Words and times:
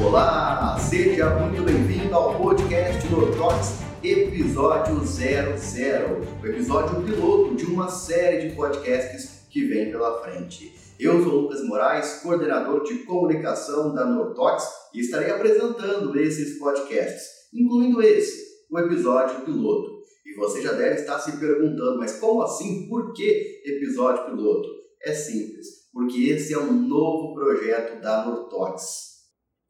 Olá, 0.00 0.78
seja 0.78 1.30
muito 1.30 1.64
bem-vindo 1.64 2.14
ao 2.14 2.38
podcast 2.38 3.10
Nortox, 3.10 3.80
episódio 4.04 5.04
00, 5.04 6.20
o 6.40 6.46
episódio 6.46 7.02
piloto 7.02 7.56
de 7.56 7.64
uma 7.64 7.88
série 7.88 8.48
de 8.48 8.54
podcasts 8.54 9.48
que 9.50 9.64
vem 9.64 9.90
pela 9.90 10.22
frente. 10.22 10.72
Eu 10.96 11.24
sou 11.24 11.40
Lucas 11.40 11.66
Moraes, 11.66 12.20
coordenador 12.22 12.84
de 12.84 12.98
comunicação 12.98 13.92
da 13.92 14.04
Nortox 14.04 14.62
e 14.94 15.00
estarei 15.00 15.32
apresentando 15.32 16.16
esses 16.20 16.56
podcasts, 16.56 17.48
incluindo 17.52 18.00
esse, 18.00 18.62
o 18.70 18.78
episódio 18.78 19.40
piloto. 19.40 20.02
E 20.24 20.36
você 20.36 20.62
já 20.62 20.70
deve 20.70 21.00
estar 21.00 21.18
se 21.18 21.36
perguntando, 21.36 21.98
mas 21.98 22.20
como 22.20 22.42
assim? 22.42 22.86
Por 22.88 23.12
que 23.12 23.60
episódio 23.64 24.26
piloto? 24.26 24.68
É 25.02 25.12
simples, 25.12 25.75
porque 25.96 26.24
esse 26.28 26.52
é 26.52 26.58
um 26.58 26.74
novo 26.74 27.32
projeto 27.32 28.02
da 28.02 28.26
Nortox. 28.26 28.82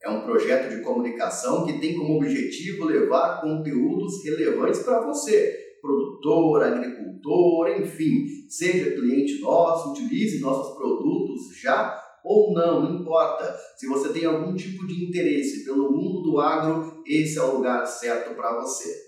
É 0.02 0.10
um 0.10 0.22
projeto 0.22 0.74
de 0.74 0.82
comunicação 0.82 1.64
que 1.64 1.78
tem 1.78 1.96
como 1.96 2.16
objetivo 2.16 2.84
levar 2.84 3.40
conteúdos 3.40 4.24
relevantes 4.24 4.82
para 4.82 5.06
você, 5.06 5.56
produtor, 5.80 6.64
agricultor, 6.64 7.80
enfim, 7.80 8.26
seja 8.48 8.90
cliente 8.90 9.40
nosso, 9.40 9.92
utilize 9.92 10.40
nossos 10.40 10.76
produtos 10.76 11.56
já 11.62 11.96
ou 12.24 12.52
não, 12.52 12.82
não 12.82 13.00
importa. 13.02 13.56
Se 13.76 13.86
você 13.86 14.12
tem 14.12 14.24
algum 14.24 14.52
tipo 14.56 14.84
de 14.84 15.04
interesse 15.04 15.64
pelo 15.64 15.92
mundo 15.92 16.22
do 16.22 16.40
agro, 16.40 17.04
esse 17.06 17.38
é 17.38 17.42
o 17.42 17.54
lugar 17.54 17.86
certo 17.86 18.34
para 18.34 18.60
você. 18.60 19.05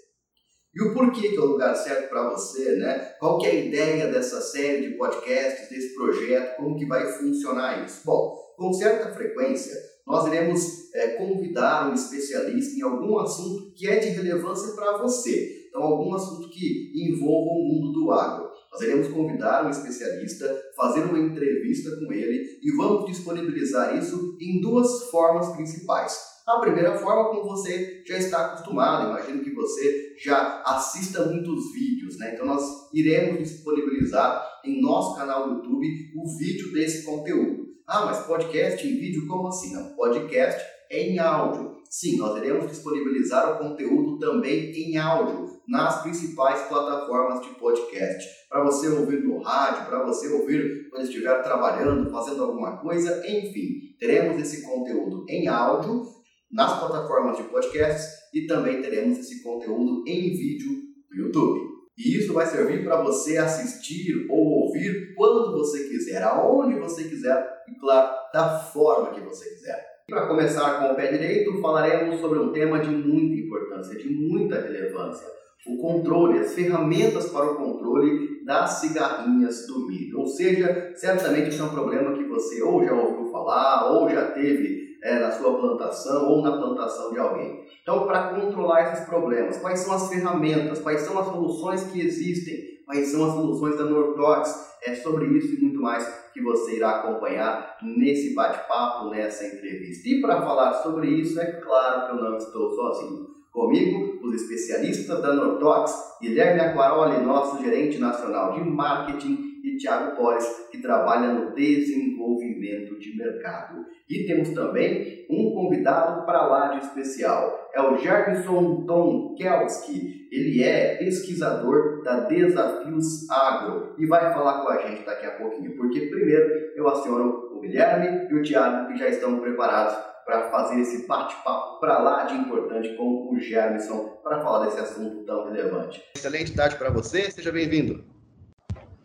E 0.79 0.83
o 0.83 0.95
porquê 0.95 1.31
que 1.31 1.37
é 1.37 1.41
o 1.41 1.47
lugar 1.47 1.75
certo 1.75 2.09
para 2.09 2.31
você, 2.31 2.77
né? 2.77 2.99
Qual 3.19 3.37
que 3.39 3.47
é 3.49 3.51
a 3.51 3.55
ideia 3.55 4.07
dessa 4.13 4.41
série 4.41 4.89
de 4.89 4.97
podcasts, 4.97 5.69
desse 5.69 5.93
projeto, 5.93 6.57
como 6.57 6.79
que 6.79 6.87
vai 6.87 7.05
funcionar 7.15 7.85
isso? 7.85 8.03
Bom, 8.05 8.39
com 8.57 8.73
certa 8.73 9.13
frequência, 9.13 9.75
nós 10.07 10.25
iremos 10.29 10.95
é, 10.95 11.09
convidar 11.17 11.91
um 11.91 11.95
especialista 11.95 12.79
em 12.79 12.83
algum 12.83 13.19
assunto 13.19 13.73
que 13.75 13.89
é 13.89 13.97
de 13.99 14.11
relevância 14.11 14.73
para 14.77 14.99
você. 14.99 15.67
Então, 15.69 15.83
algum 15.83 16.15
assunto 16.15 16.49
que 16.49 16.93
envolva 16.95 17.51
o 17.51 17.65
mundo 17.65 17.93
do 17.93 18.13
agro. 18.13 18.49
Nós 18.73 18.81
iremos 18.81 19.09
convidar 19.09 19.67
um 19.67 19.71
especialista, 19.71 20.49
fazer 20.77 21.01
uma 21.01 21.19
entrevista 21.19 21.91
com 21.97 22.13
ele 22.13 22.59
e 22.63 22.71
vamos 22.77 23.07
disponibilizar 23.07 23.99
isso 23.99 24.37
em 24.41 24.61
duas 24.61 25.11
formas 25.11 25.49
principais. 25.57 26.38
A 26.49 26.61
primeira 26.61 26.97
forma, 26.97 27.29
como 27.29 27.45
você 27.45 28.03
já 28.07 28.17
está 28.17 28.47
acostumado, 28.47 29.11
imagino 29.11 29.45
que 29.45 29.55
você 29.55 30.15
já 30.19 30.63
assista 30.65 31.27
muitos 31.27 31.75
vídeos, 31.75 32.19
né? 32.19 32.33
Então 32.33 32.47
nós 32.47 32.89
iremos 32.95 33.41
disponibilizar 33.41 34.43
em 34.65 34.81
nosso 34.81 35.15
canal 35.15 35.47
do 35.47 35.57
YouTube 35.57 35.87
o 36.17 36.39
vídeo 36.39 36.73
desse 36.73 37.05
conteúdo. 37.05 37.67
Ah, 37.87 38.07
mas 38.07 38.25
podcast 38.27 38.87
em 38.87 38.99
vídeo 38.99 39.27
como 39.27 39.49
assim? 39.49 39.75
Não, 39.75 39.95
podcast 39.95 40.65
é 40.91 41.03
em 41.03 41.19
áudio. 41.19 41.77
Sim, 41.91 42.17
nós 42.17 42.35
iremos 42.39 42.71
disponibilizar 42.71 43.53
o 43.53 43.59
conteúdo 43.59 44.19
também 44.19 44.71
em 44.73 44.97
áudio 44.97 45.61
nas 45.69 46.01
principais 46.01 46.63
plataformas 46.63 47.43
de 47.43 47.51
podcast. 47.57 48.27
Para 48.49 48.65
você 48.65 48.89
ouvir 48.89 49.23
no 49.23 49.43
rádio, 49.43 49.85
para 49.85 50.03
você 50.03 50.33
ouvir 50.33 50.89
quando 50.89 51.05
estiver 51.05 51.43
trabalhando, 51.43 52.11
fazendo 52.11 52.43
alguma 52.43 52.79
coisa, 52.79 53.23
enfim, 53.29 53.95
teremos 53.99 54.41
esse 54.41 54.63
conteúdo 54.63 55.27
em 55.29 55.47
áudio 55.47 56.18
nas 56.51 56.79
plataformas 56.79 57.37
de 57.37 57.45
podcasts 57.45 58.19
e 58.35 58.47
também 58.47 58.81
teremos 58.81 59.19
esse 59.19 59.43
conteúdo 59.43 60.05
em 60.07 60.31
vídeo 60.37 60.71
no 61.11 61.25
YouTube. 61.25 61.61
E 61.97 62.17
isso 62.17 62.33
vai 62.33 62.47
servir 62.47 62.85
para 62.85 63.03
você 63.03 63.37
assistir 63.39 64.27
ou 64.31 64.65
ouvir 64.65 65.15
quando 65.15 65.53
você 65.53 65.89
quiser, 65.89 66.23
aonde 66.23 66.79
você 66.79 67.05
quiser 67.05 67.65
e, 67.69 67.75
claro, 67.79 68.17
da 68.33 68.59
forma 68.59 69.13
que 69.13 69.21
você 69.21 69.49
quiser. 69.51 69.85
Para 70.09 70.27
começar 70.27 70.79
com 70.79 70.93
o 70.93 70.97
pé 70.97 71.11
direito, 71.11 71.61
falaremos 71.61 72.21
sobre 72.21 72.39
um 72.39 72.53
tema 72.53 72.79
de 72.79 72.89
muita 72.89 73.35
importância, 73.35 73.99
de 73.99 74.09
muita 74.09 74.61
relevância 74.61 75.27
o 75.67 75.77
controle, 75.77 76.39
as 76.39 76.55
ferramentas 76.55 77.31
para 77.31 77.53
o 77.53 77.57
controle 77.57 78.45
das 78.45 78.81
cigarrinhas 78.81 79.67
do 79.67 79.87
milho. 79.87 80.21
Ou 80.21 80.27
seja, 80.27 80.93
certamente 80.95 81.51
isso 81.51 81.63
é 81.63 81.65
um 81.65 81.71
problema 81.71 82.17
que 82.17 82.25
você 82.25 82.63
ou 82.63 82.83
já 82.85 82.95
ouviu 82.95 83.31
falar, 83.31 83.93
ou 83.93 84.09
já 84.09 84.31
teve 84.31 84.88
é, 85.03 85.19
na 85.19 85.31
sua 85.31 85.59
plantação, 85.59 86.29
ou 86.29 86.43
na 86.43 86.57
plantação 86.57 87.13
de 87.13 87.19
alguém. 87.19 87.65
Então, 87.83 88.07
para 88.07 88.35
controlar 88.35 88.93
esses 88.93 89.07
problemas, 89.07 89.59
quais 89.59 89.81
são 89.81 89.95
as 89.95 90.09
ferramentas, 90.09 90.81
quais 90.81 91.03
são 91.03 91.19
as 91.19 91.27
soluções 91.27 91.85
que 91.85 92.01
existem, 92.01 92.83
quais 92.85 93.09
são 93.09 93.25
as 93.25 93.35
soluções 93.35 93.77
da 93.77 93.85
Nortox, 93.85 94.69
é 94.83 94.95
sobre 94.95 95.27
isso 95.37 95.55
e 95.55 95.63
muito 95.63 95.81
mais 95.81 96.07
que 96.33 96.43
você 96.43 96.77
irá 96.77 96.97
acompanhar 96.97 97.79
nesse 97.83 98.35
bate-papo, 98.35 99.11
nessa 99.11 99.47
entrevista. 99.47 100.09
E 100.09 100.21
para 100.21 100.43
falar 100.43 100.75
sobre 100.83 101.09
isso, 101.09 101.41
é 101.41 101.53
claro 101.61 102.07
que 102.07 102.17
eu 102.17 102.31
não 102.31 102.37
estou 102.37 102.71
sozinho. 102.71 103.28
Comigo, 103.53 104.21
os 104.23 104.43
especialistas 104.43 105.21
da 105.23 105.33
Nortox, 105.33 106.19
Guilherme 106.21 106.61
Aquaroli, 106.61 107.25
nosso 107.25 107.63
gerente 107.63 107.99
nacional 107.99 108.53
de 108.53 108.61
marketing, 108.61 109.49
e 109.63 109.77
Tiago 109.77 110.17
Torres, 110.17 110.69
que 110.71 110.79
trabalha 110.79 111.33
no 111.33 111.55
desenvolvimento 111.55 112.99
de 112.99 113.17
mercado. 113.17 113.85
E 114.09 114.25
temos 114.25 114.51
também 114.51 115.27
um 115.29 115.53
convidado 115.53 116.25
para 116.25 116.47
lá 116.47 116.69
de 116.69 116.87
especial, 116.87 117.69
é 117.75 117.83
o 117.83 117.97
Jerson 117.97 118.85
Tom 118.87 119.35
Kelski. 119.35 120.29
Ele 120.31 120.63
é 120.63 120.97
pesquisador 120.97 122.03
da 122.03 122.21
Desafios 122.21 123.29
Agro 123.31 123.95
e 123.99 124.07
vai 124.07 124.33
falar 124.33 124.63
com 124.63 124.69
a 124.69 124.79
gente 124.79 125.05
daqui 125.05 125.27
a 125.27 125.33
pouquinho, 125.33 125.77
porque 125.77 126.07
primeiro 126.07 126.73
eu 126.77 126.87
aciono 126.89 127.49
o 127.53 127.61
Guilherme 127.61 128.29
e 128.31 128.35
o 128.35 128.43
Tiago, 128.43 128.89
que 128.89 128.99
já 128.99 129.09
estão 129.09 129.41
preparados 129.41 129.97
para 130.29 130.51
fazer 130.51 130.81
esse 130.83 131.07
bate-papo 131.07 131.81
para 131.81 131.99
lá 132.01 132.25
de 132.25 132.35
importante 132.35 132.95
com 132.99 133.33
o 133.33 133.41
Gerson 133.41 134.19
para 134.23 134.43
falar 134.43 134.67
desse 134.67 134.79
assunto 134.79 135.25
tão 135.25 135.47
relevante. 135.47 136.05
Excelente 136.15 136.53
tarde 136.55 136.77
para 136.77 136.91
você, 136.91 137.31
seja 137.31 137.51
bem-vindo. 137.51 138.05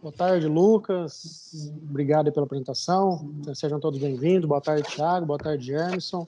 Boa 0.01 0.13
tarde, 0.13 0.49
Lucas. 0.49 1.71
Obrigado 1.89 2.29
pela 2.29 2.45
apresentação. 2.45 3.33
Sejam 3.55 3.79
todos 3.79 4.01
bem-vindos. 4.01 4.49
Boa 4.49 4.59
tarde, 4.59 4.83
Thiago. 4.83 5.25
Boa 5.25 5.39
tarde, 5.39 5.67
Gerson. 5.67 6.27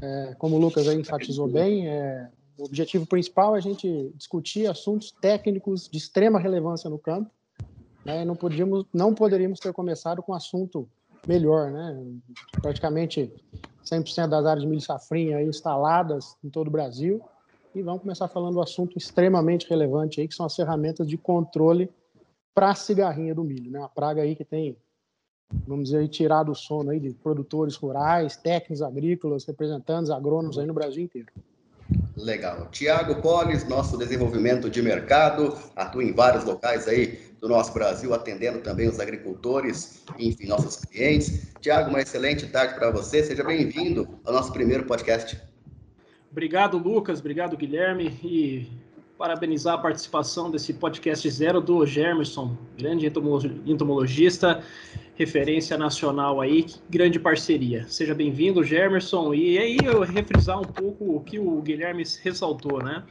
É, 0.00 0.34
como 0.38 0.56
o 0.56 0.58
Lucas 0.58 0.88
aí 0.88 0.98
enfatizou 0.98 1.46
bem, 1.46 1.86
é, 1.86 2.30
o 2.56 2.64
objetivo 2.64 3.04
principal 3.04 3.56
é 3.56 3.58
a 3.58 3.62
gente 3.62 4.10
discutir 4.16 4.66
assuntos 4.66 5.12
técnicos 5.20 5.86
de 5.86 5.98
extrema 5.98 6.40
relevância 6.40 6.88
no 6.88 6.98
campo. 6.98 7.30
Né, 8.06 8.24
não, 8.24 8.34
podíamos, 8.34 8.86
não 8.90 9.14
poderíamos 9.14 9.60
ter 9.60 9.70
começado 9.74 10.22
com 10.22 10.32
um 10.32 10.34
assunto 10.34 10.88
melhor, 11.28 11.70
né? 11.70 12.02
Praticamente 12.62 13.30
100% 13.84 14.28
das 14.28 14.46
áreas 14.46 14.62
de 14.62 14.68
milho 14.68 14.80
safrinha 14.80 15.42
instaladas 15.42 16.36
em 16.42 16.50
todo 16.50 16.68
o 16.68 16.70
Brasil. 16.70 17.20
E 17.74 17.82
vamos 17.82 18.02
começar 18.02 18.28
falando 18.28 18.54
do 18.54 18.60
assunto 18.60 18.98
extremamente 18.98 19.68
relevante 19.68 20.20
aí, 20.20 20.28
que 20.28 20.34
são 20.34 20.46
as 20.46 20.54
ferramentas 20.54 21.06
de 21.06 21.16
controle 21.16 21.90
para 22.54 22.70
a 22.70 22.74
cigarrinha 22.74 23.34
do 23.34 23.44
milho, 23.44 23.70
né? 23.70 23.78
Uma 23.78 23.88
praga 23.88 24.22
aí 24.22 24.34
que 24.34 24.44
tem, 24.44 24.76
vamos 25.66 25.84
dizer, 25.90 26.06
tirado 26.08 26.50
o 26.50 26.54
sono 26.54 26.90
aí 26.90 26.98
de 26.98 27.14
produtores 27.14 27.76
rurais, 27.76 28.36
técnicos 28.36 28.82
agrícolas, 28.82 29.44
representantes 29.44 30.10
agrônomos 30.10 30.58
aí 30.58 30.66
no 30.66 30.74
Brasil 30.74 31.04
inteiro. 31.04 31.28
Legal. 32.16 32.68
Tiago 32.70 33.22
Polis, 33.22 33.66
nosso 33.68 33.96
desenvolvimento 33.96 34.68
de 34.68 34.82
mercado, 34.82 35.56
atua 35.76 36.04
em 36.04 36.12
vários 36.12 36.44
locais 36.44 36.86
aí 36.88 37.18
do 37.40 37.48
nosso 37.48 37.72
Brasil, 37.72 38.12
atendendo 38.12 38.60
também 38.60 38.88
os 38.88 39.00
agricultores, 39.00 40.02
enfim, 40.18 40.46
nossos 40.46 40.84
clientes. 40.84 41.52
Tiago, 41.60 41.90
uma 41.90 42.00
excelente 42.00 42.46
tarde 42.48 42.74
para 42.74 42.90
você. 42.90 43.22
Seja 43.22 43.42
bem-vindo 43.42 44.06
ao 44.24 44.32
nosso 44.32 44.52
primeiro 44.52 44.84
podcast. 44.84 45.40
Obrigado, 46.30 46.76
Lucas. 46.78 47.18
Obrigado, 47.20 47.56
Guilherme. 47.56 48.18
E 48.22 48.68
parabenizar 49.16 49.74
a 49.74 49.78
participação 49.78 50.50
desse 50.50 50.72
podcast 50.72 51.28
zero 51.30 51.60
do 51.60 51.84
Germerson, 51.84 52.56
grande 52.78 53.06
entomologista, 53.66 54.62
referência 55.20 55.76
nacional 55.76 56.40
aí, 56.40 56.64
grande 56.88 57.20
parceria. 57.20 57.86
Seja 57.88 58.14
bem-vindo, 58.14 58.64
Germerson. 58.64 59.34
E 59.34 59.58
aí 59.58 59.76
eu 59.84 60.00
refrisar 60.00 60.58
um 60.58 60.64
pouco 60.64 61.14
o 61.14 61.20
que 61.20 61.38
o 61.38 61.60
Guilherme 61.60 62.02
ressaltou, 62.22 62.82
né? 62.82 63.04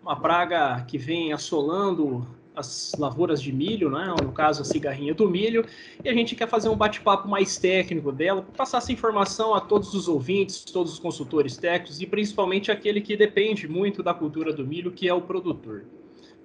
Uma 0.00 0.14
praga 0.14 0.80
que 0.86 0.96
vem 0.96 1.32
assolando 1.32 2.24
as 2.54 2.92
lavouras 2.96 3.42
de 3.42 3.52
milho, 3.52 3.90
né? 3.90 4.14
no 4.22 4.30
caso 4.30 4.62
a 4.62 4.64
cigarrinha 4.64 5.12
do 5.12 5.28
milho, 5.28 5.64
e 6.04 6.08
a 6.08 6.14
gente 6.14 6.36
quer 6.36 6.48
fazer 6.48 6.68
um 6.68 6.76
bate-papo 6.76 7.26
mais 7.26 7.56
técnico 7.56 8.12
dela, 8.12 8.46
passar 8.56 8.78
essa 8.78 8.92
informação 8.92 9.52
a 9.52 9.60
todos 9.60 9.92
os 9.92 10.06
ouvintes, 10.06 10.62
todos 10.64 10.92
os 10.92 10.98
consultores 11.00 11.56
técnicos 11.56 12.00
e 12.00 12.06
principalmente 12.06 12.70
aquele 12.70 13.00
que 13.00 13.16
depende 13.16 13.66
muito 13.66 14.04
da 14.04 14.14
cultura 14.14 14.52
do 14.52 14.64
milho, 14.64 14.92
que 14.92 15.08
é 15.08 15.14
o 15.14 15.22
produtor. 15.22 15.84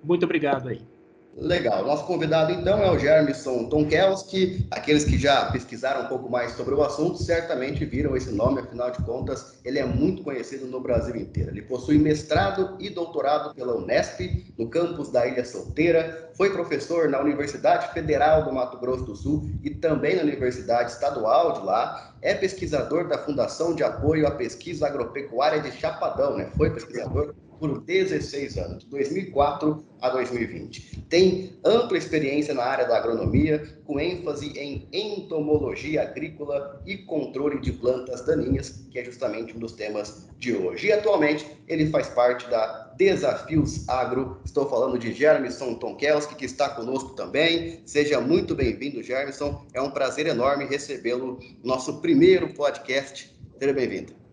Muito 0.03 0.23
obrigado 0.23 0.69
aí. 0.69 0.94
Legal. 1.37 1.85
Nosso 1.85 2.05
convidado, 2.05 2.53
então, 2.53 2.81
é 2.81 2.89
o 2.89 2.97
Germison 2.97 3.65
Tonkelski. 3.65 4.65
Aqueles 4.71 5.03
que 5.03 5.17
já 5.17 5.51
pesquisaram 5.51 6.05
um 6.05 6.07
pouco 6.07 6.29
mais 6.29 6.53
sobre 6.53 6.73
o 6.73 6.81
assunto 6.81 7.21
certamente 7.21 7.83
viram 7.83 8.15
esse 8.15 8.31
nome, 8.31 8.61
afinal 8.61 8.89
de 8.89 9.03
contas, 9.03 9.59
ele 9.65 9.77
é 9.77 9.85
muito 9.85 10.23
conhecido 10.23 10.65
no 10.65 10.79
Brasil 10.79 11.13
inteiro. 11.15 11.51
Ele 11.51 11.61
possui 11.61 11.97
mestrado 11.97 12.77
e 12.79 12.89
doutorado 12.89 13.53
pela 13.53 13.75
Unesp, 13.75 14.53
no 14.57 14.69
campus 14.69 15.09
da 15.09 15.27
Ilha 15.27 15.43
Solteira, 15.43 16.31
foi 16.37 16.51
professor 16.51 17.09
na 17.09 17.19
Universidade 17.19 17.93
Federal 17.93 18.43
do 18.45 18.53
Mato 18.53 18.77
Grosso 18.77 19.03
do 19.03 19.15
Sul 19.15 19.49
e 19.61 19.69
também 19.69 20.15
na 20.15 20.23
Universidade 20.23 20.91
Estadual 20.91 21.53
de 21.53 21.65
lá. 21.65 22.13
É 22.21 22.33
pesquisador 22.33 23.07
da 23.07 23.17
Fundação 23.17 23.75
de 23.75 23.83
Apoio 23.83 24.25
à 24.25 24.31
Pesquisa 24.31 24.87
Agropecuária 24.87 25.61
de 25.61 25.71
Chapadão, 25.71 26.37
né? 26.37 26.49
Foi 26.57 26.71
pesquisador 26.71 27.35
por 27.59 27.81
16 27.81 28.57
anos, 28.57 28.83
de 28.83 28.89
2004 28.89 29.83
a 30.01 30.09
2020. 30.09 31.05
Tem 31.09 31.53
ampla 31.63 31.97
experiência 31.97 32.53
na 32.53 32.63
área 32.63 32.85
da 32.85 32.97
agronomia, 32.97 33.79
com 33.85 33.99
ênfase 33.99 34.47
em 34.57 34.87
entomologia 34.91 36.03
agrícola 36.03 36.81
e 36.85 36.97
controle 36.97 37.59
de 37.59 37.71
plantas 37.71 38.25
daninhas, 38.25 38.85
que 38.91 38.99
é 38.99 39.05
justamente 39.05 39.55
um 39.55 39.59
dos 39.59 39.73
temas 39.73 40.27
de 40.37 40.53
hoje. 40.53 40.87
E 40.87 40.91
atualmente 40.91 41.45
ele 41.67 41.89
faz 41.89 42.07
parte 42.09 42.49
da 42.49 42.93
Desafios 42.97 43.87
Agro. 43.89 44.39
Estou 44.45 44.69
falando 44.69 44.97
de 44.97 45.13
Germison 45.13 45.75
Tonkelski, 45.75 46.35
que 46.35 46.45
está 46.45 46.69
conosco 46.69 47.09
também. 47.15 47.81
Seja 47.85 48.21
muito 48.21 48.55
bem-vindo, 48.55 49.03
Germison. 49.03 49.65
É 49.73 49.81
um 49.81 49.91
prazer 49.91 50.27
enorme 50.27 50.65
recebê-lo 50.65 51.39
no 51.63 51.69
nosso 51.69 52.01
primeiro 52.01 52.53
podcast. 52.53 53.35
Seja 53.59 53.73
bem-vindo 53.73 54.24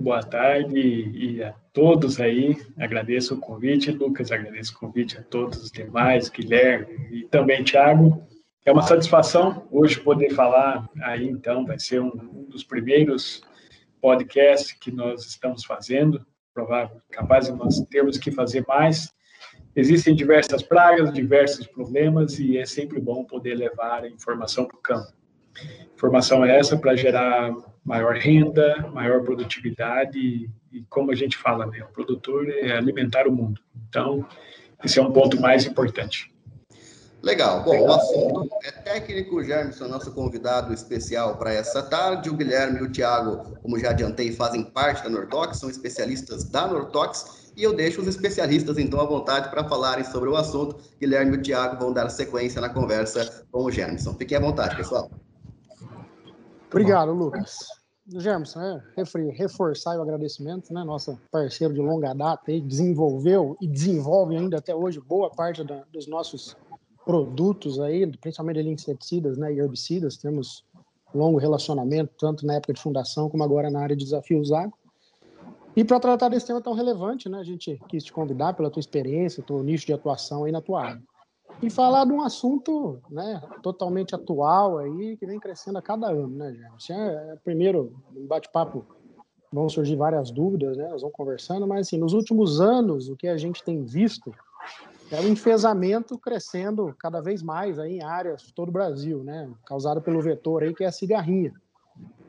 boa 0.00 0.22
tarde 0.22 0.78
e 0.78 1.42
a 1.42 1.52
todos 1.72 2.20
aí. 2.20 2.56
Agradeço 2.78 3.34
o 3.34 3.38
convite, 3.38 3.90
Lucas, 3.90 4.32
agradeço 4.32 4.74
o 4.74 4.78
convite 4.78 5.18
a 5.18 5.22
todos 5.22 5.62
os 5.62 5.70
demais, 5.70 6.28
Guilherme 6.28 7.08
e 7.10 7.24
também 7.24 7.62
Thiago. 7.62 8.26
É 8.64 8.72
uma 8.72 8.82
satisfação 8.82 9.66
hoje 9.70 10.00
poder 10.00 10.30
falar 10.30 10.88
aí, 11.02 11.28
então, 11.28 11.66
vai 11.66 11.78
ser 11.78 12.00
um, 12.00 12.08
um 12.08 12.44
dos 12.48 12.64
primeiros 12.64 13.42
podcasts 14.00 14.72
que 14.72 14.90
nós 14.90 15.26
estamos 15.26 15.64
fazendo, 15.64 16.24
provável, 16.54 17.00
capaz 17.10 17.46
de 17.46 17.52
nós 17.52 17.80
termos 17.90 18.16
que 18.16 18.30
fazer 18.30 18.64
mais. 18.66 19.12
Existem 19.76 20.14
diversas 20.14 20.62
pragas, 20.62 21.12
diversos 21.12 21.66
problemas 21.66 22.38
e 22.38 22.58
é 22.58 22.64
sempre 22.64 23.00
bom 23.00 23.24
poder 23.24 23.54
levar 23.54 24.04
a 24.04 24.08
informação 24.08 24.64
para 24.64 24.76
o 24.76 24.80
campo. 24.80 25.12
Informação 25.94 26.44
é 26.44 26.58
essa 26.58 26.76
para 26.76 26.96
gerar 26.96 27.54
maior 27.84 28.14
renda, 28.14 28.88
maior 28.92 29.22
produtividade 29.22 30.18
e, 30.18 30.50
e, 30.72 30.82
como 30.88 31.10
a 31.10 31.14
gente 31.14 31.36
fala, 31.36 31.66
né, 31.66 31.82
o 31.82 31.92
produtor 31.92 32.48
é 32.48 32.72
alimentar 32.72 33.26
o 33.26 33.32
mundo. 33.32 33.60
Então, 33.88 34.26
esse 34.84 34.98
é 34.98 35.02
um 35.02 35.12
ponto 35.12 35.40
mais 35.40 35.66
importante. 35.66 36.30
Legal. 37.22 37.62
Bom, 37.64 37.78
o 37.78 37.92
assunto 37.92 38.48
é 38.64 38.70
técnico. 38.70 39.36
O 39.36 39.44
Germson, 39.44 39.88
nosso 39.88 40.10
convidado 40.12 40.72
especial 40.72 41.36
para 41.36 41.52
essa 41.52 41.82
tarde. 41.82 42.30
O 42.30 42.34
Guilherme 42.34 42.78
e 42.78 42.82
o 42.82 42.90
Thiago, 42.90 43.58
como 43.60 43.78
já 43.78 43.90
adiantei, 43.90 44.32
fazem 44.32 44.64
parte 44.64 45.04
da 45.04 45.10
Nortox, 45.10 45.58
são 45.58 45.68
especialistas 45.68 46.44
da 46.44 46.66
Nortox. 46.66 47.52
E 47.56 47.62
eu 47.62 47.74
deixo 47.74 48.00
os 48.00 48.08
especialistas, 48.08 48.78
então, 48.78 49.00
à 49.00 49.04
vontade 49.04 49.50
para 49.50 49.68
falarem 49.68 50.04
sobre 50.04 50.30
o 50.30 50.36
assunto. 50.36 50.78
Guilherme 50.98 51.36
e 51.36 51.38
o 51.38 51.42
Thiago 51.42 51.78
vão 51.78 51.92
dar 51.92 52.08
sequência 52.08 52.60
na 52.60 52.70
conversa 52.70 53.44
com 53.52 53.64
o 53.64 53.70
Germson. 53.70 54.14
Fiquem 54.14 54.38
à 54.38 54.40
vontade, 54.40 54.76
pessoal. 54.76 55.10
Obrigado, 56.70 57.12
Lucas. 57.12 57.58
Germson, 58.06 58.60
é, 58.60 58.82
reforçar 59.32 59.98
o 59.98 60.02
agradecimento, 60.02 60.72
né? 60.72 60.82
Nosso 60.84 61.18
parceiro 61.30 61.74
de 61.74 61.80
longa 61.80 62.12
data 62.14 62.50
aí, 62.50 62.60
desenvolveu 62.60 63.56
e 63.60 63.66
desenvolve 63.66 64.36
ainda 64.36 64.58
até 64.58 64.74
hoje 64.74 65.00
boa 65.00 65.30
parte 65.30 65.62
da, 65.62 65.84
dos 65.92 66.06
nossos 66.06 66.56
produtos 67.04 67.80
aí, 67.80 68.06
principalmente 68.18 68.62
de 68.62 68.68
inseticidas 68.68 69.36
né, 69.36 69.52
e 69.52 69.58
herbicidas. 69.58 70.16
Temos 70.16 70.64
longo 71.14 71.38
relacionamento, 71.38 72.12
tanto 72.18 72.46
na 72.46 72.54
época 72.54 72.72
de 72.72 72.80
fundação 72.80 73.28
como 73.28 73.44
agora 73.44 73.70
na 73.70 73.80
área 73.80 73.96
de 73.96 74.04
desafios 74.04 74.52
agro. 74.52 74.74
E 75.76 75.84
para 75.84 76.00
tratar 76.00 76.28
desse 76.28 76.46
tema 76.46 76.60
tão 76.60 76.72
relevante, 76.72 77.28
né, 77.28 77.38
a 77.38 77.44
gente 77.44 77.80
quis 77.88 78.04
te 78.04 78.12
convidar 78.12 78.54
pela 78.54 78.70
tua 78.70 78.80
experiência, 78.80 79.42
teu 79.42 79.62
nicho 79.62 79.86
de 79.86 79.92
atuação 79.92 80.44
aí 80.44 80.52
na 80.52 80.60
tua 80.60 80.84
área 80.84 81.02
e 81.62 81.68
falar 81.68 82.06
de 82.06 82.12
um 82.12 82.22
assunto 82.22 83.00
né, 83.10 83.42
totalmente 83.62 84.14
atual 84.14 84.78
aí, 84.78 85.16
que 85.16 85.26
vem 85.26 85.38
crescendo 85.38 85.78
a 85.78 85.82
cada 85.82 86.08
ano, 86.08 86.28
né? 86.28 86.56
É, 86.90 86.94
é, 86.94 87.36
primeiro, 87.44 87.92
um 88.16 88.26
bate-papo, 88.26 88.84
vão 89.52 89.68
surgir 89.68 89.96
várias 89.96 90.30
dúvidas, 90.30 90.76
né, 90.76 90.88
nós 90.88 91.02
vamos 91.02 91.16
conversando, 91.16 91.66
mas 91.66 91.86
assim, 91.86 91.98
nos 91.98 92.12
últimos 92.12 92.60
anos, 92.60 93.08
o 93.08 93.16
que 93.16 93.26
a 93.26 93.36
gente 93.36 93.64
tem 93.64 93.84
visto 93.84 94.32
é 95.10 95.20
o 95.20 95.28
enfesamento 95.28 96.16
crescendo 96.16 96.94
cada 96.98 97.20
vez 97.20 97.42
mais 97.42 97.78
aí 97.78 97.96
em 97.96 98.02
áreas 98.02 98.42
de 98.42 98.54
todo 98.54 98.68
o 98.68 98.72
Brasil, 98.72 99.24
né, 99.24 99.50
causado 99.66 100.00
pelo 100.00 100.22
vetor 100.22 100.62
aí, 100.62 100.72
que 100.72 100.84
é 100.84 100.86
a 100.86 100.92
cigarrinha. 100.92 101.52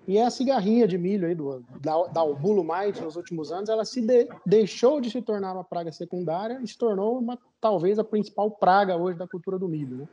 E 0.07 0.19
a 0.19 0.29
cigarrinha 0.29 0.87
de 0.87 0.97
milho 0.97 1.27
aí 1.27 1.35
do, 1.35 1.63
da, 1.79 2.03
da 2.07 2.21
Albulo 2.21 2.63
Mais 2.63 2.99
nos 2.99 3.15
últimos 3.15 3.51
anos, 3.51 3.69
ela 3.69 3.85
se 3.85 4.01
de, 4.01 4.27
deixou 4.45 4.99
de 4.99 5.09
se 5.09 5.21
tornar 5.21 5.53
uma 5.53 5.63
praga 5.63 5.91
secundária 5.91 6.59
e 6.61 6.67
se 6.67 6.77
tornou 6.77 7.19
uma, 7.19 7.37
talvez 7.59 7.99
a 7.99 8.03
principal 8.03 8.49
praga 8.51 8.97
hoje 8.97 9.17
da 9.17 9.27
cultura 9.27 9.57
do 9.59 9.69
milho. 9.69 9.97
Né? 9.97 10.07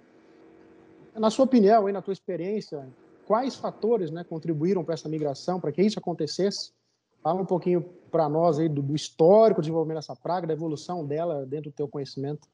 Na 1.16 1.30
sua 1.30 1.46
opinião, 1.46 1.88
e 1.88 1.92
na 1.92 2.02
tua 2.02 2.12
experiência, 2.12 2.86
quais 3.26 3.56
fatores 3.56 4.10
né, 4.10 4.22
contribuíram 4.22 4.84
para 4.84 4.94
essa 4.94 5.08
migração, 5.08 5.58
para 5.58 5.72
que 5.72 5.82
isso 5.82 5.98
acontecesse? 5.98 6.70
Fala 7.22 7.40
um 7.40 7.46
pouquinho 7.46 7.84
para 8.10 8.28
nós 8.28 8.58
aí 8.58 8.68
do, 8.68 8.80
do 8.80 8.94
histórico 8.94 9.60
de 9.60 9.66
desenvolvimento 9.66 9.98
dessa 9.98 10.14
praga, 10.14 10.46
da 10.46 10.52
evolução 10.52 11.04
dela 11.04 11.44
dentro 11.44 11.70
do 11.70 11.74
teu 11.74 11.88
conhecimento. 11.88 12.46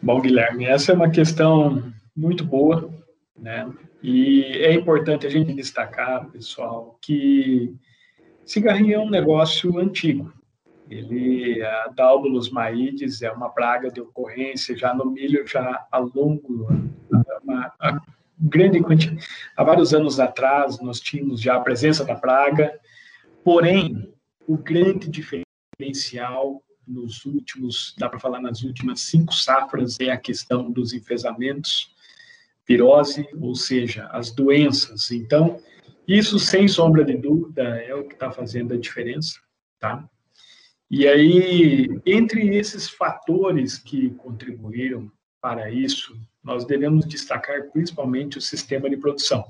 Bom, 0.00 0.20
Guilherme, 0.20 0.64
essa 0.64 0.92
é 0.92 0.94
uma 0.94 1.10
questão 1.10 1.92
muito 2.14 2.44
boa, 2.44 2.88
né? 3.36 3.68
E 4.02 4.42
é 4.56 4.72
importante 4.74 5.26
a 5.26 5.30
gente 5.30 5.54
destacar, 5.54 6.28
pessoal, 6.30 6.98
que 7.00 7.74
cigarrinho 8.44 8.94
é 8.94 8.98
um 8.98 9.08
negócio 9.08 9.78
antigo. 9.78 10.32
Ele, 10.90 11.62
a 11.62 11.88
Dálbulos 11.88 12.50
maides 12.50 13.22
é 13.22 13.30
uma 13.30 13.48
praga 13.48 13.90
de 13.90 14.00
ocorrência 14.00 14.76
já 14.76 14.92
no 14.92 15.10
milho 15.10 15.46
já 15.46 15.86
há 15.90 15.98
longo, 15.98 16.68
uma, 17.44 17.72
grande 18.38 18.80
quantidade. 18.80 19.24
Há 19.56 19.62
vários 19.62 19.94
anos 19.94 20.18
atrás 20.18 20.80
nós 20.80 21.00
tínhamos 21.00 21.40
já 21.40 21.54
a 21.56 21.60
presença 21.60 22.04
da 22.04 22.16
praga, 22.16 22.78
porém 23.44 24.12
o 24.46 24.56
grande 24.56 25.08
diferencial 25.08 26.60
nos 26.86 27.24
últimos, 27.24 27.94
dá 27.96 28.08
para 28.08 28.18
falar 28.18 28.40
nas 28.40 28.62
últimas 28.64 29.00
cinco 29.00 29.32
safras 29.32 29.98
é 30.00 30.10
a 30.10 30.16
questão 30.16 30.70
dos 30.70 30.92
enfesamentos 30.92 31.91
virose, 32.66 33.26
ou 33.40 33.54
seja, 33.54 34.06
as 34.06 34.30
doenças. 34.30 35.10
Então, 35.10 35.58
isso, 36.06 36.38
sem 36.38 36.66
sombra 36.66 37.04
de 37.04 37.16
dúvida, 37.16 37.62
é 37.62 37.94
o 37.94 38.04
que 38.04 38.14
está 38.14 38.30
fazendo 38.30 38.74
a 38.74 38.78
diferença, 38.78 39.38
tá? 39.78 40.08
E 40.90 41.08
aí, 41.08 41.88
entre 42.04 42.56
esses 42.56 42.88
fatores 42.88 43.78
que 43.78 44.10
contribuíram 44.10 45.10
para 45.40 45.70
isso, 45.70 46.14
nós 46.42 46.64
devemos 46.64 47.06
destacar 47.06 47.70
principalmente 47.70 48.36
o 48.38 48.42
sistema 48.42 48.90
de 48.90 48.96
produção. 48.96 49.44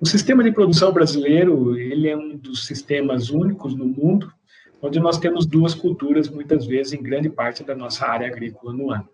O 0.00 0.06
sistema 0.06 0.44
de 0.44 0.52
produção 0.52 0.92
brasileiro, 0.92 1.76
ele 1.76 2.08
é 2.08 2.16
um 2.16 2.36
dos 2.36 2.66
sistemas 2.66 3.30
únicos 3.30 3.74
no 3.74 3.86
mundo, 3.86 4.32
onde 4.80 5.00
nós 5.00 5.18
temos 5.18 5.46
duas 5.46 5.74
culturas, 5.74 6.28
muitas 6.28 6.66
vezes, 6.66 6.92
em 6.92 7.02
grande 7.02 7.28
parte 7.28 7.64
da 7.64 7.74
nossa 7.74 8.06
área 8.06 8.28
agrícola 8.28 8.72
no 8.72 8.92
ano. 8.92 9.08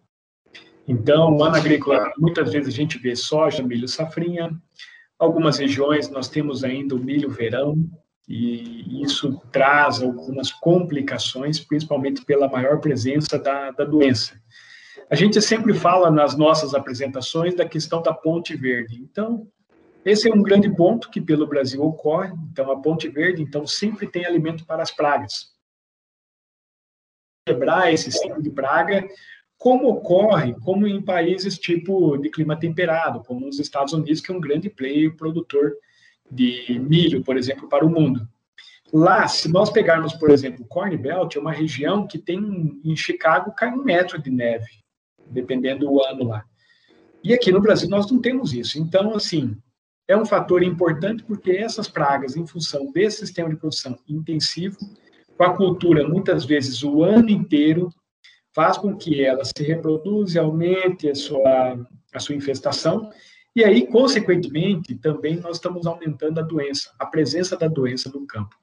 Então, 0.87 1.43
ano 1.43 1.57
agrícola, 1.57 2.13
muitas 2.19 2.53
vezes 2.53 2.69
a 2.69 2.77
gente 2.77 2.99
vê 2.99 3.17
soja, 3.17 3.63
milho, 3.63 3.89
safrinha. 3.89 4.51
Algumas 5.19 5.59
regiões 5.59 6.11
nós 6.11 6.29
temos 6.29 6.63
ainda 6.63 6.95
o 6.95 6.99
milho 6.99 7.31
verão, 7.31 7.77
e 8.29 9.03
isso 9.03 9.41
traz 9.53 10.03
algumas 10.03 10.51
complicações, 10.51 11.61
principalmente 11.61 12.25
pela 12.25 12.49
maior 12.49 12.81
presença 12.81 13.39
da, 13.39 13.71
da 13.71 13.85
doença. 13.85 14.39
A 15.11 15.15
gente 15.15 15.41
sempre 15.41 15.75
fala 15.75 16.11
nas 16.11 16.37
nossas 16.37 16.75
apresentações 16.75 17.55
da 17.55 17.69
questão 17.69 18.03
da 18.03 18.13
ponte 18.13 18.57
verde. 18.57 18.97
Então, 19.01 19.47
esse 20.05 20.29
é 20.29 20.35
um 20.35 20.43
grande 20.43 20.75
ponto 20.75 21.11
que 21.11 21.21
pelo 21.21 21.47
Brasil 21.47 21.83
ocorre. 21.83 22.33
Então, 22.51 22.71
a 22.71 22.81
ponte 22.81 23.09
verde, 23.09 23.43
então, 23.43 23.67
sempre 23.67 24.07
tem 24.07 24.25
alimento 24.25 24.65
para 24.67 24.83
as 24.83 24.91
pragas. 24.91 25.55
Quebrar 27.47 27.93
esse 27.93 28.11
ciclo 28.11 28.43
de 28.43 28.51
praga, 28.51 29.07
como 29.59 29.89
ocorre 29.89 30.55
como 30.61 30.87
em 30.87 31.01
países 31.01 31.59
tipo 31.59 32.17
de 32.19 32.31
clima 32.31 32.59
temperado, 32.59 33.23
como 33.25 33.47
nos 33.47 33.59
Estados 33.59 33.93
Unidos, 33.93 34.21
que 34.21 34.31
é 34.31 34.35
um 34.35 34.41
grande 34.41 34.69
player 34.69 35.17
produtor 35.17 35.73
de 36.31 36.79
milho, 36.81 37.23
por 37.23 37.37
exemplo, 37.37 37.69
para 37.69 37.85
o 37.85 37.91
mundo. 37.91 38.29
Lá, 38.93 39.27
se 39.27 39.49
nós 39.51 39.71
pegarmos, 39.71 40.13
por 40.15 40.31
exemplo, 40.31 40.67
Corn 40.67 40.97
Belt, 40.97 41.35
é 41.35 41.41
uma 41.41 41.53
região 41.53 42.07
que 42.07 42.19
tem, 42.19 42.81
em 42.85 42.97
Chicago, 42.97 43.53
cai 43.53 43.73
um 43.73 43.83
metro 43.83 44.21
de 44.21 44.31
neve, 44.31 44.71
dependendo 45.27 45.87
do 45.87 46.03
ano 46.03 46.25
lá. 46.25 46.45
E 47.23 47.33
aqui 47.33 47.51
no 47.51 47.61
Brasil 47.61 47.89
nós 47.89 48.11
não 48.11 48.21
temos 48.21 48.53
isso. 48.53 48.79
Então, 48.79 49.15
assim, 49.15 49.57
é 50.07 50.17
um 50.17 50.27
fator 50.27 50.63
importante 50.63 51.25
porque 51.25 51.53
essas 51.53 51.89
pragas, 51.89 52.37
em 52.37 52.47
função 52.47 52.93
desse 52.93 53.19
sistema 53.19 53.49
de 53.49 53.57
produção 53.57 53.99
intensivo, 54.09 54.77
com 55.37 55.45
a 55.45 55.57
cultura 55.57 56.07
muitas 56.07 56.45
vezes 56.45 56.83
o 56.83 57.03
ano 57.03 57.31
inteiro, 57.31 57.89
faz 58.55 58.79
com 58.79 58.97
que 58.97 59.25
ela 59.25 59.43
se 59.45 59.63
reproduza, 59.63 60.41
aumente 60.41 61.09
a 61.11 61.15
sua, 61.15 61.87
a 62.13 62.19
sua 62.19 62.35
infestação, 62.35 63.11
e 63.55 63.63
aí, 63.63 63.87
consequentemente, 63.87 64.97
também 64.97 65.37
nós 65.37 65.57
estamos 65.57 65.87
aumentando 65.87 66.41
a 66.41 66.43
doença, 66.43 66.93
a 66.99 67.07
presença 67.07 67.57
da 67.57 67.69
doença 67.69 68.11
no 68.11 68.27
campo. 68.27 68.57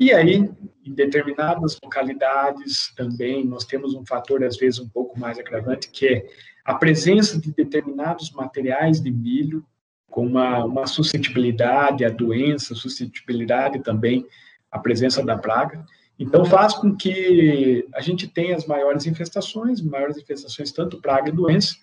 E 0.00 0.12
aí, 0.12 0.50
em 0.84 0.94
determinadas 0.94 1.78
localidades 1.82 2.92
também, 2.96 3.44
nós 3.44 3.64
temos 3.64 3.94
um 3.94 4.04
fator, 4.04 4.42
às 4.42 4.56
vezes, 4.56 4.80
um 4.80 4.88
pouco 4.88 5.18
mais 5.18 5.38
agravante, 5.38 5.88
que 5.90 6.08
é 6.08 6.26
a 6.64 6.74
presença 6.74 7.40
de 7.40 7.52
determinados 7.52 8.32
materiais 8.32 9.00
de 9.00 9.12
milho 9.12 9.64
com 10.10 10.26
uma, 10.26 10.64
uma 10.64 10.86
suscetibilidade 10.86 12.04
à 12.04 12.10
doença, 12.10 12.74
suscetibilidade 12.74 13.80
também 13.80 14.26
à 14.70 14.78
presença 14.78 15.24
da 15.24 15.38
praga. 15.38 15.84
Então, 16.22 16.44
faz 16.44 16.74
com 16.74 16.94
que 16.94 17.84
a 17.92 18.00
gente 18.00 18.28
tenha 18.28 18.54
as 18.54 18.64
maiores 18.64 19.06
infestações, 19.06 19.80
maiores 19.80 20.16
infestações, 20.16 20.70
tanto 20.70 21.00
praga 21.00 21.30
e 21.30 21.32
doença, 21.32 21.74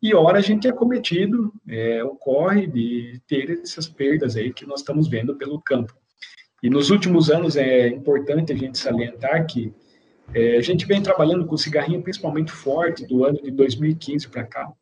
e 0.00 0.14
ora 0.14 0.38
a 0.38 0.40
gente 0.40 0.68
é 0.68 0.72
cometido, 0.72 1.52
é, 1.68 2.04
ocorre 2.04 2.68
de 2.68 3.20
ter 3.26 3.50
essas 3.60 3.88
perdas 3.88 4.36
aí 4.36 4.52
que 4.52 4.64
nós 4.64 4.80
estamos 4.80 5.08
vendo 5.08 5.34
pelo 5.34 5.60
campo. 5.60 5.92
E 6.62 6.70
nos 6.70 6.90
últimos 6.90 7.28
anos 7.28 7.56
é 7.56 7.88
importante 7.88 8.52
a 8.52 8.56
gente 8.56 8.78
salientar 8.78 9.44
que 9.46 9.74
é, 10.32 10.56
a 10.56 10.60
gente 10.60 10.86
vem 10.86 11.02
trabalhando 11.02 11.44
com 11.44 11.56
cigarrinho 11.56 12.00
principalmente 12.00 12.52
forte 12.52 13.04
do 13.04 13.24
ano 13.24 13.42
de 13.42 13.50
2015 13.50 14.28
para 14.28 14.44
cá. 14.44 14.72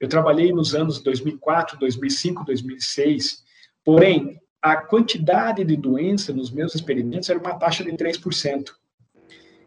Eu 0.00 0.08
trabalhei 0.08 0.50
nos 0.50 0.74
anos 0.74 1.02
2004, 1.02 1.78
2005, 1.78 2.44
2006, 2.46 3.44
porém, 3.84 4.40
a 4.62 4.76
quantidade 4.76 5.64
de 5.64 5.76
doença 5.76 6.32
nos 6.32 6.50
meus 6.52 6.74
experimentos 6.74 7.28
era 7.28 7.38
uma 7.38 7.58
taxa 7.58 7.82
de 7.82 7.90
3%. 7.90 8.70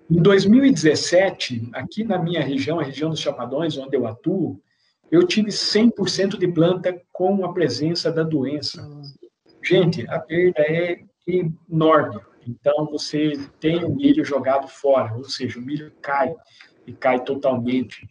Em 0.10 0.22
2017, 0.22 1.70
aqui 1.74 2.04
na 2.04 2.18
minha 2.18 2.42
região, 2.42 2.80
a 2.80 2.84
região 2.84 3.10
dos 3.10 3.20
Chapadões, 3.20 3.78
onde 3.78 3.98
eu 3.98 4.08
atuo, 4.08 4.62
eu 5.12 5.28
tive 5.28 5.50
100% 5.50 6.38
de 6.38 6.48
planta 6.48 7.02
com 7.12 7.44
a 7.44 7.52
presença 7.52 8.12
da 8.12 8.24
doença. 8.24 8.88
Gente, 9.62 10.08
a 10.10 10.20
perda 10.20 10.62
é 10.62 11.04
enorme. 11.28 12.22
Então, 12.48 12.86
você 12.86 13.34
tem 13.60 13.84
o 13.84 13.94
milho 13.94 14.24
jogado 14.24 14.68
fora, 14.68 15.16
ou 15.16 15.24
seja, 15.24 15.60
o 15.60 15.62
milho 15.62 15.92
cai 16.02 16.34
e 16.86 16.94
cai 16.94 17.24
totalmente. 17.24 18.08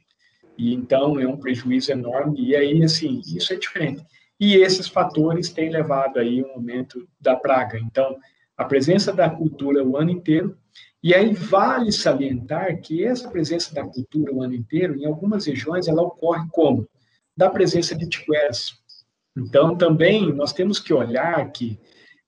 E 0.59 0.75
então 0.75 1.19
é 1.19 1.26
um 1.26 1.37
prejuízo 1.37 1.93
enorme. 1.93 2.41
E 2.41 2.57
aí, 2.57 2.83
assim, 2.83 3.23
isso 3.25 3.53
é 3.53 3.57
diferente. 3.57 4.05
E 4.44 4.56
esses 4.56 4.86
fatores 4.86 5.48
têm 5.48 5.70
levado 5.70 6.18
aí 6.18 6.42
um 6.42 6.50
aumento 6.50 7.08
da 7.18 7.34
praga. 7.34 7.78
Então, 7.78 8.18
a 8.54 8.62
presença 8.66 9.10
da 9.10 9.30
cultura 9.30 9.82
o 9.82 9.96
ano 9.96 10.10
inteiro. 10.10 10.54
E 11.02 11.14
aí 11.14 11.32
vale 11.32 11.90
salientar 11.90 12.78
que 12.82 13.02
essa 13.02 13.30
presença 13.30 13.74
da 13.74 13.82
cultura 13.82 14.34
o 14.34 14.42
ano 14.42 14.54
inteiro, 14.54 14.98
em 14.98 15.06
algumas 15.06 15.46
regiões, 15.46 15.88
ela 15.88 16.02
ocorre 16.02 16.46
como? 16.52 16.86
Da 17.34 17.48
presença 17.48 17.96
de 17.96 18.06
tiqueras. 18.06 18.74
Então, 19.34 19.78
também 19.78 20.30
nós 20.34 20.52
temos 20.52 20.78
que 20.78 20.92
olhar 20.92 21.50
que 21.50 21.80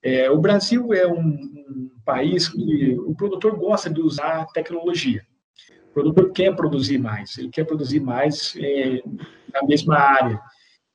é, 0.02 0.30
o 0.30 0.38
Brasil 0.38 0.94
é 0.94 1.06
um, 1.06 1.18
um, 1.18 1.90
país 2.02 2.48
que 2.48 2.96
o 2.98 3.14
produtor 3.14 3.58
gosta 3.58 3.90
de 3.90 4.00
usar 4.00 4.46
tecnologia. 4.54 5.22
O 5.90 5.92
produtor 5.92 6.32
quer 6.32 6.56
produzir 6.56 6.96
mais, 6.96 7.36
ele 7.36 7.50
quer 7.50 7.64
produzir 7.64 8.00
mais 8.00 8.56
é, 8.56 9.02
na 9.52 9.62
mesma 9.64 9.98
área. 9.98 10.40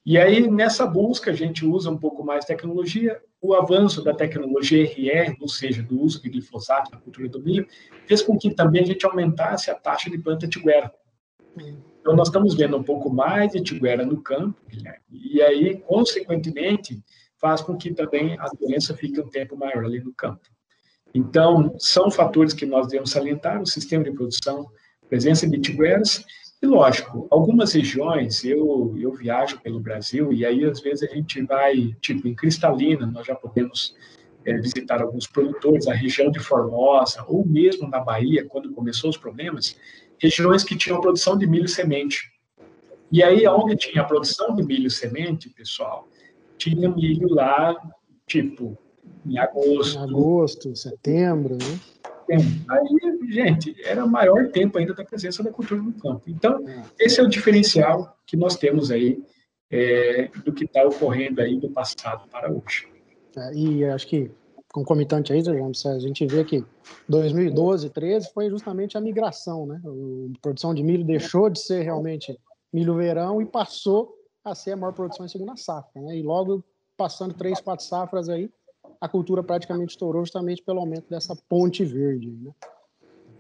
E 0.04 0.18
aí, 0.18 0.50
nessa 0.50 0.86
busca, 0.86 1.30
a 1.30 1.34
gente 1.34 1.66
usa 1.66 1.90
um 1.92 1.98
pouco 1.98 2.24
mais 2.24 2.46
tecnologia. 2.46 3.22
O 3.40 3.54
avanço 3.54 4.04
da 4.04 4.14
tecnologia 4.14 4.84
RR, 4.84 5.36
ou 5.40 5.48
seja, 5.48 5.84
do 5.84 6.00
uso 6.00 6.22
de 6.22 6.30
glifosato 6.30 6.92
na 6.92 7.00
cultura 7.00 7.30
do 7.30 7.42
milho, 7.42 7.68
fez 8.08 8.22
com 8.22 8.38
que 8.38 8.54
também 8.54 8.84
a 8.84 8.86
gente 8.86 9.06
aumentasse 9.06 9.70
a 9.70 9.76
taxa 9.76 10.10
de 10.10 10.18
planta 10.18 10.48
tiguera. 10.48 10.92
Então, 12.00 12.16
nós 12.16 12.30
estamos 12.30 12.56
vendo 12.56 12.78
um 12.78 12.84
pouco 12.84 13.12
mais 13.12 13.52
de 13.52 13.62
tiguera 13.62 14.04
no 14.04 14.22
campo, 14.22 14.60
e 15.12 15.42
aí, 15.42 15.78
consequentemente, 15.78 17.04
faz 17.38 17.62
com 17.62 17.78
que 17.78 17.94
também 17.94 18.38
a 18.40 18.48
doença 18.60 18.96
fique 18.96 19.20
um 19.20 19.30
tempo 19.30 19.56
maior 19.56 19.86
ali 19.86 20.00
no 20.00 20.14
campo. 20.14 20.42
Então, 21.14 21.76
são 21.78 22.10
fatores 22.10 22.54
que 22.54 22.66
nós 22.66 22.88
devemos 22.88 23.12
salientar, 23.12 23.62
o 23.62 23.68
sistema 23.68 24.04
de 24.04 24.12
produção, 24.12 24.72
presença 25.10 25.48
de 25.48 25.60
tigueras, 25.60 26.24
e 26.62 26.68
lógico, 26.68 27.28
algumas 27.32 27.74
regiões, 27.74 28.44
eu, 28.44 28.96
eu 28.96 29.12
viajo 29.14 29.60
pelo 29.62 29.80
Brasil, 29.80 30.32
e 30.32 30.46
aí 30.46 30.64
às 30.64 30.80
vezes 30.80 31.10
a 31.10 31.16
gente 31.16 31.42
vai, 31.42 31.96
tipo, 32.00 32.28
em 32.28 32.36
Cristalina, 32.36 33.08
nós 33.08 33.26
já 33.26 33.34
podemos 33.34 33.96
é, 34.46 34.56
visitar 34.58 35.02
alguns 35.02 35.26
produtores, 35.26 35.88
a 35.88 35.94
região 35.94 36.30
de 36.30 36.40
Formosa, 36.40 37.26
ou 37.28 37.44
mesmo 37.44 37.90
na 37.90 38.00
Bahia, 38.00 38.46
quando 38.48 38.72
começou 38.74 39.10
os 39.10 39.18
problemas, 39.18 39.76
regiões 40.20 40.64
que 40.64 40.78
tinham 40.78 41.02
produção 41.02 41.36
de 41.36 41.48
milho 41.48 41.68
semente. 41.68 42.32
E 43.12 43.24
aí, 43.24 43.48
onde 43.48 43.76
tinha 43.76 44.04
produção 44.04 44.56
de 44.56 44.64
milho 44.64 44.90
semente, 44.90 45.50
pessoal, 45.50 46.08
tinha 46.60 46.88
milho 46.90 47.28
lá, 47.34 47.76
tipo, 48.28 48.78
em 49.26 49.40
agosto. 49.40 49.98
Em 49.98 50.04
agosto, 50.04 50.76
setembro, 50.76 51.56
né? 51.56 51.80
Aí, 52.30 53.30
gente, 53.30 53.76
era 53.84 54.06
maior 54.06 54.50
tempo 54.50 54.78
ainda 54.78 54.94
da 54.94 55.04
presença 55.04 55.44
da 55.44 55.52
cultura 55.52 55.82
no 55.82 55.94
campo. 55.94 56.24
Então, 56.28 56.68
é. 56.68 56.84
esse 57.00 57.20
é 57.20 57.24
o 57.24 57.30
diferencial 57.30 58.18
que 58.26 58.38
nós 58.38 58.56
temos 58.56 58.92
aí 58.92 59.24
é, 59.70 60.30
do 60.44 60.52
que 60.52 60.66
está 60.66 60.84
ocorrendo 60.84 61.42
aí 61.42 61.58
do 61.58 61.70
passado 61.70 62.28
para 62.30 62.52
hoje. 62.52 62.88
É, 63.38 63.54
e 63.54 63.86
acho 63.86 64.08
que 64.08 64.32
concomitante 64.72 65.34
aí, 65.34 65.42
a 65.42 66.00
gente 66.00 66.26
vê 66.26 66.44
que 66.46 66.64
2012, 67.08 67.90
13 67.90 68.32
foi 68.34 68.50
justamente 68.50 68.98
a 68.98 69.02
migração, 69.02 69.66
né? 69.66 69.82
A 69.84 70.40
produção 70.42 70.74
de 70.74 70.82
milho 70.82 71.04
deixou 71.04 71.50
de 71.50 71.60
ser 71.60 71.82
realmente 71.82 72.38
milho 72.72 72.96
verão 72.96 73.42
e 73.42 73.46
passou 73.46 74.14
a 74.44 74.56
ser 74.56 74.72
a 74.72 74.78
maior 74.78 74.94
produção 74.94 75.26
em 75.26 75.30
segunda 75.30 75.56
safra. 75.58 76.02
Né? 76.02 76.18
E 76.18 76.24
logo 76.24 76.64
passando 76.98 77.34
três, 77.34 77.60
quatro 77.60 77.86
safras 77.86 78.30
aí, 78.30 78.50
a 79.02 79.10
cultura 79.10 79.44
praticamente 79.44 79.92
estourou 79.92 80.24
justamente 80.24 80.62
pelo 80.62 80.80
aumento 80.80 81.10
dessa 81.10 81.36
ponte 81.50 81.84
verde. 81.84 82.30
Né? 82.30 82.52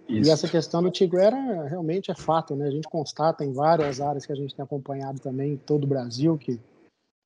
E 0.09 0.29
essa 0.29 0.47
questão 0.47 0.81
do 0.81 0.89
Tiguera 0.89 1.37
realmente 1.67 2.11
é 2.11 2.15
fato, 2.15 2.55
né? 2.55 2.67
A 2.67 2.71
gente 2.71 2.89
constata 2.89 3.45
em 3.45 3.53
várias 3.53 4.01
áreas 4.01 4.25
que 4.25 4.31
a 4.31 4.35
gente 4.35 4.55
tem 4.55 4.63
acompanhado 4.63 5.21
também 5.21 5.53
em 5.53 5.57
todo 5.57 5.85
o 5.85 5.87
Brasil 5.87 6.37
que 6.37 6.59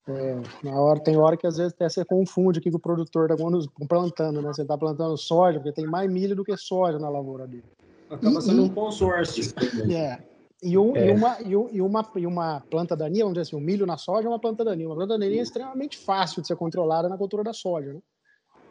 é, 0.07 0.39
na 0.63 0.79
hora, 0.79 0.99
tem 0.99 1.17
hora 1.17 1.35
que 1.35 1.47
às 1.47 1.57
vezes 1.57 1.73
até 1.73 1.89
você 1.89 2.05
confunde 2.05 2.59
o 2.59 2.61
que 2.61 2.69
o 2.69 2.77
produtor 2.77 3.31
está 3.31 3.43
plantando, 3.87 4.39
né? 4.39 4.53
Você 4.53 4.61
está 4.61 4.77
plantando 4.77 5.17
soja, 5.17 5.59
porque 5.59 5.71
tem 5.71 5.87
mais 5.87 6.11
milho 6.11 6.35
do 6.35 6.43
que 6.43 6.55
soja 6.55 6.99
na 6.99 7.09
lavoura 7.09 7.47
dele. 7.47 7.63
Acaba 8.07 8.39
sendo 8.39 8.65
um 8.65 8.69
consórcio. 8.69 9.51
É. 9.91 10.19
E, 10.61 10.77
um, 10.77 10.95
é. 10.95 11.07
e, 11.07 11.11
uma, 11.11 11.41
e, 11.41 11.81
uma, 11.81 12.11
e 12.17 12.27
uma 12.27 12.61
planta 12.69 12.95
daninha, 12.95 13.23
vamos 13.23 13.33
dizer 13.33 13.49
assim, 13.49 13.55
o 13.55 13.65
milho 13.65 13.87
na 13.87 13.97
soja 13.97 14.27
é 14.27 14.29
uma 14.29 14.39
planta 14.39 14.63
daninha. 14.63 14.87
Uma 14.87 14.95
planta 14.95 15.17
daninha 15.17 15.39
é 15.39 15.43
extremamente 15.43 15.97
fácil 15.97 16.41
de 16.41 16.47
ser 16.47 16.55
controlada 16.55 17.09
na 17.09 17.17
cultura 17.17 17.43
da 17.43 17.53
soja, 17.53 17.93
né? 17.93 17.99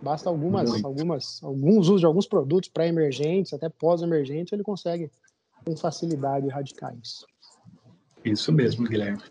Basta 0.04 0.28
algumas, 0.28 0.84
algumas, 0.84 1.42
alguns 1.42 1.88
usos 1.88 2.00
de 2.00 2.06
alguns 2.06 2.26
produtos 2.26 2.68
pré-emergentes, 2.68 3.54
até 3.54 3.70
pós-emergentes, 3.70 4.52
ele 4.52 4.62
consegue 4.62 5.10
com 5.64 5.74
facilidade 5.74 6.46
erradicar 6.46 6.94
isso. 7.02 7.26
Isso 8.22 8.52
mesmo, 8.52 8.86
Guilherme. 8.86 9.22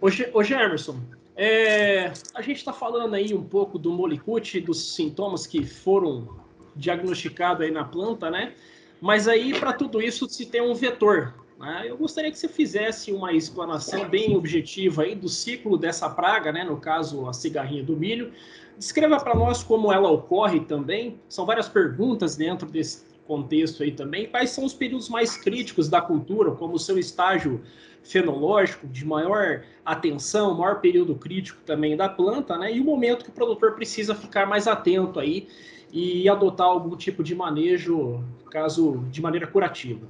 Ô, 0.00 0.42
Germerson, 0.42 1.00
é, 1.36 2.12
a 2.34 2.40
gente 2.40 2.56
está 2.56 2.72
falando 2.72 3.14
aí 3.14 3.34
um 3.34 3.44
pouco 3.44 3.78
do 3.78 3.92
molicute, 3.92 4.60
dos 4.60 4.94
sintomas 4.94 5.46
que 5.46 5.64
foram 5.66 6.40
diagnosticados 6.74 7.62
aí 7.62 7.70
na 7.70 7.84
planta, 7.84 8.30
né? 8.30 8.54
Mas 9.00 9.28
aí, 9.28 9.58
para 9.58 9.74
tudo 9.74 10.00
isso, 10.00 10.26
se 10.28 10.46
tem 10.46 10.62
um 10.62 10.74
vetor. 10.74 11.34
Né? 11.58 11.84
Eu 11.86 11.96
gostaria 11.96 12.30
que 12.30 12.38
você 12.38 12.48
fizesse 12.48 13.12
uma 13.12 13.32
explanação 13.32 14.08
bem 14.08 14.34
objetiva 14.34 15.02
aí 15.02 15.14
do 15.14 15.28
ciclo 15.28 15.76
dessa 15.76 16.08
praga, 16.08 16.50
né? 16.50 16.64
no 16.64 16.78
caso, 16.78 17.28
a 17.28 17.32
cigarrinha 17.32 17.82
do 17.82 17.96
milho. 17.96 18.32
Descreva 18.76 19.18
para 19.18 19.34
nós 19.34 19.62
como 19.62 19.92
ela 19.92 20.10
ocorre 20.10 20.60
também. 20.60 21.20
São 21.28 21.46
várias 21.46 21.68
perguntas 21.68 22.36
dentro 22.36 22.68
desse 22.68 23.04
contexto 23.26 23.82
aí 23.82 23.92
também. 23.92 24.26
Quais 24.26 24.50
são 24.50 24.64
os 24.64 24.74
períodos 24.74 25.08
mais 25.08 25.36
críticos 25.36 25.88
da 25.88 26.00
cultura, 26.00 26.52
como 26.52 26.74
o 26.74 26.78
seu 26.78 26.98
estágio 26.98 27.62
fenológico, 28.02 28.86
de 28.86 29.04
maior 29.04 29.62
atenção, 29.84 30.58
maior 30.58 30.80
período 30.80 31.14
crítico 31.14 31.60
também 31.64 31.96
da 31.96 32.08
planta, 32.08 32.58
né? 32.58 32.72
E 32.74 32.80
o 32.80 32.84
momento 32.84 33.24
que 33.24 33.30
o 33.30 33.34
produtor 33.34 33.74
precisa 33.74 34.14
ficar 34.14 34.46
mais 34.46 34.68
atento 34.68 35.18
aí 35.18 35.48
e 35.90 36.28
adotar 36.28 36.66
algum 36.66 36.96
tipo 36.96 37.22
de 37.22 37.34
manejo, 37.34 38.22
caso 38.50 39.04
de 39.10 39.22
maneira 39.22 39.46
curativa? 39.46 40.06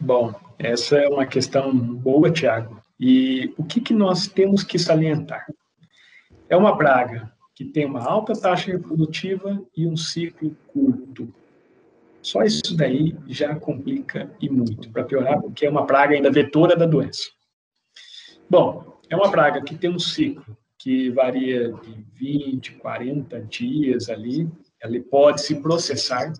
Bom, 0.00 0.32
essa 0.58 0.96
é 0.96 1.08
uma 1.08 1.26
questão 1.26 1.76
boa, 1.76 2.30
Tiago. 2.30 2.80
E 2.98 3.52
o 3.58 3.64
que, 3.64 3.80
que 3.80 3.92
nós 3.92 4.26
temos 4.26 4.62
que 4.62 4.78
salientar? 4.78 5.46
É 6.50 6.56
uma 6.56 6.76
praga 6.76 7.32
que 7.54 7.64
tem 7.64 7.86
uma 7.86 8.02
alta 8.04 8.32
taxa 8.32 8.72
reprodutiva 8.72 9.62
e 9.76 9.86
um 9.86 9.96
ciclo 9.96 10.56
curto. 10.66 11.32
Só 12.20 12.42
isso 12.42 12.76
daí 12.76 13.16
já 13.28 13.54
complica 13.54 14.28
e 14.40 14.50
muito, 14.50 14.90
para 14.90 15.04
piorar, 15.04 15.40
porque 15.40 15.64
é 15.64 15.70
uma 15.70 15.86
praga 15.86 16.14
ainda 16.14 16.28
vetora 16.28 16.74
da 16.74 16.86
doença. 16.86 17.30
Bom, 18.48 19.00
é 19.08 19.14
uma 19.14 19.30
praga 19.30 19.62
que 19.62 19.76
tem 19.76 19.90
um 19.90 19.98
ciclo 19.98 20.56
que 20.76 21.08
varia 21.10 21.72
de 21.72 22.04
20, 22.14 22.72
40 22.72 23.40
dias 23.42 24.08
ali, 24.08 24.48
ela 24.80 24.98
pode 25.08 25.42
se 25.42 25.62
processar. 25.62 26.32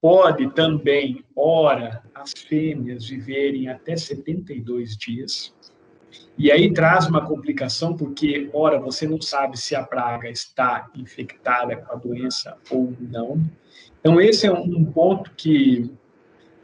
Pode 0.00 0.50
também, 0.54 1.24
ora, 1.34 2.02
as 2.14 2.32
fêmeas 2.32 3.06
viverem 3.06 3.68
até 3.68 3.96
72 3.96 4.96
dias. 4.96 5.52
E 6.38 6.52
aí 6.52 6.72
traz 6.72 7.06
uma 7.06 7.24
complicação, 7.24 7.96
porque, 7.96 8.50
ora, 8.52 8.78
você 8.78 9.08
não 9.08 9.20
sabe 9.20 9.58
se 9.58 9.74
a 9.74 9.82
praga 9.82 10.28
está 10.28 10.90
infectada 10.94 11.76
com 11.76 11.92
a 11.92 11.96
doença 11.96 12.56
ou 12.70 12.92
não. 13.00 13.42
Então, 14.00 14.20
esse 14.20 14.46
é 14.46 14.52
um 14.52 14.84
ponto 14.84 15.30
que 15.36 15.90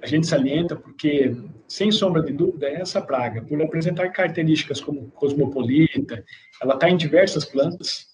a 0.02 0.06
gente 0.06 0.26
salienta, 0.26 0.76
porque, 0.76 1.34
sem 1.66 1.90
sombra 1.90 2.22
de 2.22 2.32
dúvida, 2.32 2.66
é 2.66 2.82
essa 2.82 3.00
praga, 3.00 3.40
por 3.42 3.62
apresentar 3.62 4.10
características 4.10 4.80
como 4.80 5.10
cosmopolita, 5.12 6.22
ela 6.60 6.74
está 6.74 6.90
em 6.90 6.96
diversas 6.96 7.44
plantas, 7.44 8.08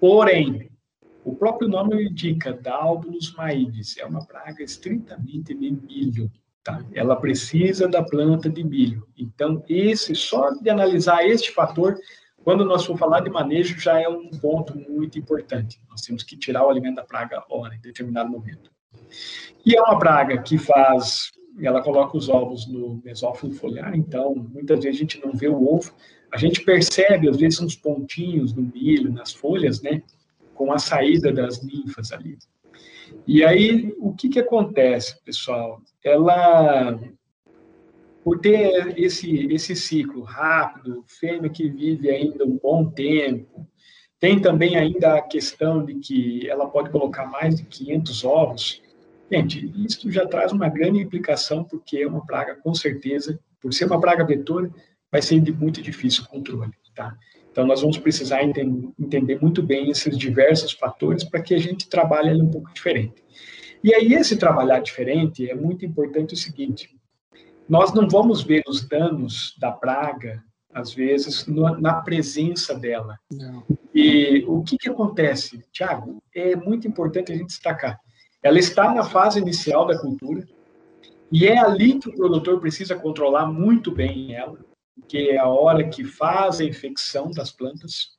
porém, 0.00 0.70
o 1.24 1.34
próprio 1.34 1.68
nome 1.68 2.02
indica, 2.02 2.52
Dalbulus 2.52 3.34
maides, 3.34 3.96
é 3.98 4.04
uma 4.04 4.24
praga 4.24 4.62
estritamente 4.62 5.54
de 5.54 5.70
milho. 5.70 6.30
Tá? 6.64 6.82
Ela 6.94 7.14
precisa 7.14 7.86
da 7.86 8.02
planta 8.02 8.48
de 8.48 8.64
milho. 8.64 9.06
Então, 9.18 9.62
esse 9.68 10.14
só 10.14 10.50
de 10.50 10.70
analisar 10.70 11.22
este 11.22 11.52
fator, 11.52 11.94
quando 12.42 12.64
nós 12.64 12.86
for 12.86 12.96
falar 12.96 13.20
de 13.20 13.28
manejo, 13.28 13.78
já 13.78 14.00
é 14.00 14.08
um 14.08 14.30
ponto 14.30 14.74
muito 14.76 15.18
importante. 15.18 15.78
Nós 15.90 16.00
temos 16.00 16.22
que 16.22 16.38
tirar 16.38 16.64
o 16.64 16.70
alimento 16.70 16.96
da 16.96 17.04
praga 17.04 17.44
hora, 17.50 17.74
em 17.74 17.80
determinado 17.80 18.30
momento. 18.30 18.70
E 19.64 19.76
é 19.76 19.82
uma 19.82 19.98
praga 19.98 20.40
que 20.42 20.56
faz, 20.56 21.32
ela 21.60 21.82
coloca 21.82 22.16
os 22.16 22.30
ovos 22.30 22.66
no 22.66 23.00
mesófilo 23.04 23.52
foliar, 23.52 23.94
então 23.94 24.34
muitas 24.34 24.82
vezes 24.82 24.98
a 24.98 25.02
gente 25.02 25.20
não 25.24 25.32
vê 25.32 25.48
o 25.48 25.74
ovo, 25.74 25.92
a 26.32 26.38
gente 26.38 26.62
percebe 26.62 27.28
às 27.28 27.36
vezes 27.36 27.60
uns 27.60 27.76
pontinhos 27.76 28.54
no 28.54 28.62
milho, 28.62 29.12
nas 29.12 29.32
folhas, 29.32 29.82
né? 29.82 30.02
com 30.54 30.72
a 30.72 30.78
saída 30.78 31.32
das 31.32 31.62
ninfas 31.62 32.12
ali. 32.12 32.38
E 33.26 33.44
aí, 33.44 33.94
o 33.98 34.12
que, 34.14 34.28
que 34.28 34.38
acontece, 34.38 35.22
pessoal? 35.24 35.80
Ela, 36.02 36.98
por 38.22 38.38
ter 38.38 38.98
esse, 38.98 39.46
esse 39.52 39.74
ciclo 39.74 40.22
rápido, 40.22 41.04
fêmea 41.06 41.50
que 41.50 41.68
vive 41.68 42.10
ainda 42.10 42.44
um 42.44 42.58
bom 42.62 42.90
tempo, 42.90 43.66
tem 44.20 44.40
também 44.40 44.76
ainda 44.76 45.16
a 45.16 45.22
questão 45.22 45.84
de 45.84 45.94
que 45.96 46.48
ela 46.48 46.68
pode 46.68 46.90
colocar 46.90 47.26
mais 47.26 47.56
de 47.56 47.64
500 47.64 48.24
ovos. 48.24 48.82
Gente, 49.30 49.70
isso 49.84 50.10
já 50.10 50.26
traz 50.26 50.52
uma 50.52 50.68
grande 50.68 51.00
implicação, 51.00 51.64
porque 51.64 51.98
é 51.98 52.06
uma 52.06 52.24
praga, 52.24 52.54
com 52.56 52.74
certeza, 52.74 53.38
por 53.60 53.72
ser 53.72 53.86
uma 53.86 54.00
praga 54.00 54.24
vetor, 54.24 54.70
vai 55.10 55.22
ser 55.22 55.40
de 55.40 55.52
muito 55.52 55.80
difícil 55.82 56.24
controle, 56.26 56.72
tá? 56.94 57.16
Então, 57.54 57.64
nós 57.64 57.82
vamos 57.82 57.96
precisar 57.98 58.42
entender 58.42 59.40
muito 59.40 59.62
bem 59.62 59.88
esses 59.88 60.18
diversos 60.18 60.72
fatores 60.72 61.22
para 61.22 61.40
que 61.40 61.54
a 61.54 61.58
gente 61.58 61.88
trabalhe 61.88 62.32
um 62.42 62.50
pouco 62.50 62.74
diferente. 62.74 63.22
E 63.82 63.94
aí, 63.94 64.12
esse 64.12 64.36
trabalhar 64.36 64.80
diferente 64.80 65.48
é 65.48 65.54
muito 65.54 65.86
importante 65.86 66.34
o 66.34 66.36
seguinte: 66.36 66.90
nós 67.68 67.94
não 67.94 68.08
vamos 68.08 68.42
ver 68.42 68.64
os 68.66 68.84
danos 68.88 69.54
da 69.60 69.70
praga, 69.70 70.42
às 70.72 70.92
vezes, 70.92 71.46
na 71.46 72.02
presença 72.02 72.74
dela. 72.74 73.20
Não. 73.30 73.62
E 73.94 74.44
o 74.48 74.64
que, 74.64 74.76
que 74.76 74.90
acontece, 74.90 75.64
Tiago? 75.70 76.20
É 76.34 76.56
muito 76.56 76.88
importante 76.88 77.30
a 77.30 77.36
gente 77.36 77.46
destacar. 77.46 78.00
Ela 78.42 78.58
está 78.58 78.92
na 78.92 79.04
fase 79.04 79.38
inicial 79.38 79.86
da 79.86 79.96
cultura, 79.96 80.44
e 81.30 81.46
é 81.46 81.56
ali 81.56 82.00
que 82.00 82.08
o 82.08 82.16
produtor 82.16 82.58
precisa 82.58 82.96
controlar 82.96 83.46
muito 83.46 83.92
bem 83.92 84.34
ela 84.34 84.58
que 85.08 85.30
é 85.30 85.38
a 85.38 85.48
hora 85.48 85.88
que 85.88 86.04
faz 86.04 86.60
a 86.60 86.64
infecção 86.64 87.30
das 87.30 87.50
plantas. 87.50 88.14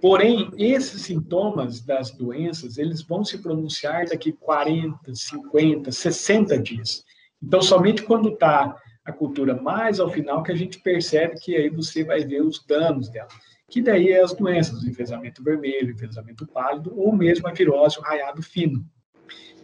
Porém, 0.00 0.50
esses 0.56 1.02
sintomas 1.02 1.80
das 1.80 2.10
doenças, 2.10 2.78
eles 2.78 3.02
vão 3.02 3.24
se 3.24 3.38
pronunciar 3.38 4.06
daqui 4.06 4.32
40, 4.32 5.14
50, 5.14 5.92
60 5.92 6.58
dias. 6.58 7.04
Então, 7.42 7.60
somente 7.60 8.02
quando 8.02 8.30
está 8.30 8.76
a 9.04 9.12
cultura 9.12 9.60
mais 9.60 10.00
ao 10.00 10.10
final 10.10 10.42
que 10.42 10.52
a 10.52 10.56
gente 10.56 10.80
percebe 10.80 11.38
que 11.38 11.56
aí 11.56 11.68
você 11.68 12.04
vai 12.04 12.24
ver 12.24 12.42
os 12.42 12.64
danos 12.64 13.08
dela. 13.08 13.28
Que 13.68 13.80
daí 13.80 14.10
é 14.10 14.22
as 14.22 14.34
doenças, 14.34 14.82
o 14.82 14.88
enfesamento 14.88 15.42
vermelho, 15.42 15.88
o 15.88 15.92
enfesamento 15.92 16.46
pálido, 16.46 16.92
ou 16.98 17.14
mesmo 17.14 17.46
a 17.46 17.52
virose, 17.52 17.98
o 17.98 18.02
raiado 18.02 18.42
fino. 18.42 18.84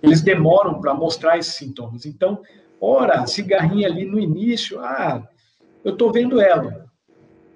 Eles 0.03 0.21
demoram 0.21 0.81
para 0.81 0.95
mostrar 0.95 1.39
esses 1.39 1.55
sintomas. 1.55 2.07
Então, 2.07 2.43
ora, 2.81 3.27
cigarrinha 3.27 3.89
ali 3.89 4.05
no 4.05 4.21
início, 4.21 4.79
ah, 4.81 5.27
eu 5.87 5.93
estou 5.93 6.11
vendo 6.11 6.41
ela, 6.41 6.85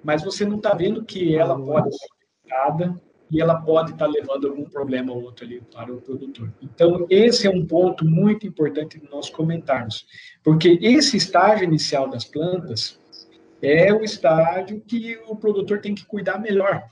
mas 0.04 0.22
você 0.22 0.44
não 0.44 0.58
está 0.58 0.72
vendo 0.72 1.04
que 1.04 1.34
ela 1.34 1.60
pode 1.60 1.90
ser 1.98 2.06
infectada 2.06 3.02
e 3.28 3.40
ela 3.40 3.60
pode 3.60 3.90
estar 3.90 4.06
tá 4.06 4.10
levando 4.10 4.46
algum 4.46 4.64
problema 4.64 5.12
ou 5.12 5.24
outro 5.24 5.44
ali 5.44 5.60
para 5.74 5.92
o 5.92 6.00
produtor. 6.00 6.52
Então, 6.62 7.08
esse 7.10 7.48
é 7.48 7.50
um 7.50 7.66
ponto 7.66 8.04
muito 8.04 8.46
importante 8.46 9.00
de 9.00 9.10
nós 9.10 9.28
comentarmos, 9.28 10.06
porque 10.44 10.78
esse 10.80 11.16
estágio 11.16 11.64
inicial 11.64 12.08
das 12.08 12.24
plantas 12.24 13.00
é 13.60 13.92
o 13.92 14.04
estágio 14.04 14.80
que 14.80 15.18
o 15.26 15.34
produtor 15.34 15.80
tem 15.80 15.92
que 15.92 16.06
cuidar 16.06 16.38
melhor, 16.38 16.84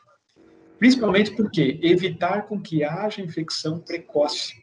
principalmente 0.76 1.36
porque 1.36 1.78
evitar 1.84 2.46
com 2.46 2.60
que 2.60 2.82
haja 2.82 3.22
infecção 3.22 3.78
precoce, 3.78 4.54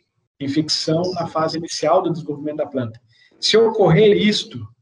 infecção 0.42 1.14
na 1.14 1.26
fase 1.26 1.58
inicial 1.58 2.02
do 2.02 2.12
desenvolvimento 2.12 2.58
da 2.58 2.66
planta. 2.66 3.00
Se 3.40 3.56
ocorrer 3.56 4.18
isto, 4.18 4.75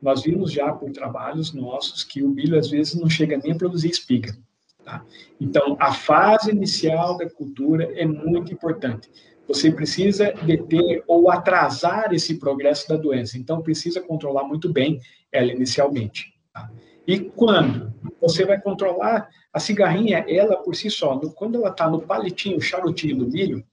nós 0.00 0.22
vimos 0.22 0.52
já 0.52 0.72
por 0.72 0.90
trabalhos 0.92 1.52
nossos 1.52 2.04
que 2.04 2.22
o 2.22 2.28
milho 2.28 2.58
às 2.58 2.70
vezes 2.70 2.94
não 2.94 3.08
chega 3.08 3.36
nem 3.36 3.52
a 3.52 3.56
produzir 3.56 3.90
espiga. 3.90 4.36
Tá? 4.84 5.04
Então, 5.40 5.76
a 5.78 5.92
fase 5.92 6.50
inicial 6.50 7.16
da 7.16 7.28
cultura 7.28 7.92
é 7.94 8.06
muito 8.06 8.52
importante. 8.52 9.10
Você 9.46 9.70
precisa 9.70 10.32
deter 10.44 11.02
ou 11.06 11.30
atrasar 11.30 12.12
esse 12.12 12.38
progresso 12.38 12.88
da 12.88 12.96
doença. 12.96 13.38
Então, 13.38 13.62
precisa 13.62 14.00
controlar 14.00 14.44
muito 14.44 14.72
bem 14.72 15.00
ela 15.32 15.52
inicialmente. 15.52 16.34
Tá? 16.52 16.70
E 17.06 17.20
quando 17.20 17.92
você 18.20 18.44
vai 18.44 18.60
controlar 18.60 19.28
a 19.52 19.58
cigarrinha, 19.58 20.24
ela 20.28 20.56
por 20.56 20.76
si 20.76 20.90
só, 20.90 21.18
quando 21.30 21.56
ela 21.56 21.70
está 21.70 21.88
no 21.88 22.02
palitinho, 22.02 22.60
charutinho 22.60 23.16
do 23.16 23.26
milho, 23.26 23.64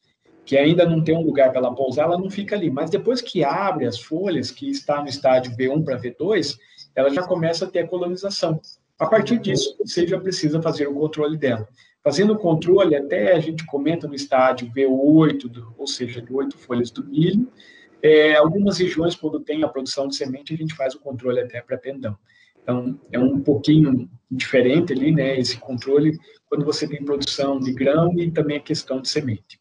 que 0.45 0.55
ainda 0.55 0.85
não 0.85 1.03
tem 1.03 1.17
um 1.17 1.25
lugar 1.25 1.49
para 1.49 1.59
ela 1.59 1.73
pousar, 1.73 2.05
ela 2.05 2.17
não 2.17 2.29
fica 2.29 2.55
ali. 2.55 2.69
Mas 2.69 2.89
depois 2.89 3.21
que 3.21 3.43
abre 3.43 3.85
as 3.85 3.99
folhas, 3.99 4.51
que 4.51 4.69
está 4.69 5.01
no 5.01 5.07
estágio 5.07 5.55
V1 5.57 5.83
para 5.83 5.99
V2, 5.99 6.57
ela 6.95 7.09
já 7.09 7.23
começa 7.23 7.65
a 7.65 7.67
ter 7.67 7.79
a 7.79 7.87
colonização. 7.87 8.61
A 8.97 9.07
partir 9.07 9.39
disso, 9.39 9.75
você 9.79 10.07
já 10.07 10.19
precisa 10.19 10.61
fazer 10.61 10.87
o 10.87 10.93
controle 10.93 11.37
dela. 11.37 11.67
Fazendo 12.03 12.33
o 12.33 12.37
controle, 12.37 12.95
até 12.95 13.33
a 13.33 13.39
gente 13.39 13.65
comenta 13.65 14.07
no 14.07 14.13
estágio 14.13 14.71
V8, 14.71 15.47
do, 15.49 15.73
ou 15.77 15.87
seja, 15.87 16.21
de 16.21 16.31
oito 16.31 16.55
folhas 16.57 16.91
do 16.91 17.03
milho. 17.03 17.51
É, 18.01 18.35
algumas 18.35 18.77
regiões, 18.77 19.15
quando 19.15 19.39
tem 19.39 19.63
a 19.63 19.67
produção 19.67 20.07
de 20.07 20.15
semente, 20.15 20.53
a 20.53 20.57
gente 20.57 20.75
faz 20.75 20.93
o 20.93 20.99
controle 20.99 21.39
até 21.39 21.59
para 21.59 21.77
pendão. 21.77 22.15
Então, 22.61 22.99
é 23.11 23.17
um 23.19 23.41
pouquinho 23.41 24.07
diferente 24.29 24.93
ali, 24.93 25.11
né, 25.11 25.39
esse 25.39 25.57
controle, 25.57 26.17
quando 26.47 26.63
você 26.63 26.87
tem 26.87 27.03
produção 27.03 27.59
de 27.59 27.73
grão 27.73 28.13
e 28.17 28.29
também 28.31 28.57
a 28.57 28.61
questão 28.61 29.01
de 29.01 29.09
semente. 29.09 29.59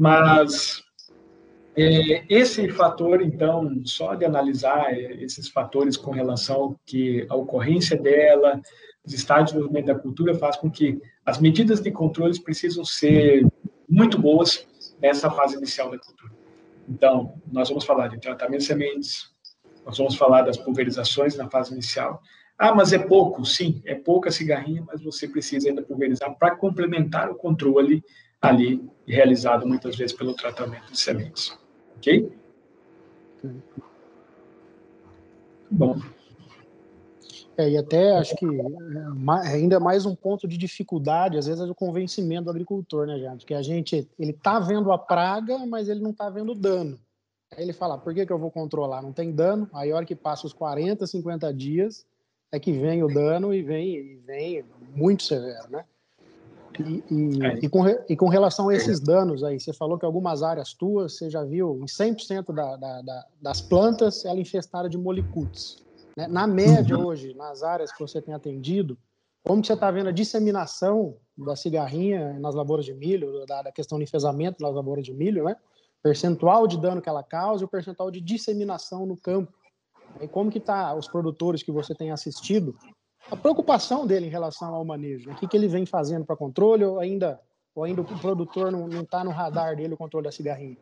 Mas 0.00 0.82
é, 1.76 2.24
esse 2.26 2.70
fator, 2.70 3.20
então, 3.20 3.70
só 3.84 4.14
de 4.14 4.24
analisar 4.24 4.98
esses 4.98 5.50
fatores 5.50 5.94
com 5.94 6.10
relação 6.10 6.74
que 6.86 7.26
a 7.28 7.36
ocorrência 7.36 7.98
dela, 7.98 8.58
os 9.04 9.12
estádios 9.12 9.48
de 9.48 9.58
desenvolvimento 9.58 9.86
da 9.88 9.94
cultura, 9.94 10.34
faz 10.34 10.56
com 10.56 10.70
que 10.70 10.98
as 11.22 11.38
medidas 11.38 11.82
de 11.82 11.90
controles 11.90 12.38
precisam 12.38 12.82
ser 12.82 13.46
muito 13.86 14.18
boas 14.18 14.66
nessa 15.02 15.30
fase 15.30 15.58
inicial 15.58 15.90
da 15.90 15.98
cultura. 15.98 16.32
Então, 16.88 17.34
nós 17.52 17.68
vamos 17.68 17.84
falar 17.84 18.08
de 18.08 18.18
tratamento 18.18 18.60
de 18.60 18.66
sementes, 18.66 19.30
nós 19.84 19.98
vamos 19.98 20.16
falar 20.16 20.40
das 20.40 20.56
pulverizações 20.56 21.36
na 21.36 21.50
fase 21.50 21.74
inicial. 21.74 22.22
Ah, 22.58 22.74
mas 22.74 22.94
é 22.94 22.98
pouco? 22.98 23.44
Sim, 23.44 23.82
é 23.84 23.94
pouca 23.94 24.30
cigarrinha, 24.30 24.82
mas 24.86 25.02
você 25.02 25.28
precisa 25.28 25.68
ainda 25.68 25.82
pulverizar 25.82 26.34
para 26.38 26.56
complementar 26.56 27.30
o 27.30 27.34
controle 27.34 28.02
ali 28.40 28.90
realizado 29.06 29.66
muitas 29.66 29.96
vezes 29.96 30.16
pelo 30.16 30.34
tratamento 30.34 30.90
de 30.92 30.98
sementes. 30.98 31.56
Ok? 31.96 32.32
Bom. 35.70 36.00
É, 37.56 37.68
e 37.68 37.76
até 37.76 38.16
acho 38.16 38.34
que 38.36 38.46
é, 38.46 39.54
ainda 39.54 39.78
mais 39.78 40.06
um 40.06 40.14
ponto 40.14 40.48
de 40.48 40.56
dificuldade, 40.56 41.36
às 41.36 41.46
vezes, 41.46 41.60
é 41.60 41.70
o 41.70 41.74
convencimento 41.74 42.44
do 42.44 42.50
agricultor, 42.50 43.06
né, 43.06 43.18
gente? 43.18 43.44
Que 43.44 43.54
a 43.54 43.60
gente, 43.60 44.08
ele 44.18 44.32
tá 44.32 44.58
vendo 44.58 44.90
a 44.90 44.98
praga, 44.98 45.58
mas 45.66 45.88
ele 45.88 46.00
não 46.00 46.12
tá 46.12 46.30
vendo 46.30 46.52
o 46.52 46.54
dano. 46.54 46.98
Aí 47.54 47.62
ele 47.62 47.72
fala, 47.72 47.98
por 47.98 48.14
que, 48.14 48.24
que 48.24 48.32
eu 48.32 48.38
vou 48.38 48.50
controlar? 48.50 49.02
Não 49.02 49.12
tem 49.12 49.32
dano. 49.32 49.68
Aí 49.74 49.92
a 49.92 49.96
hora 49.96 50.06
que 50.06 50.14
passa 50.16 50.46
os 50.46 50.52
40, 50.52 51.06
50 51.06 51.52
dias, 51.52 52.06
é 52.50 52.58
que 52.58 52.72
vem 52.72 53.02
o 53.02 53.08
dano 53.08 53.52
e 53.52 53.62
vem, 53.62 53.94
e 53.94 54.16
vem 54.16 54.64
muito 54.94 55.22
severo, 55.22 55.70
né? 55.70 55.84
E, 56.80 57.04
e, 57.10 57.44
é. 57.44 57.58
e, 57.62 57.68
com, 57.68 57.84
e 58.08 58.16
com 58.16 58.28
relação 58.28 58.68
a 58.68 58.74
esses 58.74 59.00
danos 59.00 59.44
aí, 59.44 59.58
você 59.58 59.72
falou 59.72 59.98
que 59.98 60.04
algumas 60.04 60.42
áreas 60.42 60.74
tuas, 60.74 61.16
você 61.16 61.30
já 61.30 61.44
viu 61.44 61.78
em 61.82 61.86
100% 61.86 62.54
da, 62.54 62.76
da, 62.76 63.02
da, 63.02 63.26
das 63.40 63.60
plantas, 63.60 64.24
ela 64.24 64.40
infestada 64.40 64.88
de 64.88 64.98
molicutes. 64.98 65.84
Né? 66.16 66.26
Na 66.26 66.46
média 66.46 66.96
uhum. 66.96 67.06
hoje, 67.06 67.34
nas 67.34 67.62
áreas 67.62 67.92
que 67.92 68.00
você 68.00 68.20
tem 68.20 68.34
atendido, 68.34 68.98
como 69.44 69.60
que 69.60 69.68
você 69.68 69.74
está 69.74 69.90
vendo 69.90 70.08
a 70.08 70.12
disseminação 70.12 71.16
da 71.36 71.56
cigarrinha 71.56 72.38
nas 72.38 72.54
lavouras 72.54 72.84
de 72.84 72.94
milho, 72.94 73.44
da, 73.46 73.62
da 73.62 73.72
questão 73.72 73.98
do 73.98 74.04
enfesamento 74.04 74.62
nas 74.62 74.74
lavouras 74.74 75.04
de 75.04 75.14
milho, 75.14 75.44
né? 75.44 75.56
percentual 76.02 76.66
de 76.66 76.78
dano 76.78 77.00
que 77.00 77.08
ela 77.08 77.22
causa 77.22 77.62
e 77.62 77.66
o 77.66 77.68
percentual 77.68 78.10
de 78.10 78.20
disseminação 78.20 79.06
no 79.06 79.16
campo. 79.16 79.52
E 80.20 80.26
como 80.26 80.50
que 80.50 80.58
está 80.58 80.94
os 80.94 81.06
produtores 81.06 81.62
que 81.62 81.70
você 81.70 81.94
tem 81.94 82.10
assistido, 82.10 82.76
a 83.30 83.36
preocupação 83.36 84.06
dele 84.06 84.26
em 84.26 84.30
relação 84.30 84.74
ao 84.74 84.84
manejo, 84.84 85.30
o 85.30 85.34
que, 85.34 85.46
que 85.46 85.56
ele 85.56 85.68
vem 85.68 85.86
fazendo 85.86 86.24
para 86.24 86.36
controle 86.36 86.84
ou 86.84 86.98
ainda, 86.98 87.40
ou 87.74 87.84
ainda 87.84 88.00
o 88.00 88.04
produtor 88.04 88.72
não 88.72 88.88
está 89.00 89.22
no 89.22 89.30
radar 89.30 89.76
dele 89.76 89.94
o 89.94 89.96
controle 89.96 90.24
da 90.24 90.32
cigarrinha? 90.32 90.76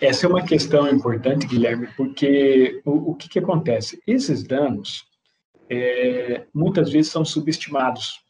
Essa 0.00 0.26
é 0.26 0.28
uma 0.28 0.44
questão 0.44 0.88
importante, 0.88 1.46
Guilherme, 1.46 1.88
porque 1.96 2.82
o, 2.84 3.12
o 3.12 3.14
que, 3.14 3.28
que 3.28 3.38
acontece? 3.38 4.02
Esses 4.04 4.42
danos, 4.42 5.06
é, 5.70 6.44
muitas 6.52 6.90
vezes 6.90 7.12
são 7.12 7.24
subestimados. 7.24 8.20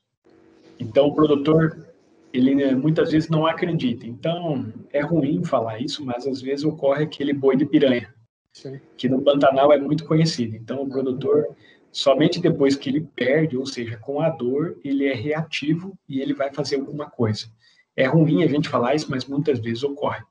Então, 0.78 1.06
o 1.06 1.14
produtor, 1.14 1.88
ele 2.32 2.54
né, 2.54 2.74
muitas 2.74 3.10
vezes 3.10 3.30
não 3.30 3.46
acredita. 3.46 4.06
Então, 4.06 4.70
é 4.92 5.00
ruim 5.00 5.42
falar 5.44 5.80
isso, 5.80 6.04
mas 6.04 6.26
às 6.26 6.42
vezes 6.42 6.64
ocorre 6.64 7.04
aquele 7.04 7.32
boi 7.32 7.56
de 7.56 7.64
piranha, 7.64 8.14
Sim. 8.52 8.78
que 8.96 9.08
no 9.08 9.22
Pantanal 9.22 9.72
é 9.72 9.78
muito 9.78 10.04
conhecido. 10.04 10.54
Então, 10.54 10.82
o 10.82 10.88
produtor, 10.88 11.56
somente 11.92 12.40
depois 12.40 12.74
que 12.74 12.88
ele 12.88 13.06
perde, 13.14 13.56
ou 13.56 13.66
seja, 13.66 13.98
com 13.98 14.20
a 14.20 14.30
dor, 14.30 14.78
ele 14.82 15.06
é 15.06 15.14
reativo 15.14 15.96
e 16.08 16.20
ele 16.20 16.32
vai 16.32 16.52
fazer 16.52 16.76
alguma 16.76 17.08
coisa. 17.08 17.46
É 17.94 18.06
ruim 18.06 18.42
a 18.42 18.46
gente 18.46 18.68
falar 18.68 18.94
isso, 18.94 19.10
mas 19.10 19.26
muitas 19.26 19.58
vezes 19.58 19.84
ocorre. 19.84 20.22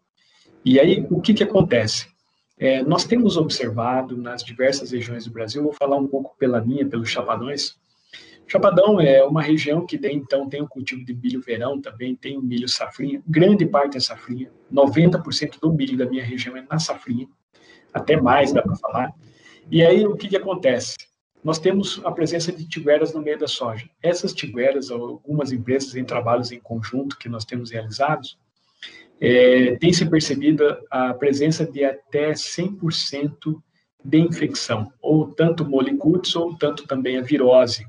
E 0.66 0.80
aí, 0.80 1.06
o 1.12 1.22
que, 1.22 1.36
que 1.36 1.44
acontece? 1.44 2.08
É, 2.58 2.84
nós 2.84 3.06
temos 3.06 3.38
observado 3.38 4.18
nas 4.18 4.44
diversas 4.44 4.92
regiões 4.92 5.26
do 5.26 5.32
Brasil, 5.32 5.64
vou 5.64 5.74
falar 5.74 5.98
um 5.98 6.08
pouco 6.08 6.36
pela 6.38 6.60
minha, 6.62 6.86
pelos 6.86 7.10
Chapadões. 7.10 7.80
Chapadão 8.48 9.00
é 9.00 9.24
uma 9.24 9.42
região 9.42 9.86
que 9.86 9.98
tem, 9.98 10.18
então, 10.18 10.50
tem 10.50 10.62
o 10.62 10.68
cultivo 10.68 11.06
de 11.06 11.14
milho 11.14 11.42
verão 11.42 11.80
também, 11.80 12.16
tem 12.16 12.38
o 12.38 12.42
milho 12.42 12.68
safrinha, 12.68 13.22
grande 13.26 13.66
parte 13.66 13.98
é 13.98 14.00
safrinha, 14.00 14.52
90% 14.72 15.60
do 15.60 15.72
milho 15.72 15.98
da 15.98 16.06
minha 16.06 16.24
região 16.24 16.58
é 16.58 16.66
na 16.70 16.78
safrinha, 16.78 17.28
até 17.94 18.20
mais 18.20 18.52
dá 18.52 18.62
para 18.62 18.76
falar. 18.76 19.14
E 19.70 19.84
aí, 19.84 20.06
o 20.06 20.16
que, 20.16 20.28
que 20.28 20.36
acontece? 20.36 21.11
Nós 21.44 21.58
temos 21.58 22.00
a 22.06 22.12
presença 22.12 22.52
de 22.52 22.68
tigueras 22.68 23.14
no 23.14 23.22
meio 23.22 23.40
da 23.40 23.48
soja. 23.48 23.90
Essas 24.02 24.34
tigueras, 24.34 24.92
algumas 24.92 25.52
empresas 25.52 25.96
em 25.96 26.04
trabalhos 26.04 26.52
em 26.52 26.60
conjunto 26.60 27.18
que 27.18 27.28
nós 27.28 27.46
temos 27.46 27.72
realizados, 27.72 28.38
é, 29.20 29.76
tem 29.78 29.92
se 29.92 30.06
percebido 30.06 30.64
a 30.90 31.14
presença 31.14 31.66
de 31.66 31.84
até 31.84 32.32
100% 32.32 33.62
de 34.04 34.18
infecção, 34.20 34.92
ou 35.02 35.28
tanto 35.28 35.64
molicutes, 35.64 36.36
ou 36.36 36.56
tanto 36.56 36.88
também 36.88 37.18
a 37.18 37.22
virose. 37.22 37.86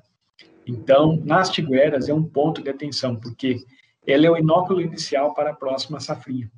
Então, 0.67 1.21
nas 1.25 1.51
tigueras 1.51 2.09
é 2.09 2.15
um 2.15 2.23
ponto 2.23 2.62
de 2.62 2.71
atenção, 2.71 3.17
porque 3.17 3.65
ela 4.07 4.27
é 4.27 4.31
o 4.31 4.37
inóculo 4.37 4.81
inicial 4.81 5.35
para 5.35 5.51
a 5.51 5.55
próxima 5.55 6.01
safrinha. 6.01 6.51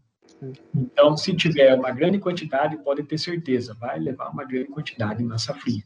Então, 0.74 1.16
se 1.16 1.34
tiver 1.34 1.74
uma 1.74 1.90
grande 1.90 2.18
quantidade, 2.18 2.76
pode 2.78 3.02
ter 3.04 3.18
certeza, 3.18 3.74
vai 3.74 3.98
levar 3.98 4.28
uma 4.30 4.44
grande 4.44 4.68
quantidade 4.68 5.22
na 5.22 5.38
safrinha. 5.38 5.84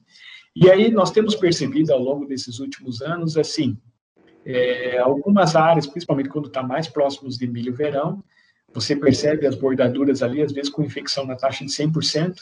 E 0.54 0.70
aí 0.70 0.90
nós 0.90 1.10
temos 1.10 1.34
percebido 1.34 1.92
ao 1.92 2.00
longo 2.00 2.26
desses 2.26 2.58
últimos 2.58 3.00
anos, 3.00 3.36
assim, 3.36 3.76
é, 4.44 4.98
algumas 4.98 5.54
áreas, 5.54 5.86
principalmente 5.86 6.28
quando 6.28 6.48
está 6.48 6.62
mais 6.62 6.88
próximos 6.88 7.36
de 7.36 7.46
milho 7.46 7.74
verão, 7.74 8.22
você 8.72 8.94
percebe 8.94 9.46
as 9.46 9.54
bordaduras 9.54 10.22
ali, 10.22 10.42
às 10.42 10.52
vezes 10.52 10.70
com 10.70 10.82
infecção 10.82 11.26
na 11.26 11.36
taxa 11.36 11.64
de 11.64 11.70
100%, 11.70 12.34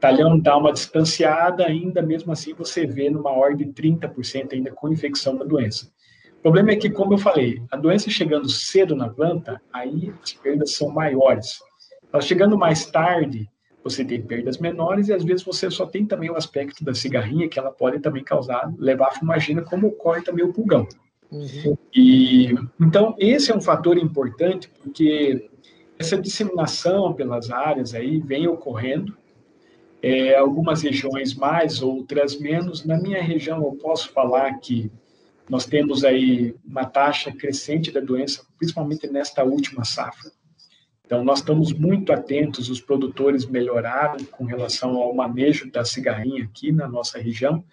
talhão 0.00 0.38
dá 0.38 0.56
uma 0.56 0.72
distanciada, 0.72 1.66
ainda 1.66 2.02
mesmo 2.02 2.32
assim 2.32 2.54
você 2.54 2.86
vê 2.86 3.10
numa 3.10 3.30
ordem 3.30 3.70
de 3.70 3.82
30% 3.82 4.52
ainda 4.52 4.70
com 4.70 4.92
infecção 4.92 5.36
da 5.36 5.44
doença. 5.44 5.90
O 6.38 6.42
problema 6.42 6.70
é 6.70 6.76
que, 6.76 6.88
como 6.88 7.14
eu 7.14 7.18
falei, 7.18 7.60
a 7.70 7.76
doença 7.76 8.10
chegando 8.10 8.48
cedo 8.48 8.94
na 8.94 9.08
planta, 9.08 9.60
aí 9.72 10.12
as 10.22 10.32
perdas 10.32 10.72
são 10.72 10.88
maiores. 10.88 11.58
Ela 12.12 12.22
chegando 12.22 12.56
mais 12.56 12.86
tarde, 12.86 13.50
você 13.82 14.04
tem 14.04 14.20
perdas 14.20 14.58
menores 14.58 15.08
e 15.08 15.12
às 15.12 15.24
vezes 15.24 15.44
você 15.44 15.70
só 15.70 15.86
tem 15.86 16.04
também 16.04 16.30
o 16.30 16.36
aspecto 16.36 16.84
da 16.84 16.94
cigarrinha, 16.94 17.48
que 17.48 17.58
ela 17.58 17.70
pode 17.70 18.00
também 18.00 18.24
causar, 18.24 18.72
levar 18.78 19.08
a 19.08 19.12
fumagina, 19.12 19.62
como 19.62 19.88
ocorre 19.88 20.22
também 20.22 20.44
o 20.44 20.52
pulgão. 20.52 20.86
Uhum. 21.30 21.76
E, 21.94 22.54
então, 22.80 23.14
esse 23.18 23.50
é 23.50 23.56
um 23.56 23.60
fator 23.60 23.96
importante, 23.98 24.70
porque 24.82 25.48
essa 25.98 26.16
disseminação 26.20 27.12
pelas 27.12 27.50
áreas 27.50 27.94
aí 27.94 28.18
vem 28.20 28.46
ocorrendo, 28.46 29.16
é, 30.00 30.36
algumas 30.36 30.82
regiões 30.82 31.34
mais, 31.34 31.82
outras 31.82 32.38
menos. 32.38 32.84
Na 32.84 32.98
minha 32.98 33.22
região, 33.22 33.62
eu 33.62 33.72
posso 33.72 34.10
falar 34.12 34.58
que 34.58 34.90
nós 35.48 35.66
temos 35.66 36.04
aí 36.04 36.54
uma 36.64 36.84
taxa 36.84 37.32
crescente 37.32 37.90
da 37.90 38.00
doença, 38.00 38.44
principalmente 38.58 39.08
nesta 39.08 39.42
última 39.42 39.84
safra. 39.84 40.30
Então, 41.08 41.24
nós 41.24 41.38
estamos 41.38 41.72
muito 41.72 42.12
atentos, 42.12 42.68
os 42.68 42.82
produtores 42.82 43.46
melhoraram 43.46 44.22
com 44.26 44.44
relação 44.44 44.94
ao 44.98 45.14
manejo 45.14 45.70
da 45.72 45.82
cigarrinha 45.82 46.44
aqui 46.44 46.70
na 46.70 46.86
nossa 46.86 47.18
região, 47.18 47.64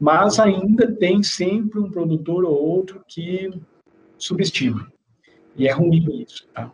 mas 0.00 0.40
ainda 0.40 0.90
tem 0.90 1.22
sempre 1.22 1.78
um 1.78 1.88
produtor 1.88 2.44
ou 2.44 2.60
outro 2.60 3.00
que 3.06 3.48
subestima. 4.18 4.92
E 5.56 5.68
é 5.68 5.72
ruim 5.72 6.04
isso, 6.20 6.48
tá? 6.52 6.72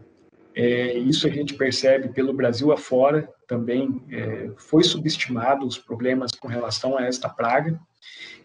É, 0.54 0.96
isso 0.96 1.26
a 1.26 1.30
gente 1.30 1.52
percebe 1.52 2.08
pelo 2.08 2.32
Brasil 2.32 2.72
afora 2.72 3.28
também 3.46 4.02
é, 4.10 4.50
foi 4.56 4.82
subestimado 4.82 5.66
os 5.66 5.76
problemas 5.76 6.32
com 6.32 6.48
relação 6.48 6.96
a 6.96 7.04
esta 7.04 7.28
praga 7.28 7.78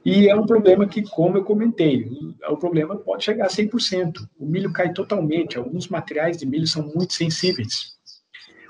e 0.06 0.30
é 0.30 0.36
um 0.36 0.46
problema 0.46 0.88
que, 0.88 1.02
como 1.02 1.36
eu 1.36 1.44
comentei, 1.44 2.08
o 2.48 2.58
problema 2.58 2.96
pode 2.96 3.24
chegar 3.24 3.46
a 3.46 3.50
100%. 3.50 4.14
O 4.38 4.46
milho 4.46 4.72
cai 4.72 4.94
totalmente, 4.94 5.58
alguns 5.58 5.88
materiais 5.88 6.38
de 6.38 6.46
milho 6.46 6.68
são 6.68 6.92
muito 6.94 7.14
sensíveis. 7.14 7.96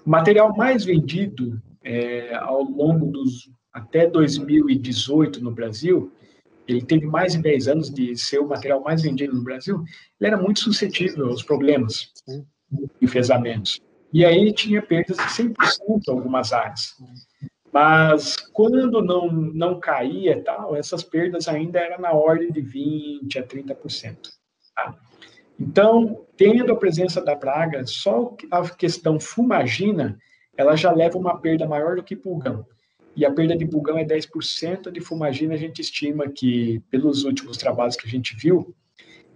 O 0.05 0.09
material 0.09 0.55
mais 0.55 0.85
vendido 0.85 1.61
é, 1.83 2.33
ao 2.35 2.63
longo 2.63 3.07
dos 3.07 3.49
até 3.73 4.07
2018 4.07 5.43
no 5.43 5.51
Brasil, 5.51 6.09
ele 6.65 6.81
teve 6.81 7.05
mais 7.05 7.33
de 7.33 7.41
10 7.41 7.67
anos 7.67 7.89
de 7.89 8.15
ser 8.15 8.39
o 8.39 8.47
material 8.47 8.81
mais 8.81 9.01
vendido 9.01 9.35
no 9.35 9.43
Brasil, 9.43 9.83
ele 10.19 10.31
era 10.31 10.41
muito 10.41 10.61
suscetível 10.61 11.27
aos 11.27 11.43
problemas 11.43 12.13
enfesamentos. 13.01 13.81
E 14.13 14.23
aí 14.23 14.53
tinha 14.53 14.81
perdas 14.81 15.17
de 15.17 15.23
100% 15.23 15.53
em 16.07 16.11
algumas 16.11 16.53
áreas. 16.53 16.95
Mas 17.75 18.37
quando 18.53 19.01
não, 19.01 19.29
não 19.29 19.81
caía 19.81 20.41
tal, 20.41 20.77
essas 20.77 21.03
perdas 21.03 21.49
ainda 21.49 21.77
eram 21.77 21.99
na 21.99 22.13
ordem 22.13 22.49
de 22.49 22.61
20% 22.61 23.37
a 23.37 23.43
30%. 23.43 24.17
Tá? 24.73 24.95
Então, 25.59 26.25
tendo 26.37 26.71
a 26.71 26.77
presença 26.77 27.21
da 27.21 27.35
praga, 27.35 27.85
só 27.85 28.33
a 28.49 28.69
questão 28.69 29.19
fumagina, 29.19 30.17
ela 30.55 30.77
já 30.77 30.89
leva 30.89 31.17
uma 31.17 31.37
perda 31.37 31.67
maior 31.67 31.97
do 31.97 32.03
que 32.03 32.15
pulgão. 32.15 32.65
E 33.13 33.25
a 33.25 33.31
perda 33.33 33.57
de 33.57 33.65
pulgão 33.65 33.97
é 33.97 34.05
10%, 34.05 34.89
de 34.89 35.01
fumagina 35.01 35.55
a 35.55 35.57
gente 35.57 35.81
estima 35.81 36.29
que, 36.29 36.81
pelos 36.89 37.25
últimos 37.25 37.57
trabalhos 37.57 37.97
que 37.97 38.07
a 38.07 38.09
gente 38.09 38.37
viu, 38.37 38.73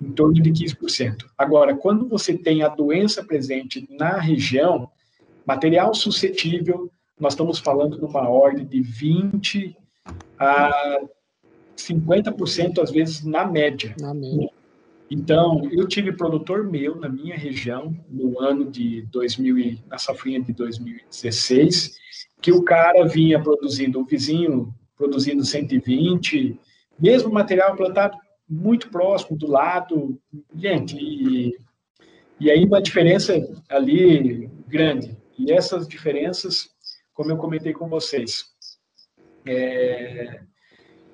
em 0.02 0.14
torno 0.14 0.36
de 0.36 0.50
15%. 0.50 1.26
Agora, 1.38 1.76
quando 1.76 2.08
você 2.08 2.38
tem 2.38 2.64
a 2.64 2.70
doença 2.70 3.22
presente 3.22 3.86
na 3.90 4.18
região, 4.18 4.90
material 5.46 5.94
suscetível, 5.94 6.90
nós 7.20 7.34
estamos 7.34 7.60
falando 7.60 7.98
numa 7.98 8.28
ordem 8.30 8.66
de 8.66 8.82
20 8.82 9.76
a 10.38 11.02
50% 11.76 12.82
às 12.82 12.92
vezes 12.92 13.24
na 13.24 13.46
média. 13.46 13.96
Na 14.00 14.14
média. 14.14 14.50
Então, 15.12 15.68
eu 15.72 15.88
tive 15.88 16.12
produtor 16.12 16.64
meu 16.64 16.96
na 16.96 17.10
minha 17.10 17.36
região 17.36 17.96
no 18.08 18.40
ano 18.40 18.70
de 18.70 19.02
2000 19.12 19.80
na 19.88 19.98
safrinha 19.98 20.40
de 20.40 20.54
2016, 20.54 21.98
que 22.40 22.52
o 22.52 22.64
cara 22.64 23.06
vinha 23.08 23.42
produzindo, 23.42 24.00
o 24.00 24.06
vizinho 24.06 24.74
produzindo 24.96 25.44
120, 25.44 26.60
mesmo 27.00 27.32
material 27.32 27.76
plantado 27.76 28.18
muito 28.48 28.90
próximo, 28.90 29.38
do 29.38 29.48
lado. 29.48 30.20
Gente, 30.54 30.96
e, 30.96 31.58
e 32.40 32.52
aí 32.52 32.64
uma 32.64 32.82
diferença 32.82 33.34
ali 33.68 34.48
grande. 34.68 35.18
E 35.40 35.52
essas 35.52 35.88
diferenças, 35.88 36.70
como 37.20 37.32
eu 37.32 37.38
comentei 37.38 37.74
com 37.74 37.90
vocês, 37.90 38.46
é, 39.46 40.40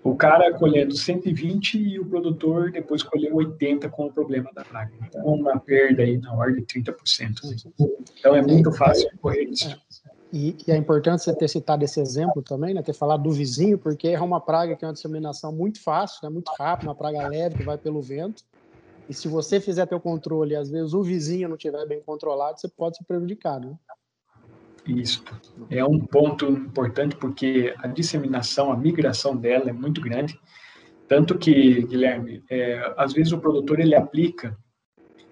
o 0.04 0.16
cara 0.16 0.54
colhendo 0.54 0.96
120 0.96 1.80
e 1.80 2.00
o 2.00 2.06
produtor 2.06 2.72
depois 2.72 3.02
colheu 3.02 3.34
80 3.34 3.90
com 3.90 4.06
o 4.06 4.14
problema 4.14 4.52
da 4.54 4.64
praga. 4.64 4.94
Então, 5.02 5.26
uma 5.26 5.60
perda 5.60 6.04
aí 6.04 6.20
na 6.20 6.32
ordem 6.32 6.64
de 6.64 6.80
30%. 6.80 6.94
Então, 8.20 8.36
é 8.36 8.42
muito 8.44 8.72
fácil 8.72 9.10
correr 9.20 9.46
isso. 9.46 9.76
E, 10.32 10.56
e 10.68 10.72
é 10.72 10.78
importante 10.78 11.24
você 11.24 11.36
ter 11.36 11.48
citado 11.48 11.84
esse 11.84 12.00
exemplo 12.00 12.44
também, 12.44 12.76
né, 12.76 12.84
ter 12.84 12.94
falado 12.94 13.24
do 13.24 13.32
vizinho, 13.32 13.80
porque 13.80 14.10
é 14.10 14.22
uma 14.22 14.40
praga 14.40 14.76
que 14.76 14.86
é 14.86 14.88
uma 14.88 14.94
disseminação 14.94 15.52
muito 15.52 15.82
fácil, 15.82 16.20
né, 16.22 16.30
muito 16.30 16.52
rápida, 16.52 16.92
uma 16.92 16.96
praga 16.96 17.28
leve 17.28 17.56
que 17.56 17.64
vai 17.64 17.80
pelo 17.80 18.00
vento. 18.00 18.44
E 19.10 19.14
se 19.14 19.28
você 19.28 19.60
fizer 19.60 19.88
teu 19.88 20.00
controle 20.00 20.56
às 20.56 20.70
vezes 20.70 20.94
o 20.94 21.02
vizinho 21.02 21.50
não 21.50 21.56
estiver 21.56 21.84
bem 21.88 22.00
controlado, 22.00 22.62
você 22.62 22.68
pode 22.68 22.96
ser 22.96 23.06
prejudicado. 23.06 23.70
Né? 23.70 23.76
Isso. 24.86 25.24
É 25.70 25.84
um 25.84 26.00
ponto 26.00 26.46
importante 26.48 27.16
porque 27.16 27.74
a 27.80 27.88
disseminação, 27.88 28.72
a 28.72 28.78
migração 28.78 29.36
dela 29.36 29.70
é 29.70 29.74
muito 29.74 30.00
grande. 30.00 30.40
Tanto 31.08 31.38
que, 31.38 31.84
Guilherme, 31.84 32.44
é, 32.50 32.94
às 32.98 33.14
vezes 33.14 33.32
o 33.32 33.40
produtor 33.40 33.80
ele 33.80 33.96
aplica 33.96 34.58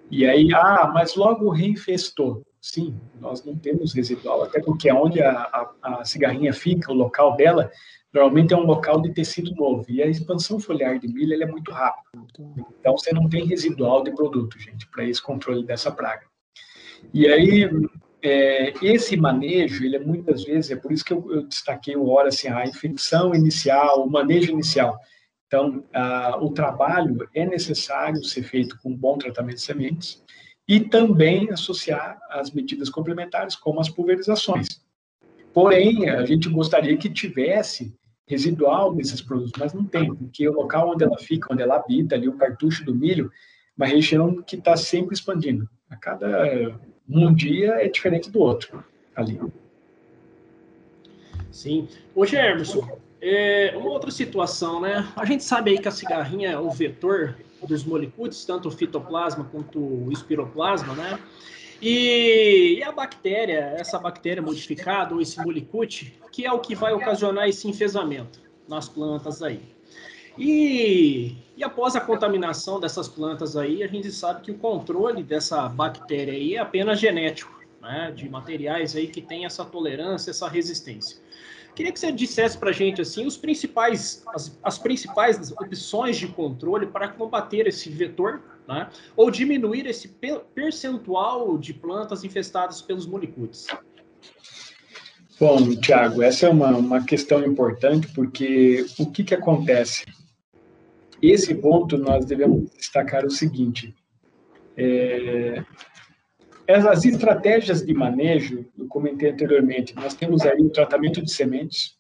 e 0.10 0.26
aí, 0.26 0.54
ah, 0.54 0.92
mas 0.94 1.16
logo 1.16 1.50
reinfestou. 1.50 2.46
Sim, 2.62 3.00
nós 3.20 3.44
não 3.44 3.58
temos 3.58 3.94
residual, 3.94 4.44
até 4.44 4.62
porque 4.62 4.92
onde 4.92 5.22
a, 5.22 5.32
a, 5.32 5.72
a 5.82 6.06
cigarrinha 6.06 6.54
fica, 6.54 6.92
o 6.92 6.96
local 6.96 7.36
dela, 7.36 7.70
normalmente 8.13 8.54
é 8.54 8.58
um 8.58 8.66
local 8.66 9.02
de 9.02 9.12
tecido 9.12 9.54
novo. 9.56 9.86
E 9.89 10.02
a 10.02 10.08
expansão 10.08 10.60
foliar 10.60 11.00
de 11.00 11.08
milho 11.08 11.42
é 11.42 11.46
muito 11.46 11.72
rápida. 11.72 12.10
Então, 12.80 12.98
você 12.98 13.12
não 13.12 13.28
tem 13.28 13.46
residual 13.46 14.04
de 14.04 14.12
produto, 14.12 14.60
gente, 14.60 14.88
para 14.88 15.04
esse 15.04 15.22
controle 15.22 15.66
dessa 15.66 15.92
praga. 15.92 16.26
E 17.12 17.28
aí, 17.28 17.68
é, 18.23 18.73
esse 18.81 19.17
manejo, 19.17 19.83
ele 19.83 19.97
é 19.97 19.99
muitas 19.99 20.45
vezes, 20.45 20.71
é 20.71 20.77
por 20.77 20.93
isso 20.93 21.03
que 21.03 21.12
eu, 21.12 21.29
eu 21.29 21.45
destaquei 21.45 21.95
o 21.97 22.07
hora, 22.07 22.29
assim, 22.29 22.47
a 22.47 22.63
infecção 22.63 23.36
inicial, 23.36 24.01
o 24.01 24.09
manejo 24.09 24.51
inicial. 24.51 24.97
Então, 25.45 25.83
a, 25.93 26.38
o 26.41 26.51
trabalho 26.51 27.27
é 27.36 27.45
necessário 27.45 28.23
ser 28.23 28.43
feito 28.43 28.79
com 28.81 28.91
um 28.91 28.95
bom 28.95 29.17
tratamento 29.17 29.57
de 29.57 29.62
sementes 29.62 30.23
e 30.67 30.79
também 30.79 31.51
associar 31.51 32.17
as 32.29 32.49
medidas 32.51 32.89
complementares, 32.89 33.57
como 33.57 33.81
as 33.81 33.89
pulverizações. 33.89 34.67
Porém, 35.53 36.09
a 36.09 36.25
gente 36.25 36.49
gostaria 36.49 36.95
que 36.95 37.09
tivesse 37.09 37.93
residual 38.25 38.95
desses 38.95 39.21
produtos, 39.21 39.51
mas 39.59 39.73
não 39.73 39.83
tem, 39.83 40.15
porque 40.15 40.47
o 40.47 40.53
local 40.53 40.91
onde 40.91 41.03
ela 41.03 41.17
fica, 41.17 41.53
onde 41.53 41.62
ela 41.62 41.75
habita, 41.75 42.15
ali 42.15 42.29
o 42.29 42.38
cartucho 42.38 42.86
do 42.86 42.95
milho, 42.95 43.29
uma 43.75 43.86
região 43.86 44.41
que 44.41 44.55
está 44.55 44.77
sempre 44.77 45.13
expandindo. 45.13 45.69
A 45.89 45.97
cada 45.97 46.47
um 47.10 47.34
dia 47.34 47.74
é 47.84 47.88
diferente 47.88 48.30
do 48.30 48.39
outro 48.39 48.84
ali. 49.16 49.39
Sim. 51.52 51.88
Hoje, 52.16 52.36
Emerson, 52.36 52.98
é 53.22 53.74
uma 53.78 53.89
outra 53.89 54.12
situação, 54.12 54.82
né? 54.82 55.08
A 55.16 55.26
gente 55.26 55.44
sabe 55.44 55.72
aí 55.72 55.80
que 55.80 55.88
a 55.88 55.92
cigarrinha 55.92 56.52
é 56.52 56.58
o 56.58 56.70
vetor 56.70 57.38
dos 57.68 57.84
molicutes, 57.84 58.44
tanto 58.46 58.68
o 58.68 58.72
fitoplasma 58.72 59.46
quanto 59.46 59.80
o 59.80 60.12
espiroplasma, 60.12 60.94
né? 60.96 61.20
E, 61.82 62.82
a 62.84 62.92
bactéria, 62.92 63.76
essa 63.78 64.00
bactéria 64.00 64.42
modificada, 64.42 65.13
ou 65.13 65.22
esse 65.22 65.38
molicute, 65.44 66.18
que 66.32 66.46
é 66.46 66.52
o 66.52 66.60
que 66.60 66.76
vai 66.76 66.94
ocasionar 66.94 67.48
esse 67.48 67.68
enfesamento 67.68 68.42
nas 68.68 68.88
plantas 68.88 69.44
aí. 69.44 69.62
E, 70.38 71.36
e 71.56 71.63
após 71.63 71.96
a 71.96 72.02
contaminação 72.02 72.80
dessas 72.80 73.08
plantas 73.08 73.56
aí, 73.56 73.84
a 73.84 73.88
gente 73.88 74.12
sabe 74.12 74.41
que 74.41 74.52
o 74.52 74.58
controle 74.58 75.24
dessa 75.24 75.67
bactéria 75.69 76.34
aí 76.34 76.56
é 76.56 76.60
apenas 76.60 77.00
genético, 77.00 77.60
né? 77.82 78.12
De 78.15 78.28
materiais 78.28 78.96
aí 78.96 79.08
que 79.08 79.22
tem 79.22 79.46
essa 79.46 79.63
tolerância, 79.63 80.32
essa 80.32 80.48
resistência. 80.48 81.22
Queria 81.76 81.91
que 81.91 82.00
você 82.00 82.12
dissesse 82.12 82.58
para 82.58 82.69
a 82.69 82.74
gente 82.74 83.02
assim 83.02 83.26
os 83.26 83.36
principais, 83.36 84.24
as, 84.28 84.58
as, 84.62 84.78
principais 84.78 85.52
opções 85.52 86.17
de 86.17 86.28
controle 86.28 86.86
para 86.86 87.08
combater 87.08 87.67
esse 87.67 87.89
vetor, 87.89 88.41
né? 88.67 88.89
ou 89.15 89.32
diminuir 89.32 89.88
esse 89.88 90.15
percentual 90.54 91.58
de 91.58 91.74
plantas 91.74 92.24
infestadas 92.24 92.82
pelos 92.82 93.08
molicutes. 93.08 93.67
Bom, 95.39 95.76
Tiago, 95.76 96.22
essa 96.22 96.46
é 96.46 96.50
uma, 96.50 96.69
uma 96.78 97.04
questão 97.04 97.43
importante 97.43 98.08
porque 98.13 98.86
o 99.00 99.10
que, 99.10 99.24
que 99.24 99.34
acontece? 99.34 100.06
Esse 101.23 101.55
ponto 101.55 101.97
nós 101.97 102.25
devemos 102.25 102.69
destacar 102.71 103.25
o 103.25 103.31
seguinte: 103.31 103.95
é, 104.75 105.63
as 106.67 107.05
estratégias 107.05 107.86
de 107.86 107.93
manejo, 107.93 108.65
eu 108.77 108.88
comentei 108.88 109.31
anteriormente, 109.31 109.95
nós 109.95 110.13
temos 110.13 110.41
aí 110.41 110.59
o 110.62 110.69
tratamento 110.69 111.21
de 111.21 111.31
sementes, 111.31 111.95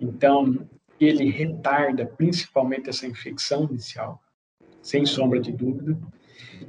então 0.00 0.68
ele 1.00 1.30
retarda 1.30 2.04
principalmente 2.04 2.90
essa 2.90 3.06
infecção 3.06 3.64
inicial, 3.64 4.20
sem 4.82 5.06
sombra 5.06 5.38
de 5.40 5.52
dúvida. 5.52 5.96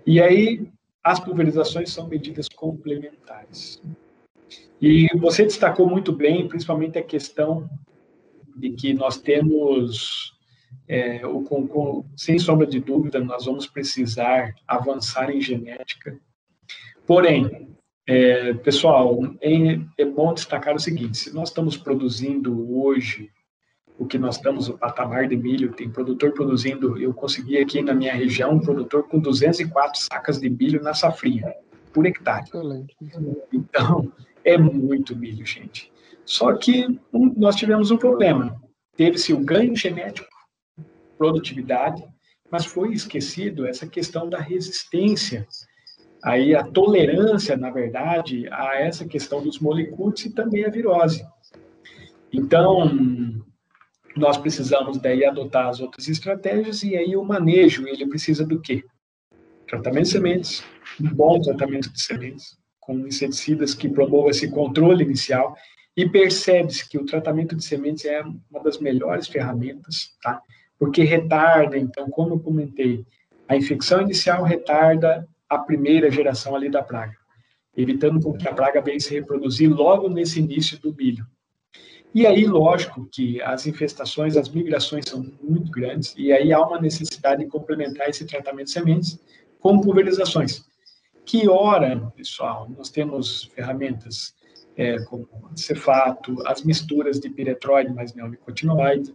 E 0.05 0.21
aí 0.21 0.67
as 1.03 1.19
pulverizações 1.19 1.91
são 1.91 2.07
medidas 2.07 2.47
complementares. 2.49 3.81
E 4.79 5.07
você 5.17 5.43
destacou 5.43 5.89
muito 5.89 6.11
bem, 6.11 6.47
principalmente 6.47 6.97
a 6.97 7.03
questão 7.03 7.69
de 8.55 8.71
que 8.71 8.93
nós 8.93 9.17
temos, 9.17 10.32
é, 10.87 11.25
o, 11.25 11.41
com, 11.41 12.05
sem 12.15 12.37
sombra 12.37 12.67
de 12.67 12.79
dúvida, 12.79 13.19
nós 13.19 13.45
vamos 13.45 13.67
precisar 13.67 14.53
avançar 14.67 15.29
em 15.29 15.41
genética 15.41 16.19
Porém, 17.05 17.69
é, 18.07 18.53
pessoal, 18.53 19.19
é, 19.41 19.79
é, 19.97 20.05
bom 20.05 20.33
destacar 20.33 20.75
o 20.75 20.79
seguinte: 20.79 21.17
se 21.17 21.33
nós 21.33 21.49
estamos 21.49 21.77
produzindo 21.77 22.75
hoje 22.77 23.29
o 23.97 24.05
que 24.05 24.17
nós 24.17 24.37
estamos, 24.37 24.69
o 24.69 24.77
patamar 24.77 25.27
de 25.27 25.35
milho, 25.35 25.73
tem 25.73 25.89
produtor 25.89 26.31
produzindo, 26.31 26.97
eu 26.97 27.13
consegui 27.13 27.57
aqui 27.57 27.81
na 27.81 27.93
minha 27.93 28.13
região 28.13 28.53
um 28.53 28.59
produtor 28.59 29.07
com 29.07 29.19
204 29.19 30.01
sacas 30.01 30.39
de 30.39 30.49
milho 30.49 30.81
na 30.81 30.93
safrinha, 30.93 31.53
por 31.93 32.05
hectare. 32.05 32.45
Então, 33.51 34.11
é 34.43 34.57
muito 34.57 35.15
milho, 35.15 35.45
gente. 35.45 35.91
Só 36.25 36.53
que 36.53 36.99
um, 37.13 37.33
nós 37.37 37.55
tivemos 37.55 37.91
um 37.91 37.97
problema. 37.97 38.59
Teve-se 38.95 39.33
o 39.33 39.39
ganho 39.39 39.75
genético, 39.75 40.27
produtividade, 41.23 42.03
mas 42.51 42.65
foi 42.65 42.93
esquecido 42.93 43.65
essa 43.65 43.87
questão 43.87 44.29
da 44.29 44.39
resistência 44.39 45.47
aí 46.21 46.53
a 46.53 46.63
tolerância, 46.63 47.55
na 47.55 47.69
verdade, 47.69 48.45
a 48.51 48.75
essa 48.75 49.05
questão 49.05 49.41
dos 49.41 49.59
molicutes 49.59 50.25
e 50.25 50.33
também 50.33 50.65
a 50.65 50.69
virose. 50.69 51.25
Então, 52.31 52.89
nós 54.17 54.37
precisamos 54.37 54.97
daí 54.97 55.25
adotar 55.25 55.67
as 55.67 55.79
outras 55.79 56.09
estratégias 56.09 56.83
e 56.83 56.95
aí 56.97 57.15
o 57.15 57.23
manejo, 57.23 57.87
ele 57.87 58.05
precisa 58.07 58.45
do 58.45 58.59
quê? 58.59 58.83
Tratamento 59.67 60.03
de 60.03 60.11
sementes, 60.11 60.63
um 60.99 61.09
bom 61.09 61.39
tratamento 61.39 61.89
de 61.89 62.01
sementes, 62.01 62.57
com 62.81 62.99
inseticidas 63.07 63.73
que 63.73 63.87
promovam 63.87 64.29
esse 64.29 64.51
controle 64.51 65.03
inicial 65.05 65.55
e 65.95 66.07
percebe-se 66.07 66.87
que 66.89 66.97
o 66.97 67.05
tratamento 67.05 67.55
de 67.55 67.63
sementes 67.63 68.03
é 68.03 68.21
uma 68.21 68.61
das 68.61 68.77
melhores 68.79 69.27
ferramentas, 69.27 70.15
tá? 70.21 70.41
Porque 70.83 71.01
retarda, 71.01 71.77
então, 71.77 72.09
como 72.09 72.33
eu 72.33 72.39
comentei, 72.41 73.05
a 73.47 73.55
infecção 73.55 74.01
inicial 74.01 74.43
retarda 74.43 75.25
a 75.47 75.57
primeira 75.57 76.11
geração 76.11 76.57
ali 76.57 76.69
da 76.69 76.83
praga, 76.83 77.15
evitando 77.73 78.19
que 78.33 78.49
a 78.49 78.53
praga 78.53 78.81
venha 78.81 78.99
se 78.99 79.13
reproduzir 79.13 79.73
logo 79.73 80.09
nesse 80.09 80.41
início 80.41 80.77
do 80.81 80.93
milho. 80.93 81.25
E 82.13 82.27
aí, 82.27 82.45
lógico 82.45 83.07
que 83.09 83.41
as 83.43 83.65
infestações, 83.65 84.35
as 84.35 84.49
migrações 84.49 85.05
são 85.07 85.25
muito 85.41 85.71
grandes, 85.71 86.13
e 86.17 86.33
aí 86.33 86.51
há 86.51 86.61
uma 86.61 86.81
necessidade 86.81 87.45
de 87.45 87.49
complementar 87.49 88.09
esse 88.09 88.25
tratamento 88.25 88.65
de 88.65 88.73
sementes 88.73 89.17
com 89.61 89.79
pulverizações. 89.79 90.65
Que 91.25 91.47
ora, 91.47 92.11
pessoal, 92.13 92.67
nós 92.77 92.89
temos 92.89 93.45
ferramentas 93.55 94.35
é, 94.75 95.01
como 95.05 95.29
cefato, 95.55 96.45
as 96.45 96.61
misturas 96.61 97.21
de 97.21 97.29
piretroide 97.29 97.93
mais 97.93 98.13
neonicotinoide, 98.13 99.13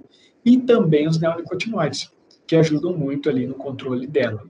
e 0.48 0.56
também 0.56 1.06
os 1.06 1.20
neonicotinoides, 1.20 2.10
que 2.46 2.56
ajudam 2.56 2.96
muito 2.96 3.28
ali 3.28 3.46
no 3.46 3.54
controle 3.54 4.06
dela. 4.06 4.42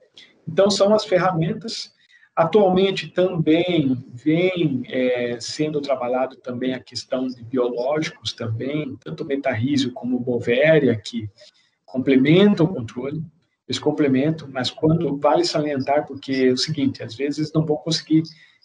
Então, 0.47 0.71
são 0.71 0.95
as 0.95 1.05
ferramentas. 1.05 1.93
Atualmente 2.37 3.09
também 3.09 3.99
vem 4.15 4.85
é, 4.87 5.41
sendo 5.41 5.81
trabalhado 5.81 6.37
também 6.37 6.73
a 6.73 6.79
questão 6.79 7.27
de 7.27 7.43
biológicos 7.43 8.33
também, 8.33 8.97
tanto 9.03 9.25
metarrísio 9.25 9.93
como 9.93 10.21
bovéria, 10.21 10.95
que 10.95 11.29
complementam 11.85 12.67
o 12.67 12.75
controle, 12.75 13.21
eles 13.67 13.81
complementam, 13.81 14.49
mas 14.53 14.71
quando 14.71 15.17
vale 15.17 15.45
salientar, 15.45 16.07
porque 16.07 16.33
é 16.33 16.53
o 16.53 16.57
seguinte, 16.57 17.03
às 17.03 17.17
vezes 17.17 17.53
não 17.53 17.67
vão 17.67 17.77
conseguir 17.77 18.23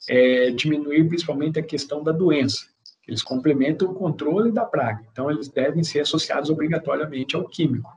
é, 0.08 0.52
diminuir 0.52 1.08
principalmente 1.08 1.58
a 1.58 1.64
questão 1.64 2.04
da 2.04 2.12
doença, 2.12 2.68
eles 3.08 3.22
complementam 3.22 3.90
o 3.90 3.96
controle 3.96 4.52
da 4.52 4.66
praga, 4.66 5.06
então 5.12 5.30
eles 5.30 5.50
devem 5.50 5.84
ser 5.84 6.02
associados 6.02 6.50
obrigatoriamente 6.50 7.36
ao 7.36 7.48
químico. 7.48 7.92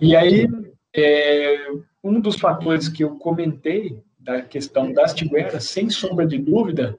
E 0.00 0.16
aí, 0.16 0.48
é, 0.94 1.68
um 2.02 2.20
dos 2.20 2.36
fatores 2.36 2.88
que 2.88 3.04
eu 3.04 3.16
comentei 3.16 4.02
da 4.18 4.42
questão 4.42 4.92
das 4.92 5.14
tigueras, 5.14 5.64
sem 5.64 5.90
sombra 5.90 6.26
de 6.26 6.38
dúvida, 6.38 6.98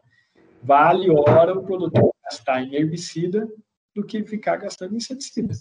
vale 0.64 1.10
hora 1.10 1.58
o 1.58 1.64
produtor 1.64 2.12
gastar 2.24 2.62
em 2.62 2.76
herbicida 2.76 3.48
do 3.94 4.04
que 4.04 4.24
ficar 4.24 4.58
gastando 4.58 4.94
em 4.94 4.98
inseticida. 4.98 5.54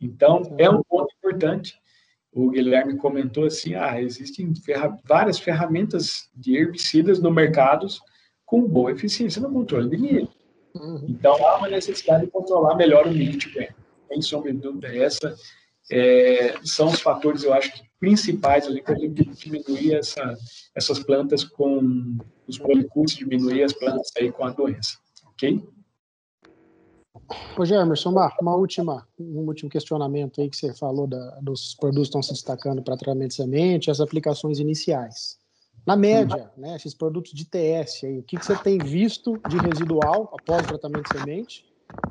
Então, 0.00 0.54
é 0.58 0.68
um 0.70 0.82
ponto 0.82 1.12
importante. 1.16 1.74
O 2.32 2.50
Guilherme 2.50 2.96
comentou 2.96 3.46
assim, 3.46 3.74
ah, 3.74 4.00
existem 4.00 4.54
ferra 4.54 4.96
várias 5.04 5.38
ferramentas 5.38 6.30
de 6.34 6.56
herbicidas 6.56 7.20
no 7.20 7.30
mercado 7.30 7.86
com 8.44 8.62
boa 8.62 8.92
eficiência 8.92 9.42
no 9.42 9.52
controle 9.52 9.90
de 9.90 9.98
milho. 9.98 10.28
Uhum. 10.80 11.06
Então, 11.08 11.34
há 11.46 11.58
uma 11.58 11.68
necessidade 11.68 12.24
de 12.24 12.30
controlar 12.30 12.74
melhor 12.74 13.06
o 13.06 13.10
milho 13.10 13.38
tiguera. 13.38 13.74
Sem 14.08 14.22
sombra 14.22 14.52
de 14.52 14.58
dúvida, 14.58 14.88
essa 14.96 15.36
é, 15.90 16.54
são 16.64 16.88
os 16.88 17.00
fatores, 17.00 17.42
eu 17.42 17.52
acho, 17.52 17.70
principais 17.98 18.66
ali 18.66 18.82
para 18.82 18.94
a 18.94 18.98
gente 18.98 19.24
diminuir 19.24 19.94
essa, 19.94 20.36
essas 20.74 20.98
plantas 21.00 21.44
com 21.44 22.16
os 22.46 22.58
molicutes, 22.58 23.16
diminuir 23.16 23.64
as 23.64 23.72
plantas 23.72 24.10
aí 24.16 24.30
com 24.30 24.44
a 24.44 24.50
doença, 24.50 24.98
ok? 25.26 25.62
Ô, 27.58 27.64
Germerson, 27.64 28.10
uma, 28.10 28.32
uma 28.40 28.54
última, 28.54 29.06
um 29.18 29.46
último 29.46 29.68
questionamento 29.68 30.40
aí 30.40 30.48
que 30.48 30.56
você 30.56 30.72
falou 30.72 31.06
da, 31.06 31.38
dos 31.42 31.74
produtos 31.74 32.08
que 32.08 32.08
estão 32.08 32.22
se 32.22 32.32
destacando 32.32 32.82
para 32.82 32.96
tratamento 32.96 33.30
de 33.30 33.34
semente, 33.34 33.90
as 33.90 34.00
aplicações 34.00 34.58
iniciais. 34.58 35.36
Na 35.88 35.96
média, 35.96 36.52
né, 36.54 36.76
esses 36.76 36.92
produtos 36.92 37.32
de 37.32 37.46
TS, 37.46 38.04
aí, 38.04 38.18
o 38.18 38.22
que, 38.22 38.36
que 38.36 38.44
você 38.44 38.54
tem 38.56 38.76
visto 38.76 39.40
de 39.48 39.56
residual 39.56 40.30
após 40.38 40.62
o 40.66 40.68
tratamento 40.68 41.10
de 41.10 41.18
semente? 41.18 41.64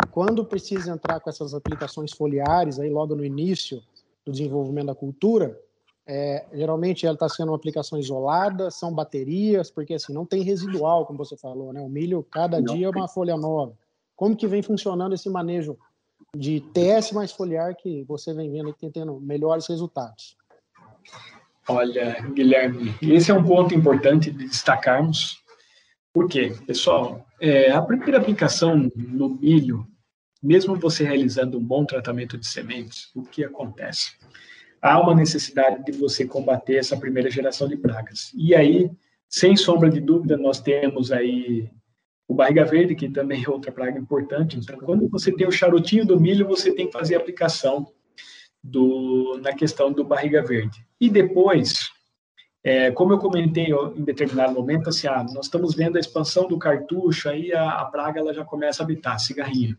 Quando 0.09 0.43
precisa 0.43 0.91
entrar 0.91 1.19
com 1.19 1.29
essas 1.29 1.53
aplicações 1.53 2.11
foliares, 2.11 2.79
aí 2.79 2.89
logo 2.89 3.15
no 3.15 3.23
início 3.23 3.79
do 4.25 4.31
desenvolvimento 4.31 4.87
da 4.87 4.95
cultura, 4.95 5.61
é, 6.07 6.47
geralmente 6.51 7.05
ela 7.05 7.13
está 7.13 7.29
sendo 7.29 7.49
uma 7.49 7.55
aplicação 7.55 7.99
isolada, 7.99 8.71
são 8.71 8.91
baterias, 8.91 9.69
porque 9.69 9.93
assim 9.93 10.11
não 10.11 10.25
tem 10.25 10.41
residual, 10.41 11.05
como 11.05 11.19
você 11.19 11.37
falou, 11.37 11.71
né? 11.71 11.79
O 11.79 11.87
milho 11.87 12.23
cada 12.31 12.59
não. 12.59 12.73
dia 12.73 12.87
é 12.87 12.89
uma 12.89 13.07
folha 13.07 13.37
nova. 13.37 13.77
Como 14.15 14.35
que 14.35 14.47
vem 14.47 14.63
funcionando 14.63 15.13
esse 15.13 15.29
manejo 15.29 15.77
de 16.35 16.61
TS 16.61 17.11
mais 17.11 17.31
foliar 17.31 17.75
que 17.75 18.03
você 18.05 18.33
vem 18.33 18.49
vendo 18.49 18.73
que 18.73 18.79
tem 18.79 18.89
tendo 18.89 19.19
melhores 19.19 19.67
resultados? 19.67 20.35
Olha, 21.69 22.21
Guilherme, 22.33 22.95
esse 23.01 23.29
é 23.29 23.33
um 23.33 23.43
ponto 23.43 23.75
importante 23.75 24.31
de 24.31 24.47
destacarmos. 24.47 25.37
Por 26.13 26.29
quê? 26.29 26.53
Pessoal, 26.65 27.27
é, 27.41 27.71
a 27.71 27.81
primeira 27.81 28.17
aplicação 28.17 28.89
no 28.95 29.37
milho, 29.37 29.85
mesmo 30.41 30.75
você 30.77 31.03
realizando 31.03 31.57
um 31.57 31.63
bom 31.63 31.85
tratamento 31.85 32.37
de 32.37 32.47
sementes, 32.47 33.11
o 33.13 33.21
que 33.21 33.43
acontece? 33.43 34.11
Há 34.81 34.99
uma 35.01 35.13
necessidade 35.13 35.83
de 35.83 35.91
você 35.91 36.25
combater 36.25 36.77
essa 36.77 36.95
primeira 36.95 37.29
geração 37.29 37.67
de 37.67 37.75
pragas. 37.75 38.31
E 38.33 38.55
aí, 38.55 38.89
sem 39.27 39.57
sombra 39.57 39.89
de 39.89 39.99
dúvida, 39.99 40.37
nós 40.37 40.61
temos 40.61 41.11
aí 41.11 41.69
o 42.27 42.33
barriga 42.33 42.63
verde, 42.63 42.95
que 42.95 43.09
também 43.09 43.43
é 43.43 43.49
outra 43.49 43.73
praga 43.73 43.99
importante. 43.99 44.57
Então, 44.57 44.77
quando 44.79 45.09
você 45.09 45.33
tem 45.33 45.47
o 45.47 45.51
charutinho 45.51 46.05
do 46.05 46.19
milho, 46.19 46.47
você 46.47 46.73
tem 46.73 46.87
que 46.87 46.93
fazer 46.93 47.15
a 47.15 47.19
aplicação 47.19 47.91
do, 48.67 49.39
na 49.41 49.53
questão 49.53 49.91
do 49.91 50.03
barriga 50.03 50.43
verde. 50.43 50.85
E 50.99 51.09
depois, 51.09 51.89
é, 52.63 52.91
como 52.91 53.13
eu 53.13 53.17
comentei 53.17 53.67
em 53.95 54.03
determinado 54.03 54.53
momento, 54.53 54.89
assim, 54.89 55.07
ah, 55.07 55.25
nós 55.33 55.45
estamos 55.45 55.73
vendo 55.73 55.95
a 55.95 55.99
expansão 55.99 56.47
do 56.47 56.59
cartucho, 56.59 57.29
aí 57.29 57.53
a, 57.53 57.79
a 57.79 57.85
praga 57.85 58.19
ela 58.19 58.33
já 58.33 58.43
começa 58.43 58.83
a 58.83 58.85
habitar, 58.85 59.19
cigarrinho. 59.19 59.77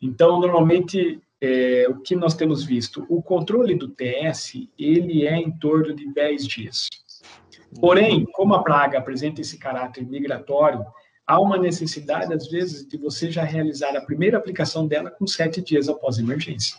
Então, 0.00 0.38
normalmente, 0.38 1.20
é, 1.40 1.86
o 1.88 2.00
que 2.00 2.14
nós 2.14 2.34
temos 2.34 2.62
visto? 2.62 3.06
O 3.08 3.22
controle 3.22 3.74
do 3.74 3.88
TS, 3.88 4.68
ele 4.78 5.26
é 5.26 5.36
em 5.36 5.50
torno 5.50 5.94
de 5.94 6.12
10 6.12 6.46
dias. 6.46 6.88
Porém, 7.80 8.26
como 8.32 8.54
a 8.54 8.62
praga 8.62 8.98
apresenta 8.98 9.40
esse 9.40 9.58
caráter 9.58 10.06
migratório, 10.06 10.84
há 11.26 11.40
uma 11.40 11.56
necessidade, 11.56 12.32
às 12.32 12.48
vezes, 12.48 12.86
de 12.86 12.98
você 12.98 13.30
já 13.30 13.42
realizar 13.44 13.96
a 13.96 14.04
primeira 14.04 14.36
aplicação 14.36 14.86
dela 14.86 15.10
com 15.10 15.26
sete 15.26 15.62
dias 15.62 15.88
após 15.88 16.18
a 16.18 16.22
emergência. 16.22 16.76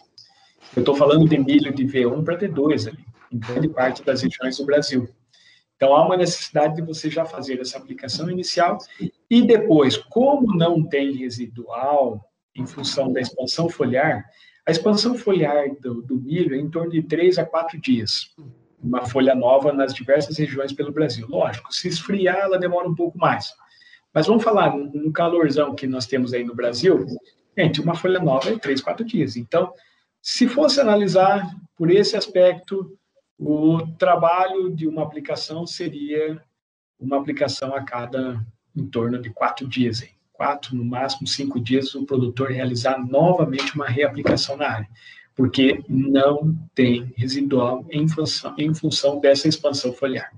Eu 0.75 0.81
estou 0.81 0.95
falando 0.95 1.27
de 1.27 1.37
milho 1.37 1.73
de 1.73 1.85
V1 1.85 2.23
para 2.23 2.37
D2 2.37 2.87
ali, 2.87 3.05
em 3.31 3.37
grande 3.37 3.67
parte 3.67 4.03
das 4.03 4.21
regiões 4.21 4.57
do 4.57 4.65
Brasil. 4.65 5.09
Então, 5.75 5.93
há 5.93 6.05
uma 6.05 6.15
necessidade 6.15 6.75
de 6.75 6.81
você 6.81 7.09
já 7.09 7.25
fazer 7.25 7.59
essa 7.59 7.77
aplicação 7.77 8.29
inicial 8.29 8.77
e 9.29 9.41
depois, 9.41 9.97
como 9.97 10.55
não 10.55 10.83
tem 10.83 11.13
residual, 11.15 12.25
em 12.55 12.65
função 12.65 13.11
da 13.11 13.19
expansão 13.19 13.67
foliar, 13.67 14.25
a 14.65 14.71
expansão 14.71 15.15
foliar 15.15 15.69
do, 15.81 16.01
do 16.01 16.15
milho 16.15 16.55
é 16.55 16.57
em 16.57 16.69
torno 16.69 16.91
de 16.91 17.03
3 17.03 17.37
a 17.37 17.45
4 17.45 17.79
dias. 17.79 18.33
Uma 18.81 19.05
folha 19.05 19.35
nova 19.35 19.73
nas 19.73 19.93
diversas 19.93 20.37
regiões 20.37 20.71
pelo 20.71 20.91
Brasil. 20.91 21.27
Lógico, 21.27 21.73
se 21.73 21.87
esfriar, 21.87 22.37
ela 22.37 22.57
demora 22.57 22.87
um 22.87 22.95
pouco 22.95 23.17
mais. 23.17 23.53
Mas 24.13 24.27
vamos 24.27 24.43
falar, 24.43 24.75
no 24.75 25.11
calorzão 25.11 25.75
que 25.75 25.85
nós 25.85 26.07
temos 26.07 26.33
aí 26.33 26.43
no 26.43 26.55
Brasil, 26.55 27.05
gente, 27.57 27.81
uma 27.81 27.95
folha 27.95 28.19
nova 28.19 28.49
é 28.49 28.57
3, 28.57 28.81
4 28.81 29.05
dias. 29.05 29.35
Então, 29.35 29.73
se 30.27 30.47
fosse 30.47 30.81
analisar 30.81 31.55
por 31.77 31.91
esse 31.91 32.17
aspecto, 32.17 32.97
o 33.37 33.85
trabalho 33.99 34.75
de 34.75 34.87
uma 34.87 35.03
aplicação 35.03 35.67
seria 35.67 36.41
uma 36.99 37.19
aplicação 37.19 37.75
a 37.75 37.83
cada 37.83 38.43
em 38.75 38.87
torno 38.87 39.21
de 39.21 39.29
quatro 39.29 39.67
dias. 39.67 40.01
Hein? 40.01 40.09
Quatro, 40.33 40.75
no 40.75 40.83
máximo 40.83 41.27
cinco 41.27 41.59
dias, 41.59 41.93
o 41.93 42.07
produtor 42.07 42.49
realizar 42.49 42.97
novamente 42.97 43.75
uma 43.75 43.85
reaplicação 43.85 44.57
na 44.57 44.67
área, 44.67 44.89
porque 45.35 45.83
não 45.87 46.57
tem 46.73 47.13
residual 47.15 47.85
em 47.91 48.07
função, 48.07 48.55
em 48.57 48.73
função 48.73 49.19
dessa 49.19 49.47
expansão 49.47 49.93
foliar. 49.93 50.33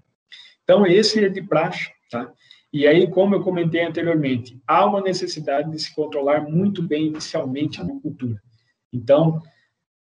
Então, 0.63 0.85
esse 0.85 1.23
é 1.23 1.29
de 1.29 1.41
praxe, 1.41 1.89
tá? 2.11 2.29
E 2.73 2.85
aí, 2.85 3.09
como 3.09 3.35
eu 3.35 3.41
comentei 3.41 3.85
anteriormente, 3.85 4.61
há 4.67 4.85
uma 4.85 4.99
necessidade 4.99 5.71
de 5.71 5.79
se 5.79 5.95
controlar 5.95 6.41
muito 6.41 6.83
bem 6.83 7.07
inicialmente 7.07 7.81
a 7.81 7.85
cultura. 7.85 8.41
Então, 8.91 9.41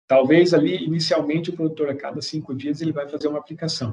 Talvez 0.06 0.54
ali, 0.54 0.84
inicialmente, 0.84 1.50
o 1.50 1.52
produtor, 1.52 1.88
a 1.88 1.96
cada 1.96 2.22
cinco 2.22 2.54
dias, 2.54 2.80
ele 2.80 2.92
vai 2.92 3.08
fazer 3.08 3.26
uma 3.28 3.38
aplicação. 3.38 3.92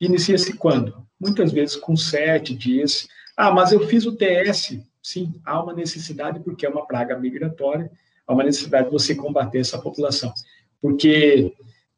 Inicia-se 0.00 0.52
quando? 0.52 1.04
Muitas 1.20 1.50
vezes 1.50 1.74
com 1.74 1.96
sete 1.96 2.54
dias. 2.54 3.08
Ah, 3.36 3.50
mas 3.50 3.72
eu 3.72 3.86
fiz 3.86 4.06
o 4.06 4.14
TS. 4.14 4.78
Sim, 5.02 5.34
há 5.44 5.60
uma 5.60 5.72
necessidade, 5.72 6.40
porque 6.40 6.64
é 6.64 6.68
uma 6.68 6.86
praga 6.86 7.18
migratória, 7.18 7.90
há 8.26 8.32
uma 8.32 8.44
necessidade 8.44 8.86
de 8.86 8.92
você 8.92 9.14
combater 9.14 9.58
essa 9.58 9.78
população. 9.78 10.32
Porque, 10.80 11.52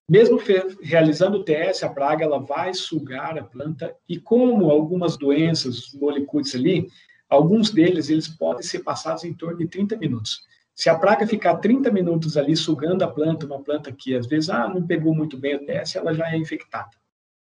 mesmo 0.08 0.40
realizando 0.80 1.38
o 1.38 1.44
TS, 1.44 1.82
a 1.82 1.88
praga 1.90 2.24
ela 2.24 2.38
vai 2.38 2.72
sugar 2.72 3.38
a 3.38 3.44
planta, 3.44 3.94
e 4.08 4.18
como 4.18 4.70
algumas 4.70 5.18
doenças, 5.18 5.92
moléculas 5.92 6.54
ali, 6.54 6.88
alguns 7.28 7.70
deles 7.70 8.08
eles 8.08 8.28
podem 8.28 8.62
ser 8.62 8.80
passados 8.80 9.24
em 9.24 9.34
torno 9.34 9.58
de 9.58 9.66
30 9.66 9.96
minutos. 9.96 10.42
Se 10.80 10.88
a 10.88 10.94
praga 10.94 11.26
ficar 11.26 11.56
30 11.56 11.92
minutos 11.92 12.38
ali 12.38 12.56
sugando 12.56 13.02
a 13.02 13.06
planta, 13.06 13.44
uma 13.44 13.62
planta 13.62 13.92
que 13.92 14.16
às 14.16 14.26
vezes 14.26 14.48
ah, 14.48 14.66
não 14.66 14.82
pegou 14.82 15.14
muito 15.14 15.36
bem 15.36 15.56
o 15.56 15.66
teste, 15.66 15.98
ela 15.98 16.14
já 16.14 16.32
é 16.32 16.38
infectada. 16.38 16.88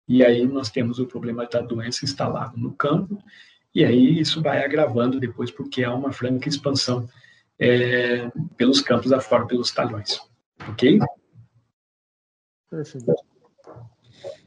E 0.08 0.24
aí 0.24 0.44
nós 0.44 0.70
temos 0.70 0.98
o 0.98 1.06
problema 1.06 1.46
da 1.46 1.60
doença 1.60 2.04
instalado 2.04 2.58
no 2.58 2.72
campo, 2.72 3.22
e 3.72 3.84
aí 3.84 4.18
isso 4.18 4.42
vai 4.42 4.64
agravando 4.64 5.20
depois, 5.20 5.52
porque 5.52 5.84
há 5.84 5.94
uma 5.94 6.10
franca 6.10 6.48
expansão 6.48 7.08
é, 7.60 8.28
pelos 8.56 8.80
campos 8.80 9.12
afora, 9.12 9.46
pelos 9.46 9.70
talhões. 9.70 10.20
Ok? 10.70 10.98
Perfeito. 12.68 13.14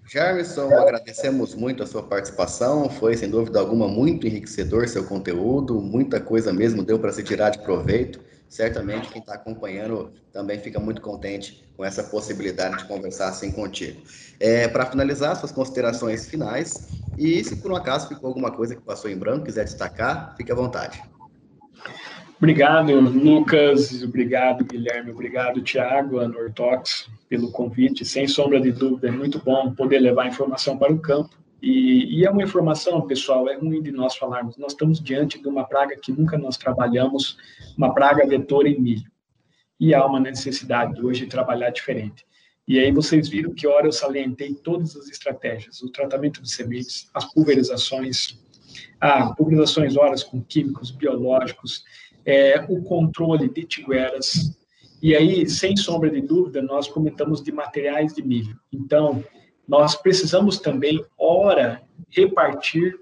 Jarmisson, 0.05 0.67
agradecemos 0.77 1.55
muito 1.55 1.81
a 1.81 1.87
sua 1.87 2.03
participação. 2.03 2.89
Foi, 2.89 3.15
sem 3.15 3.29
dúvida 3.29 3.57
alguma, 3.57 3.87
muito 3.87 4.27
enriquecedor 4.27 4.85
seu 4.89 5.05
conteúdo, 5.05 5.79
muita 5.79 6.19
coisa 6.19 6.51
mesmo 6.51 6.83
deu 6.83 6.99
para 6.99 7.13
se 7.13 7.23
tirar 7.23 7.51
de 7.51 7.59
proveito 7.59 8.30
certamente 8.51 9.07
quem 9.07 9.21
está 9.21 9.35
acompanhando 9.35 10.11
também 10.33 10.59
fica 10.59 10.77
muito 10.77 11.01
contente 11.01 11.63
com 11.77 11.85
essa 11.85 12.03
possibilidade 12.03 12.79
de 12.79 12.85
conversar 12.85 13.29
assim 13.29 13.49
contigo. 13.49 14.01
É, 14.41 14.67
Para 14.67 14.85
finalizar, 14.85 15.37
suas 15.37 15.53
considerações 15.53 16.27
finais, 16.27 16.89
e 17.17 17.41
se 17.45 17.55
por 17.55 17.71
um 17.71 17.75
acaso 17.77 18.09
ficou 18.09 18.27
alguma 18.27 18.51
coisa 18.51 18.75
que 18.75 18.81
passou 18.81 19.09
em 19.09 19.17
branco, 19.17 19.45
quiser 19.45 19.63
destacar, 19.63 20.35
fique 20.35 20.51
à 20.51 20.55
vontade. 20.55 21.01
Obrigado, 22.37 22.99
Lucas, 22.99 24.03
obrigado, 24.03 24.65
Guilherme, 24.65 25.11
obrigado, 25.11 25.61
Tiago, 25.61 26.19
a 26.19 26.27
Nortox, 26.27 27.07
pelo 27.29 27.51
convite. 27.51 28.03
Sem 28.03 28.27
sombra 28.27 28.59
de 28.59 28.73
dúvida, 28.73 29.07
é 29.07 29.11
muito 29.11 29.39
bom 29.39 29.73
poder 29.73 29.99
levar 29.99 30.27
informação 30.27 30.77
para 30.77 30.91
o 30.91 30.99
campo 30.99 31.40
e, 31.61 32.19
e, 32.19 32.25
é 32.25 32.29
uma 32.31 32.43
informação, 32.43 33.05
pessoal, 33.05 33.47
é 33.47 33.55
ruim 33.55 33.81
de 33.81 33.91
nós 33.91 34.15
falarmos. 34.15 34.57
Nós 34.57 34.71
estamos 34.71 34.99
diante 34.99 35.39
de 35.39 35.47
uma 35.47 35.63
praga 35.63 35.95
que 35.95 36.11
nunca 36.11 36.37
nós 36.37 36.57
trabalhamos, 36.57 37.37
uma 37.77 37.93
praga 37.93 38.25
vetor 38.25 38.65
em 38.65 38.79
milho. 38.79 39.11
E 39.79 39.93
há 39.93 40.05
uma 40.05 40.19
necessidade 40.19 40.99
hoje 41.03 41.25
de 41.25 41.31
trabalhar 41.31 41.69
diferente. 41.69 42.25
E 42.67 42.79
aí 42.79 42.91
vocês 42.91 43.27
viram 43.27 43.53
que, 43.53 43.67
hora 43.67 43.87
eu 43.87 43.91
salientei 43.91 44.53
todas 44.55 44.95
as 44.95 45.07
estratégias, 45.09 45.81
o 45.81 45.91
tratamento 45.91 46.41
de 46.41 46.49
sementes, 46.49 47.09
as 47.13 47.31
pulverizações, 47.33 48.39
ah, 48.99 49.33
pulverizações 49.35 49.95
horas 49.97 50.23
com 50.23 50.41
químicos 50.41 50.89
biológicos, 50.89 51.83
é, 52.25 52.65
o 52.69 52.81
controle 52.83 53.49
de 53.49 53.65
tigueras. 53.65 54.57
E 55.01 55.15
aí, 55.15 55.49
sem 55.49 55.75
sombra 55.75 56.09
de 56.09 56.21
dúvida, 56.21 56.61
nós 56.61 56.87
comentamos 56.87 57.43
de 57.43 57.51
materiais 57.51 58.13
de 58.13 58.23
milho. 58.23 58.59
Então, 58.71 59.23
nós 59.71 59.95
precisamos 59.95 60.59
também, 60.59 61.01
ora, 61.17 61.81
repartir 62.09 62.93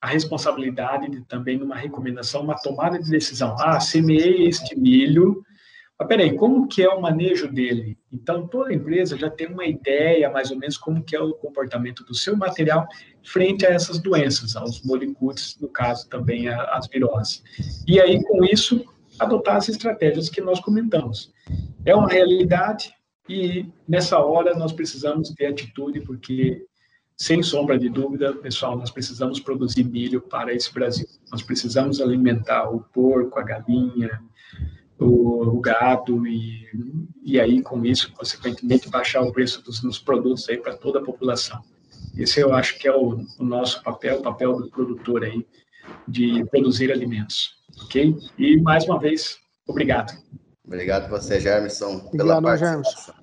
a 0.00 0.06
responsabilidade 0.06 1.10
de 1.10 1.20
também 1.26 1.58
numa 1.58 1.76
recomendação, 1.76 2.40
uma 2.40 2.58
tomada 2.58 2.98
de 2.98 3.10
decisão. 3.10 3.54
Ah, 3.60 3.78
semeei 3.78 4.48
este 4.48 4.74
milho, 4.74 5.44
mas 5.98 6.08
peraí, 6.08 6.34
como 6.34 6.66
que 6.66 6.82
é 6.82 6.88
o 6.88 7.02
manejo 7.02 7.52
dele? 7.52 7.98
Então, 8.10 8.48
toda 8.48 8.72
empresa 8.72 9.14
já 9.14 9.28
tem 9.28 9.48
uma 9.48 9.66
ideia, 9.66 10.30
mais 10.30 10.50
ou 10.50 10.56
menos, 10.56 10.78
como 10.78 11.04
que 11.04 11.14
é 11.14 11.20
o 11.20 11.34
comportamento 11.34 12.02
do 12.02 12.14
seu 12.14 12.34
material 12.34 12.88
frente 13.22 13.66
a 13.66 13.68
essas 13.68 13.98
doenças, 13.98 14.56
aos 14.56 14.80
molicutes, 14.82 15.58
no 15.60 15.68
caso 15.68 16.08
também 16.08 16.48
as 16.48 16.88
viroses. 16.88 17.42
E 17.86 18.00
aí, 18.00 18.24
com 18.24 18.42
isso, 18.42 18.82
adotar 19.18 19.56
as 19.56 19.68
estratégias 19.68 20.30
que 20.30 20.40
nós 20.40 20.60
comentamos. 20.60 21.30
É 21.84 21.94
uma 21.94 22.08
realidade, 22.08 22.90
e 23.30 23.72
nessa 23.86 24.18
hora 24.18 24.56
nós 24.56 24.72
precisamos 24.72 25.30
ter 25.30 25.46
atitude, 25.46 26.00
porque, 26.00 26.66
sem 27.16 27.44
sombra 27.44 27.78
de 27.78 27.88
dúvida, 27.88 28.32
pessoal, 28.32 28.76
nós 28.76 28.90
precisamos 28.90 29.38
produzir 29.38 29.84
milho 29.84 30.20
para 30.20 30.52
esse 30.52 30.74
Brasil. 30.74 31.06
Nós 31.30 31.40
precisamos 31.40 32.00
alimentar 32.00 32.68
o 32.68 32.80
porco, 32.80 33.38
a 33.38 33.44
galinha, 33.44 34.20
o, 34.98 35.44
o 35.46 35.60
gado, 35.60 36.26
e, 36.26 36.66
e 37.22 37.38
aí, 37.38 37.62
com 37.62 37.84
isso, 37.84 38.12
consequentemente, 38.14 38.90
baixar 38.90 39.22
o 39.22 39.32
preço 39.32 39.62
dos 39.62 39.80
nos 39.80 40.00
produtos 40.00 40.48
aí 40.48 40.56
para 40.56 40.76
toda 40.76 40.98
a 40.98 41.04
população. 41.04 41.62
Esse 42.16 42.40
eu 42.40 42.52
acho 42.52 42.80
que 42.80 42.88
é 42.88 42.92
o, 42.92 43.24
o 43.38 43.44
nosso 43.44 43.80
papel, 43.84 44.18
o 44.18 44.22
papel 44.22 44.56
do 44.56 44.68
produtor 44.68 45.22
aí, 45.22 45.46
de 46.08 46.44
produzir 46.46 46.90
alimentos, 46.90 47.54
ok? 47.84 48.16
E, 48.36 48.60
mais 48.60 48.86
uma 48.86 48.98
vez, 48.98 49.38
obrigado. 49.68 50.18
Obrigado 50.66 51.08
você, 51.08 51.38
Germerson, 51.40 51.98
pela 52.10 52.38
obrigado, 52.38 52.42
participação. 52.42 52.82
Germerson. 52.82 53.19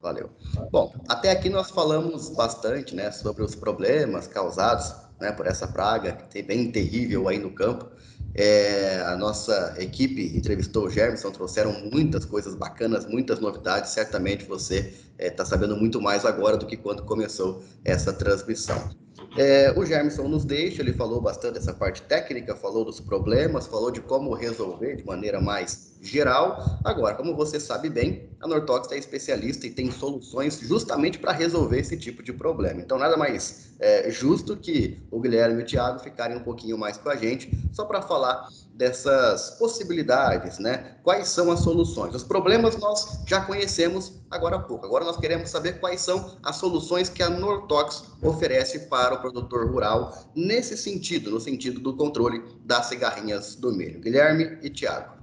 Valeu. 0.00 0.30
Bom, 0.72 0.94
até 1.08 1.30
aqui 1.30 1.50
nós 1.50 1.70
falamos 1.70 2.30
bastante, 2.30 2.94
né, 2.94 3.10
sobre 3.12 3.42
os 3.42 3.54
problemas 3.54 4.26
causados, 4.26 4.94
né, 5.20 5.30
por 5.30 5.46
essa 5.46 5.68
praga 5.68 6.12
que 6.12 6.30
tem 6.30 6.42
bem 6.42 6.72
terrível 6.72 7.28
aí 7.28 7.38
no 7.38 7.50
campo. 7.50 7.86
É, 8.34 9.00
a 9.02 9.16
nossa 9.16 9.74
equipe 9.78 10.34
entrevistou 10.36 10.86
o 10.86 10.90
Gerson, 10.90 11.30
trouxeram 11.30 11.72
muitas 11.92 12.24
coisas 12.24 12.54
bacanas, 12.54 13.04
muitas 13.04 13.40
novidades. 13.40 13.90
Certamente 13.90 14.44
você 14.44 14.78
está 14.78 15.14
é, 15.18 15.30
tá 15.30 15.44
sabendo 15.44 15.76
muito 15.76 16.00
mais 16.00 16.24
agora 16.24 16.56
do 16.56 16.66
que 16.66 16.76
quando 16.76 17.04
começou 17.04 17.62
essa 17.84 18.12
transmissão. 18.12 18.90
É, 19.36 19.72
o 19.76 19.86
Gerson 19.86 20.26
nos 20.26 20.44
deixa, 20.44 20.82
ele 20.82 20.92
falou 20.92 21.20
bastante 21.20 21.54
dessa 21.54 21.72
parte 21.72 22.02
técnica, 22.02 22.56
falou 22.56 22.84
dos 22.84 22.98
problemas, 22.98 23.66
falou 23.66 23.90
de 23.90 24.00
como 24.00 24.34
resolver 24.34 24.96
de 24.96 25.04
maneira 25.04 25.40
mais 25.40 25.96
geral. 26.00 26.80
Agora, 26.84 27.14
como 27.14 27.36
você 27.36 27.60
sabe 27.60 27.88
bem, 27.88 28.28
a 28.40 28.48
Nortox 28.48 28.90
é 28.90 28.98
especialista 28.98 29.66
e 29.66 29.70
tem 29.70 29.90
soluções 29.90 30.58
justamente 30.60 31.18
para 31.18 31.32
resolver 31.32 31.78
esse 31.78 31.96
tipo 31.96 32.22
de 32.22 32.32
problema. 32.32 32.80
Então, 32.80 32.98
nada 32.98 33.16
mais 33.16 33.72
é, 33.78 34.10
justo 34.10 34.56
que 34.56 35.00
o 35.10 35.20
Guilherme 35.20 35.60
e 35.60 35.62
o 35.62 35.66
Thiago 35.66 36.00
ficarem 36.00 36.36
um 36.36 36.42
pouquinho 36.42 36.76
mais 36.76 36.98
com 36.98 37.08
a 37.08 37.16
gente, 37.16 37.50
só 37.72 37.84
para 37.84 38.02
falar 38.02 38.48
dessas 38.80 39.50
possibilidades, 39.58 40.58
né? 40.58 40.96
Quais 41.02 41.28
são 41.28 41.52
as 41.52 41.60
soluções? 41.60 42.14
Os 42.14 42.24
problemas 42.24 42.78
nós 42.78 43.20
já 43.26 43.44
conhecemos 43.44 44.22
agora 44.30 44.56
há 44.56 44.58
pouco. 44.58 44.86
Agora 44.86 45.04
nós 45.04 45.18
queremos 45.18 45.50
saber 45.50 45.78
quais 45.80 46.00
são 46.00 46.38
as 46.42 46.56
soluções 46.56 47.10
que 47.10 47.22
a 47.22 47.28
Nortox 47.28 48.10
oferece 48.22 48.88
para 48.88 49.16
o 49.16 49.20
produtor 49.20 49.70
rural 49.70 50.32
nesse 50.34 50.78
sentido, 50.78 51.30
no 51.30 51.38
sentido 51.38 51.78
do 51.78 51.94
controle 51.94 52.42
das 52.64 52.86
cigarrinhas 52.86 53.54
do 53.54 53.70
milho. 53.70 54.00
Guilherme 54.00 54.58
e 54.62 54.70
Tiago. 54.70 55.20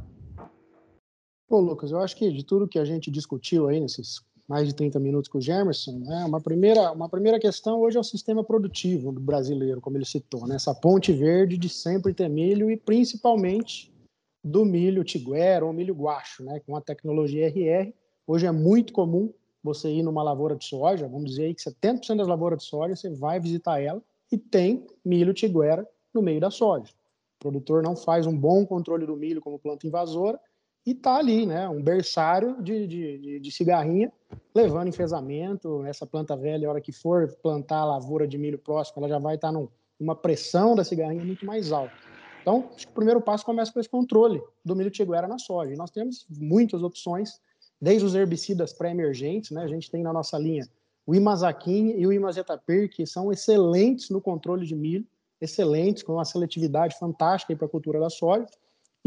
Pô, 1.48 1.60
Lucas, 1.60 1.90
eu 1.90 2.00
acho 2.00 2.16
que 2.16 2.32
de 2.32 2.44
tudo 2.44 2.68
que 2.68 2.78
a 2.78 2.86
gente 2.86 3.10
discutiu 3.10 3.68
aí 3.68 3.80
nesses 3.80 4.22
mais 4.48 4.66
de 4.66 4.74
30 4.74 5.00
minutos 5.00 5.30
com 5.30 5.40
o 5.40 5.42
Gemerson, 5.42 6.00
né, 6.00 6.24
uma, 6.26 6.40
primeira, 6.40 6.92
uma 6.92 7.10
primeira 7.10 7.38
questão 7.38 7.82
hoje 7.82 7.98
é 7.98 8.00
o 8.00 8.04
sistema 8.04 8.44
produtivo 8.44 9.12
do 9.12 9.20
brasileiro, 9.20 9.82
como 9.82 9.98
ele 9.98 10.06
citou, 10.06 10.48
né, 10.48 10.56
essa 10.56 10.74
ponte 10.74 11.12
verde 11.12 11.58
de 11.58 11.68
sempre 11.68 12.14
ter 12.14 12.30
milho 12.30 12.72
e 12.72 12.78
principalmente 12.78 13.94
do 14.42 14.64
milho 14.64 15.04
tiguera 15.04 15.66
ou 15.66 15.74
milho 15.74 15.94
guacho, 15.94 16.44
né, 16.44 16.62
com 16.62 16.76
a 16.78 16.82
tecnologia 16.82 17.48
RR. 17.48 17.94
Hoje 18.26 18.46
é 18.46 18.52
muito 18.52 18.94
comum 18.94 19.34
você 19.62 19.90
ir 19.90 20.02
numa 20.02 20.24
lavoura 20.24 20.56
de 20.56 20.64
soja, 20.64 21.10
vamos 21.10 21.32
dizer 21.32 21.54
que 21.54 21.62
70% 21.62 22.16
das 22.16 22.28
lavouras 22.28 22.60
de 22.60 22.66
soja 22.66 22.96
você 22.96 23.10
vai 23.10 23.40
visitar 23.42 23.82
ela 23.82 24.02
e 24.32 24.38
tem 24.38 24.88
milho 25.04 25.34
tiguera 25.34 25.86
no 26.14 26.22
meio 26.22 26.40
da 26.40 26.50
soja. 26.50 26.94
O 27.36 27.40
produtor 27.40 27.84
não 27.84 27.98
faz 27.98 28.26
um 28.26 28.36
bom 28.36 28.66
controle 28.66 29.06
do 29.06 29.18
milho 29.18 29.42
como 29.42 29.60
planta 29.60 29.86
invasora 29.86 30.40
e 30.88 30.96
tá 30.96 31.18
ali, 31.18 31.46
né? 31.46 31.68
Um 31.68 31.82
berçário 31.82 32.64
de, 32.64 32.88
de, 32.88 33.40
de, 33.42 33.52
cigarrinha, 33.52 34.10
levando 34.56 34.88
enfesamento. 34.88 35.84
Essa 35.86 36.06
planta 36.06 36.34
velha, 36.34 36.66
a 36.66 36.72
hora 36.72 36.80
que 36.80 36.94
for 36.94 37.28
plantar 37.44 37.80
a 37.80 37.86
lavoura 37.86 38.26
de 38.26 38.38
milho 38.38 38.58
próximo, 38.58 39.00
ela 39.00 39.10
já 39.10 39.20
vai 39.20 39.36
estar 39.36 39.52
tá 39.52 39.68
numa 40.00 40.16
pressão 40.16 40.78
da 40.78 40.86
cigarrinha 40.86 41.26
muito 41.26 41.46
mais 41.46 41.74
alta. 41.74 41.94
Então, 42.42 42.70
acho 42.74 42.88
que 42.88 42.92
o 42.94 42.96
primeiro 42.96 43.20
passo 43.20 43.44
começa 43.44 43.74
com 43.74 43.82
esse 43.82 43.90
controle 43.90 44.42
do 44.64 44.78
milho 44.78 44.90
tiguera 44.90 45.28
na 45.28 45.38
soja. 45.38 45.74
E 45.74 45.76
nós 45.76 45.92
temos 45.92 46.26
muitas 46.40 46.82
opções, 46.82 47.42
desde 47.82 48.06
os 48.06 48.16
herbicidas 48.16 48.72
pré-emergentes, 48.72 49.52
né? 49.52 49.64
A 49.64 49.68
gente 49.68 49.92
tem 49.92 50.02
na 50.02 50.14
nossa 50.14 50.40
linha 50.40 50.66
o 51.06 51.14
imazaquim 51.14 51.96
e 51.98 52.08
o 52.08 52.14
imazetapir, 52.14 52.90
que 52.90 53.06
são 53.06 53.30
excelentes 53.30 54.10
no 54.10 54.22
controle 54.22 54.66
de 54.66 54.74
milho, 54.74 55.06
excelentes, 55.42 56.02
com 56.02 56.14
uma 56.14 56.24
seletividade 56.24 56.98
fantástica 56.98 57.54
para 57.58 57.66
a 57.66 57.70
cultura 57.70 58.00
da 58.00 58.10
soja. 58.10 58.48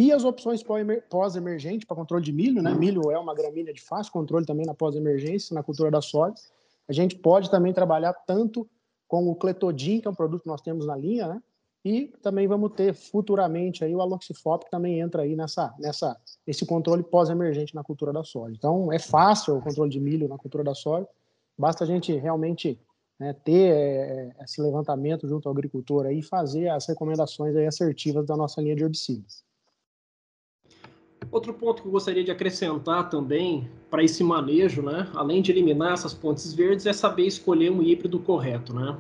E 0.01 0.11
as 0.13 0.25
opções 0.25 0.65
pós-emergente 1.11 1.85
para 1.85 1.95
controle 1.95 2.25
de 2.25 2.33
milho, 2.33 2.63
né? 2.63 2.73
Milho 2.73 3.11
é 3.11 3.19
uma 3.19 3.35
gramínea 3.35 3.71
de 3.71 3.83
fácil 3.83 4.11
controle 4.11 4.47
também 4.47 4.65
na 4.65 4.73
pós-emergência, 4.73 5.53
na 5.55 5.63
cultura 5.63 5.91
da 5.91 6.01
soja. 6.01 6.33
A 6.89 6.93
gente 6.95 7.17
pode 7.17 7.51
também 7.51 7.71
trabalhar 7.71 8.15
tanto 8.15 8.67
com 9.07 9.29
o 9.29 9.35
cletodin, 9.35 10.01
que 10.01 10.09
é 10.09 10.11
um 10.11 10.15
produto 10.15 10.41
que 10.41 10.49
nós 10.49 10.63
temos 10.63 10.87
na 10.87 10.97
linha, 10.97 11.29
né? 11.29 11.43
E 11.85 12.07
também 12.23 12.49
vamos 12.49 12.73
ter 12.73 12.95
futuramente 12.95 13.85
aí 13.85 13.95
o 13.95 14.01
aloxifop, 14.01 14.65
que 14.65 14.71
também 14.71 15.01
entra 15.01 15.21
aí 15.21 15.37
nessa, 15.37 15.75
nessa, 15.79 16.17
esse 16.47 16.65
controle 16.65 17.03
pós-emergente 17.03 17.75
na 17.75 17.85
cultura 17.85 18.11
da 18.11 18.25
soja. 18.25 18.55
Então, 18.57 18.91
é 18.91 18.99
fácil 18.99 19.59
o 19.59 19.61
controle 19.61 19.91
de 19.91 20.01
milho 20.01 20.27
na 20.27 20.39
cultura 20.39 20.65
da 20.65 20.75
soja, 20.75 21.07
basta 21.59 21.85
a 21.85 21.87
gente 21.87 22.11
realmente 22.17 22.81
né, 23.19 23.35
ter 23.35 23.71
é, 23.71 24.35
esse 24.43 24.63
levantamento 24.63 25.29
junto 25.29 25.47
ao 25.47 25.53
agricultor 25.53 26.11
e 26.11 26.23
fazer 26.23 26.71
as 26.71 26.87
recomendações 26.87 27.55
aí 27.55 27.67
assertivas 27.67 28.25
da 28.25 28.35
nossa 28.35 28.63
linha 28.63 28.75
de 28.75 28.83
herbicidas. 28.83 29.50
Outro 31.31 31.55
ponto 31.55 31.83
que 31.83 31.89
eu 31.89 31.93
gostaria 31.93 32.25
de 32.25 32.31
acrescentar 32.31 33.09
também 33.09 33.71
para 33.89 34.03
esse 34.03 34.25
manejo, 34.25 34.83
né, 34.83 35.09
além 35.15 35.43
de 35.43 35.53
eliminar 35.53 35.93
essas 35.93 36.15
pontes 36.15 36.53
verdes, 36.53 36.87
é 36.87 36.93
saber 36.93 37.27
escolher 37.27 37.71
um 37.71 37.83
híbrido 37.83 38.19
correto, 38.19 38.75
né? 38.75 38.97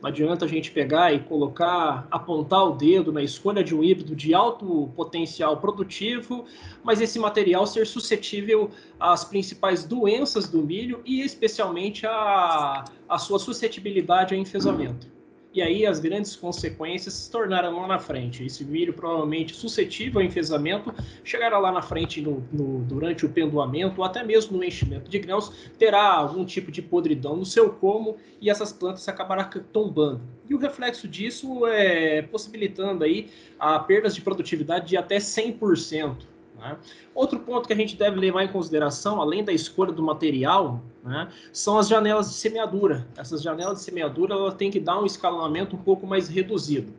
Não 0.00 0.08
adianta 0.08 0.44
a 0.44 0.48
gente 0.48 0.70
pegar 0.70 1.12
e 1.12 1.18
colocar, 1.18 2.06
apontar 2.10 2.64
o 2.64 2.76
dedo 2.76 3.12
na 3.12 3.22
escolha 3.22 3.64
de 3.64 3.74
um 3.74 3.82
híbrido 3.82 4.14
de 4.14 4.32
alto 4.32 4.88
potencial 4.94 5.56
produtivo, 5.56 6.44
mas 6.84 7.00
esse 7.00 7.18
material 7.18 7.66
ser 7.66 7.86
suscetível 7.86 8.70
às 8.98 9.24
principais 9.24 9.84
doenças 9.84 10.48
do 10.48 10.62
milho 10.62 11.00
e 11.04 11.20
especialmente 11.20 12.06
a, 12.06 12.84
a 13.08 13.18
sua 13.18 13.40
suscetibilidade 13.40 14.34
ao 14.34 14.40
enfesamento 14.40 15.17
e 15.52 15.62
aí 15.62 15.86
as 15.86 15.98
grandes 15.98 16.36
consequências 16.36 17.14
se 17.14 17.30
tornaram 17.30 17.80
lá 17.80 17.86
na 17.86 17.98
frente. 17.98 18.44
Esse 18.44 18.64
milho 18.64 18.92
provavelmente 18.92 19.54
suscetível 19.54 20.20
ao 20.20 20.26
enfesamento 20.26 20.92
chegará 21.24 21.58
lá 21.58 21.72
na 21.72 21.82
frente 21.82 22.20
no, 22.20 22.46
no, 22.52 22.84
durante 22.84 23.24
o 23.24 23.28
pendoamento 23.28 24.00
ou 24.00 24.04
até 24.04 24.22
mesmo 24.22 24.56
no 24.58 24.64
enchimento 24.64 25.10
de 25.10 25.18
grãos, 25.18 25.50
terá 25.78 26.12
algum 26.12 26.44
tipo 26.44 26.70
de 26.70 26.82
podridão 26.82 27.36
no 27.36 27.46
seu 27.46 27.70
como 27.70 28.16
e 28.40 28.50
essas 28.50 28.72
plantas 28.72 29.08
acabarão 29.08 29.48
tombando. 29.72 30.20
E 30.48 30.54
o 30.54 30.58
reflexo 30.58 31.08
disso 31.08 31.66
é 31.66 32.22
possibilitando 32.22 33.04
aí 33.04 33.28
a 33.58 33.78
perdas 33.78 34.14
de 34.14 34.20
produtividade 34.20 34.88
de 34.88 34.96
até 34.96 35.18
100%. 35.18 36.16
Né? 36.58 36.76
Outro 37.14 37.38
ponto 37.38 37.66
que 37.66 37.72
a 37.72 37.76
gente 37.76 37.96
deve 37.96 38.18
levar 38.18 38.42
em 38.42 38.48
consideração, 38.48 39.20
além 39.20 39.44
da 39.44 39.52
escolha 39.52 39.92
do 39.92 40.02
material, 40.02 40.82
né, 41.04 41.28
são 41.52 41.78
as 41.78 41.88
janelas 41.88 42.28
de 42.28 42.34
semeadura. 42.34 43.06
Essas 43.16 43.42
janelas 43.42 43.78
de 43.78 43.84
semeadura 43.84 44.34
ela 44.34 44.52
tem 44.52 44.70
que 44.70 44.80
dar 44.80 45.00
um 45.00 45.06
escalonamento 45.06 45.76
um 45.76 45.78
pouco 45.78 46.06
mais 46.06 46.28
reduzido. 46.28 46.92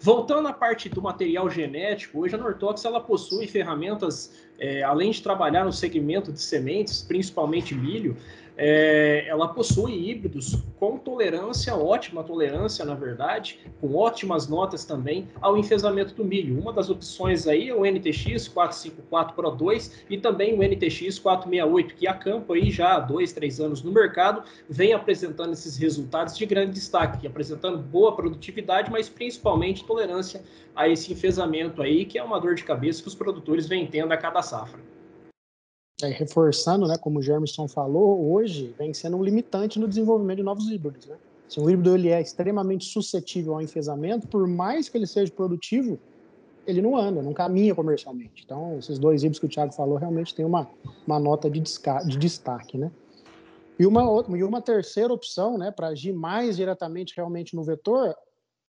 Voltando 0.00 0.48
à 0.48 0.52
parte 0.52 0.88
do 0.90 1.00
material 1.00 1.48
genético, 1.48 2.20
hoje 2.20 2.34
a 2.34 2.38
Nortox 2.38 2.84
ela 2.84 3.00
possui 3.00 3.46
ferramentas, 3.46 4.34
é, 4.58 4.82
além 4.82 5.10
de 5.10 5.22
trabalhar 5.22 5.64
no 5.64 5.72
segmento 5.72 6.30
de 6.30 6.42
sementes, 6.42 7.00
principalmente 7.00 7.74
milho, 7.74 8.14
é, 8.56 9.26
ela 9.26 9.48
possui 9.48 10.10
híbridos 10.10 10.56
com 10.78 10.96
tolerância, 10.96 11.74
ótima 11.74 12.22
tolerância, 12.22 12.84
na 12.84 12.94
verdade, 12.94 13.58
com 13.80 13.94
ótimas 13.96 14.46
notas 14.46 14.84
também 14.84 15.28
ao 15.40 15.56
enfesamento 15.56 16.14
do 16.14 16.24
milho. 16.24 16.58
Uma 16.58 16.72
das 16.72 16.88
opções 16.88 17.46
aí 17.46 17.68
é 17.68 17.74
o 17.74 17.84
NTX 17.84 18.48
454 18.48 19.34
Pro 19.34 19.50
2 19.50 20.04
e 20.08 20.18
também 20.18 20.54
o 20.54 20.62
NTX 20.62 21.18
468, 21.18 21.94
que 21.94 22.06
a 22.06 22.14
Campo 22.14 22.52
aí 22.52 22.70
já 22.70 22.94
há 22.94 23.00
dois, 23.00 23.32
três 23.32 23.60
anos 23.60 23.82
no 23.82 23.90
mercado 23.90 24.42
vem 24.68 24.92
apresentando 24.92 25.52
esses 25.52 25.76
resultados 25.76 26.36
de 26.36 26.46
grande 26.46 26.72
destaque, 26.72 27.26
apresentando 27.26 27.78
boa 27.78 28.14
produtividade, 28.14 28.90
mas 28.90 29.08
principalmente 29.08 29.84
tolerância 29.84 30.42
a 30.76 30.88
esse 30.88 31.12
enfesamento 31.12 31.82
aí, 31.82 32.04
que 32.04 32.18
é 32.18 32.22
uma 32.22 32.40
dor 32.40 32.54
de 32.54 32.64
cabeça 32.64 33.02
que 33.02 33.08
os 33.08 33.14
produtores 33.14 33.66
vêm 33.66 33.86
tendo 33.86 34.12
a 34.12 34.16
cada 34.16 34.42
safra 34.42 34.93
é, 36.02 36.08
reforçando, 36.08 36.86
né, 36.86 36.96
como 36.98 37.18
o 37.18 37.22
Germson 37.22 37.68
falou, 37.68 38.32
hoje 38.32 38.74
vem 38.78 38.92
sendo 38.92 39.16
um 39.16 39.22
limitante 39.22 39.78
no 39.78 39.86
desenvolvimento 39.86 40.38
de 40.38 40.42
novos 40.42 40.68
híbridos. 40.68 41.06
Né? 41.06 41.16
Se 41.48 41.60
um 41.60 41.70
híbrido 41.70 41.94
ele 41.94 42.08
é 42.08 42.20
extremamente 42.20 42.86
suscetível 42.86 43.54
ao 43.54 43.62
enfesamento, 43.62 44.26
por 44.26 44.46
mais 44.46 44.88
que 44.88 44.98
ele 44.98 45.06
seja 45.06 45.30
produtivo, 45.30 45.98
ele 46.66 46.80
não 46.80 46.96
anda, 46.96 47.22
não 47.22 47.32
caminha 47.32 47.74
comercialmente. 47.74 48.42
Então, 48.44 48.78
esses 48.78 48.98
dois 48.98 49.22
híbridos 49.22 49.38
que 49.38 49.46
o 49.46 49.48
Thiago 49.48 49.72
falou 49.72 49.98
realmente 49.98 50.34
tem 50.34 50.44
uma, 50.44 50.68
uma 51.06 51.20
nota 51.20 51.48
de, 51.50 51.60
de 51.60 52.18
destaque. 52.18 52.78
Né? 52.78 52.90
E, 53.78 53.86
uma, 53.86 54.08
outra, 54.08 54.36
e 54.36 54.42
uma 54.42 54.62
terceira 54.62 55.12
opção, 55.12 55.58
né, 55.58 55.70
para 55.70 55.88
agir 55.88 56.12
mais 56.12 56.56
diretamente 56.56 57.14
realmente 57.16 57.54
no 57.54 57.62
vetor, 57.62 58.14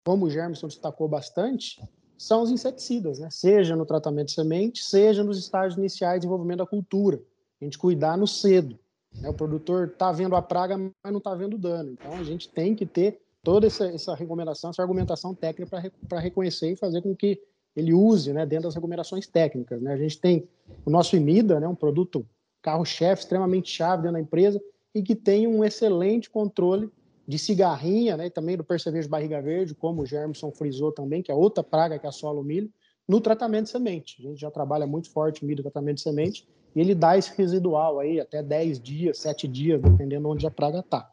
como 0.05 0.27
o 0.27 0.31
Germson 0.31 0.67
destacou 0.67 1.09
bastante, 1.09 1.81
são 2.17 2.43
os 2.43 2.51
inseticidas, 2.51 3.19
né? 3.19 3.29
seja 3.31 3.77
no 3.77 3.85
tratamento 3.85 4.29
de 4.29 4.35
semente, 4.35 4.83
seja 4.83 5.23
nos 5.25 5.39
estágios 5.39 5.77
iniciais 5.77 6.15
de 6.15 6.21
desenvolvimento 6.21 6.59
da 6.59 6.67
cultura. 6.67 7.21
A 7.61 7.65
gente 7.65 7.79
cuidar 7.79 8.17
no 8.17 8.27
cedo. 8.27 8.79
Né? 9.15 9.29
O 9.29 9.35
produtor 9.35 9.89
está 9.89 10.13
vendo 10.13 10.37
a 10.37 10.43
praga, 10.43 10.77
mas 10.77 11.13
não 11.13 11.19
está 11.19 11.35
vendo 11.35 11.55
o 11.55 11.59
dano. 11.59 11.93
Então 11.93 12.13
a 12.15 12.25
gente 12.25 12.49
tem 12.49 12.75
que 12.75 12.87
ter 12.87 13.21
toda 13.43 13.67
essa, 13.67 13.87
essa 13.87 14.15
recomendação, 14.15 14.71
essa 14.71 14.83
argumentação 14.83 15.35
técnica 15.35 15.81
para 16.09 16.21
reconhecer 16.21 16.73
e 16.73 16.77
fazer 16.77 17.03
com 17.03 17.15
que 17.15 17.41
ele 17.77 17.93
use 17.93 18.33
né, 18.33 18.47
dentro 18.47 18.65
das 18.65 18.75
recomendações 18.75 19.27
técnicas. 19.27 19.81
Né? 19.83 19.93
A 19.93 19.97
gente 19.97 20.19
tem 20.19 20.49
o 20.85 20.91
nosso 20.91 21.17
IMIDA, 21.17 21.61
né, 21.61 21.69
um 21.69 21.75
produto 21.75 22.27
carro-chefe 22.63 23.23
extremamente 23.23 23.71
chave 23.71 24.03
dentro 24.03 24.15
da 24.15 24.21
empresa 24.21 24.63
e 24.95 25.03
que 25.03 25.15
tem 25.15 25.47
um 25.47 25.65
excelente 25.65 26.31
controle 26.31 26.91
de 27.27 27.39
cigarrinha, 27.39 28.17
né, 28.17 28.29
também 28.29 28.57
do 28.57 28.65
percevejo 28.65 29.09
barriga 29.09 29.41
verde, 29.41 29.75
como 29.75 30.03
o 30.03 30.07
Germson 30.07 30.51
frisou 30.51 30.93
também, 30.93 31.23
que 31.23 31.33
é 31.33 31.35
outra 31.35 31.65
praga 31.65 31.99
que 31.99 32.07
assola 32.07 32.41
o 32.41 32.45
milho, 32.45 32.71
no 33.09 33.21
tratamento 33.21 33.65
de 33.65 33.71
semente. 33.71 34.17
A 34.21 34.29
gente 34.29 34.41
já 34.41 34.51
trabalha 34.51 34.87
muito 34.87 35.11
forte 35.11 35.43
o 35.43 35.47
milho 35.47 35.59
no 35.59 35.71
tratamento 35.71 35.97
de 35.97 36.03
semente, 36.03 36.47
e 36.75 36.81
ele 36.81 36.95
dá 36.95 37.17
esse 37.17 37.35
residual 37.37 38.01
aí 38.01 38.21
até 38.21 38.43
10 38.43 38.81
dias, 38.81 39.19
7 39.19 39.47
dias, 39.47 39.81
dependendo 39.81 40.29
onde 40.29 40.47
a 40.47 40.51
praga 40.51 40.81
está. 40.81 41.11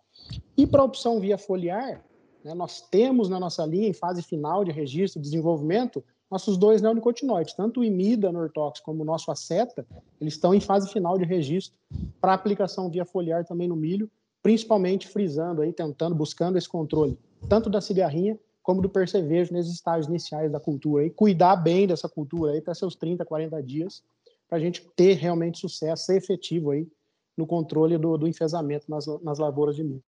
E 0.58 0.66
para 0.66 0.82
a 0.82 0.86
opção 0.86 1.20
via 1.20 1.38
foliar, 1.38 2.04
né, 2.44 2.54
nós 2.54 2.82
temos 2.82 3.30
na 3.30 3.40
nossa 3.40 3.66
linha, 3.66 3.88
em 3.88 3.94
fase 3.94 4.22
final 4.22 4.66
de 4.66 4.72
registro 4.72 5.20
e 5.20 5.22
desenvolvimento, 5.22 6.04
nossos 6.30 6.58
dois 6.58 6.82
neonicotinoides, 6.82 7.54
tanto 7.54 7.82
o 7.82 7.84
imida 7.84 8.32
Nortox 8.32 8.80
como 8.80 9.02
o 9.02 9.06
nosso 9.06 9.30
aceta, 9.30 9.86
eles 10.20 10.34
estão 10.34 10.54
em 10.54 10.62
fase 10.62 10.90
final 10.90 11.18
de 11.18 11.26
registro 11.26 11.78
para 12.22 12.34
aplicação 12.34 12.90
via 12.90 13.04
foliar 13.04 13.46
também 13.46 13.68
no 13.68 13.76
milho, 13.76 14.10
principalmente 14.42 15.08
frisando 15.08 15.62
aí, 15.62 15.72
tentando, 15.72 16.16
buscando 16.16 16.58
esse 16.58 16.68
controle, 16.68 17.18
tanto 17.48 17.70
da 17.70 17.82
cigarrinha 17.82 18.38
como 18.64 18.82
do 18.82 18.90
percevejo 18.90 19.54
nesses 19.54 19.74
estágios 19.74 20.08
iniciais 20.08 20.52
da 20.52 20.60
cultura, 20.60 21.06
e 21.06 21.10
cuidar 21.10 21.56
bem 21.56 21.88
dessa 21.88 22.08
cultura 22.08 22.52
aí 22.52 22.60
até 22.60 22.74
seus 22.74 22.96
30, 22.96 23.26
40 23.26 23.62
dias, 23.64 24.04
para 24.48 24.58
a 24.58 24.62
gente 24.62 24.88
ter 24.96 25.14
realmente 25.14 25.60
sucesso, 25.60 26.06
ser 26.06 26.18
efetivo 26.18 26.72
aí 26.72 26.88
no 27.36 27.48
controle 27.48 27.98
do, 27.98 28.18
do 28.18 28.28
enfesamento 28.28 28.86
nas, 28.90 29.06
nas 29.24 29.40
lavouras 29.40 29.76
de 29.76 29.84
milho. 29.84 30.04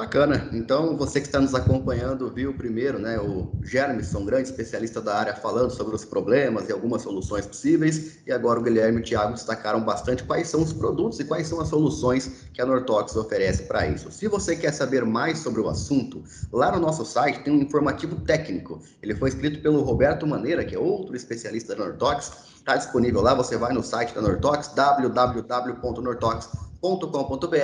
Bacana. 0.00 0.48
Então, 0.54 0.96
você 0.96 1.20
que 1.20 1.26
está 1.26 1.38
nos 1.38 1.54
acompanhando, 1.54 2.30
viu 2.30 2.54
primeiro, 2.54 2.98
né, 2.98 3.20
o 3.20 3.52
Germson, 3.62 4.24
grande 4.24 4.48
especialista 4.48 4.98
da 4.98 5.14
área, 5.14 5.36
falando 5.36 5.72
sobre 5.72 5.94
os 5.94 6.06
problemas 6.06 6.70
e 6.70 6.72
algumas 6.72 7.02
soluções 7.02 7.44
possíveis. 7.44 8.16
E 8.26 8.32
agora 8.32 8.58
o 8.58 8.62
Guilherme 8.62 9.00
e 9.00 9.02
o 9.02 9.04
Thiago 9.04 9.34
destacaram 9.34 9.84
bastante 9.84 10.24
quais 10.24 10.48
são 10.48 10.62
os 10.62 10.72
produtos 10.72 11.20
e 11.20 11.24
quais 11.24 11.46
são 11.46 11.60
as 11.60 11.68
soluções 11.68 12.46
que 12.54 12.62
a 12.62 12.64
Nortox 12.64 13.14
oferece 13.14 13.64
para 13.64 13.88
isso. 13.88 14.10
Se 14.10 14.26
você 14.26 14.56
quer 14.56 14.72
saber 14.72 15.04
mais 15.04 15.40
sobre 15.40 15.60
o 15.60 15.68
assunto, 15.68 16.24
lá 16.50 16.72
no 16.72 16.80
nosso 16.80 17.04
site 17.04 17.44
tem 17.44 17.52
um 17.52 17.60
informativo 17.60 18.16
técnico. 18.22 18.80
Ele 19.02 19.14
foi 19.14 19.28
escrito 19.28 19.60
pelo 19.60 19.82
Roberto 19.82 20.26
Maneira, 20.26 20.64
que 20.64 20.74
é 20.74 20.78
outro 20.78 21.14
especialista 21.14 21.76
da 21.76 21.84
Nortox. 21.84 22.32
Está 22.56 22.74
disponível 22.74 23.20
lá, 23.20 23.34
você 23.34 23.58
vai 23.58 23.74
no 23.74 23.82
site 23.82 24.14
da 24.14 24.22
Nortox, 24.22 24.68
www.nortox.com 24.74 26.69
com.br 26.80 27.56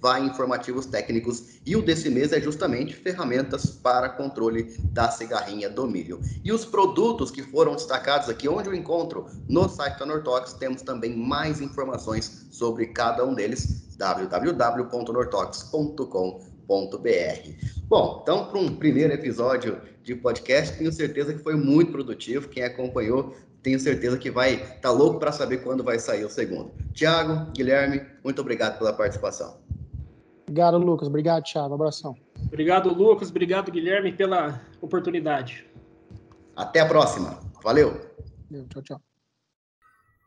vai 0.00 0.24
informativos 0.24 0.86
técnicos 0.86 1.58
e 1.66 1.76
o 1.76 1.82
desse 1.82 2.08
mês 2.08 2.32
é 2.32 2.40
justamente 2.40 2.94
ferramentas 2.94 3.66
para 3.66 4.08
controle 4.08 4.74
da 4.92 5.10
cigarrinha 5.10 5.68
do 5.68 5.86
milho. 5.86 6.20
E 6.42 6.52
os 6.52 6.64
produtos 6.64 7.30
que 7.30 7.42
foram 7.42 7.74
destacados 7.74 8.28
aqui, 8.28 8.48
onde 8.48 8.68
eu 8.68 8.74
encontro 8.74 9.26
no 9.48 9.68
site 9.68 9.98
da 9.98 10.06
Nortox, 10.06 10.54
temos 10.54 10.82
também 10.82 11.14
mais 11.14 11.60
informações 11.60 12.46
sobre 12.50 12.86
cada 12.86 13.24
um 13.24 13.34
deles, 13.34 13.96
www.nortox.com.br. 13.96 16.52
Bom, 17.88 18.20
então 18.22 18.46
para 18.46 18.58
um 18.58 18.74
primeiro 18.74 19.12
episódio 19.12 19.78
de 20.02 20.14
podcast, 20.14 20.78
tenho 20.78 20.90
certeza 20.90 21.34
que 21.34 21.42
foi 21.42 21.54
muito 21.54 21.92
produtivo. 21.92 22.48
Quem 22.48 22.64
acompanhou 22.64 23.36
tenho 23.62 23.78
certeza 23.78 24.18
que 24.18 24.30
vai 24.30 24.54
estar 24.54 24.80
tá 24.80 24.90
louco 24.90 25.18
para 25.18 25.30
saber 25.32 25.58
quando 25.58 25.84
vai 25.84 25.98
sair 25.98 26.24
o 26.24 26.30
segundo. 26.30 26.72
Tiago, 26.92 27.50
Guilherme, 27.52 28.04
muito 28.24 28.40
obrigado 28.40 28.78
pela 28.78 28.92
participação. 28.92 29.60
Obrigado, 30.42 30.76
Lucas. 30.76 31.08
Obrigado, 31.08 31.44
Thiago. 31.44 31.74
abração. 31.74 32.14
Obrigado, 32.46 32.92
Lucas. 32.92 33.30
Obrigado, 33.30 33.70
Guilherme, 33.70 34.12
pela 34.12 34.60
oportunidade. 34.80 35.66
Até 36.56 36.80
a 36.80 36.86
próxima. 36.86 37.38
Valeu. 37.62 38.00
Tchau, 38.68 38.82
tchau. 38.82 39.00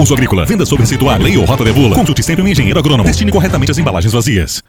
Uso 0.00 0.14
agrícola, 0.14 0.46
venda 0.46 0.64
sob 0.64 0.80
receituar, 0.80 1.20
lei 1.20 1.36
ou 1.36 1.44
rota 1.44 1.62
de 1.62 1.74
bula. 1.74 1.94
Consulte 1.94 2.22
sempre 2.22 2.42
um 2.42 2.48
engenheiro 2.48 2.78
agrônomo. 2.78 3.06
Destine 3.06 3.30
corretamente 3.30 3.70
as 3.70 3.76
embalagens 3.76 4.14
vazias. 4.14 4.62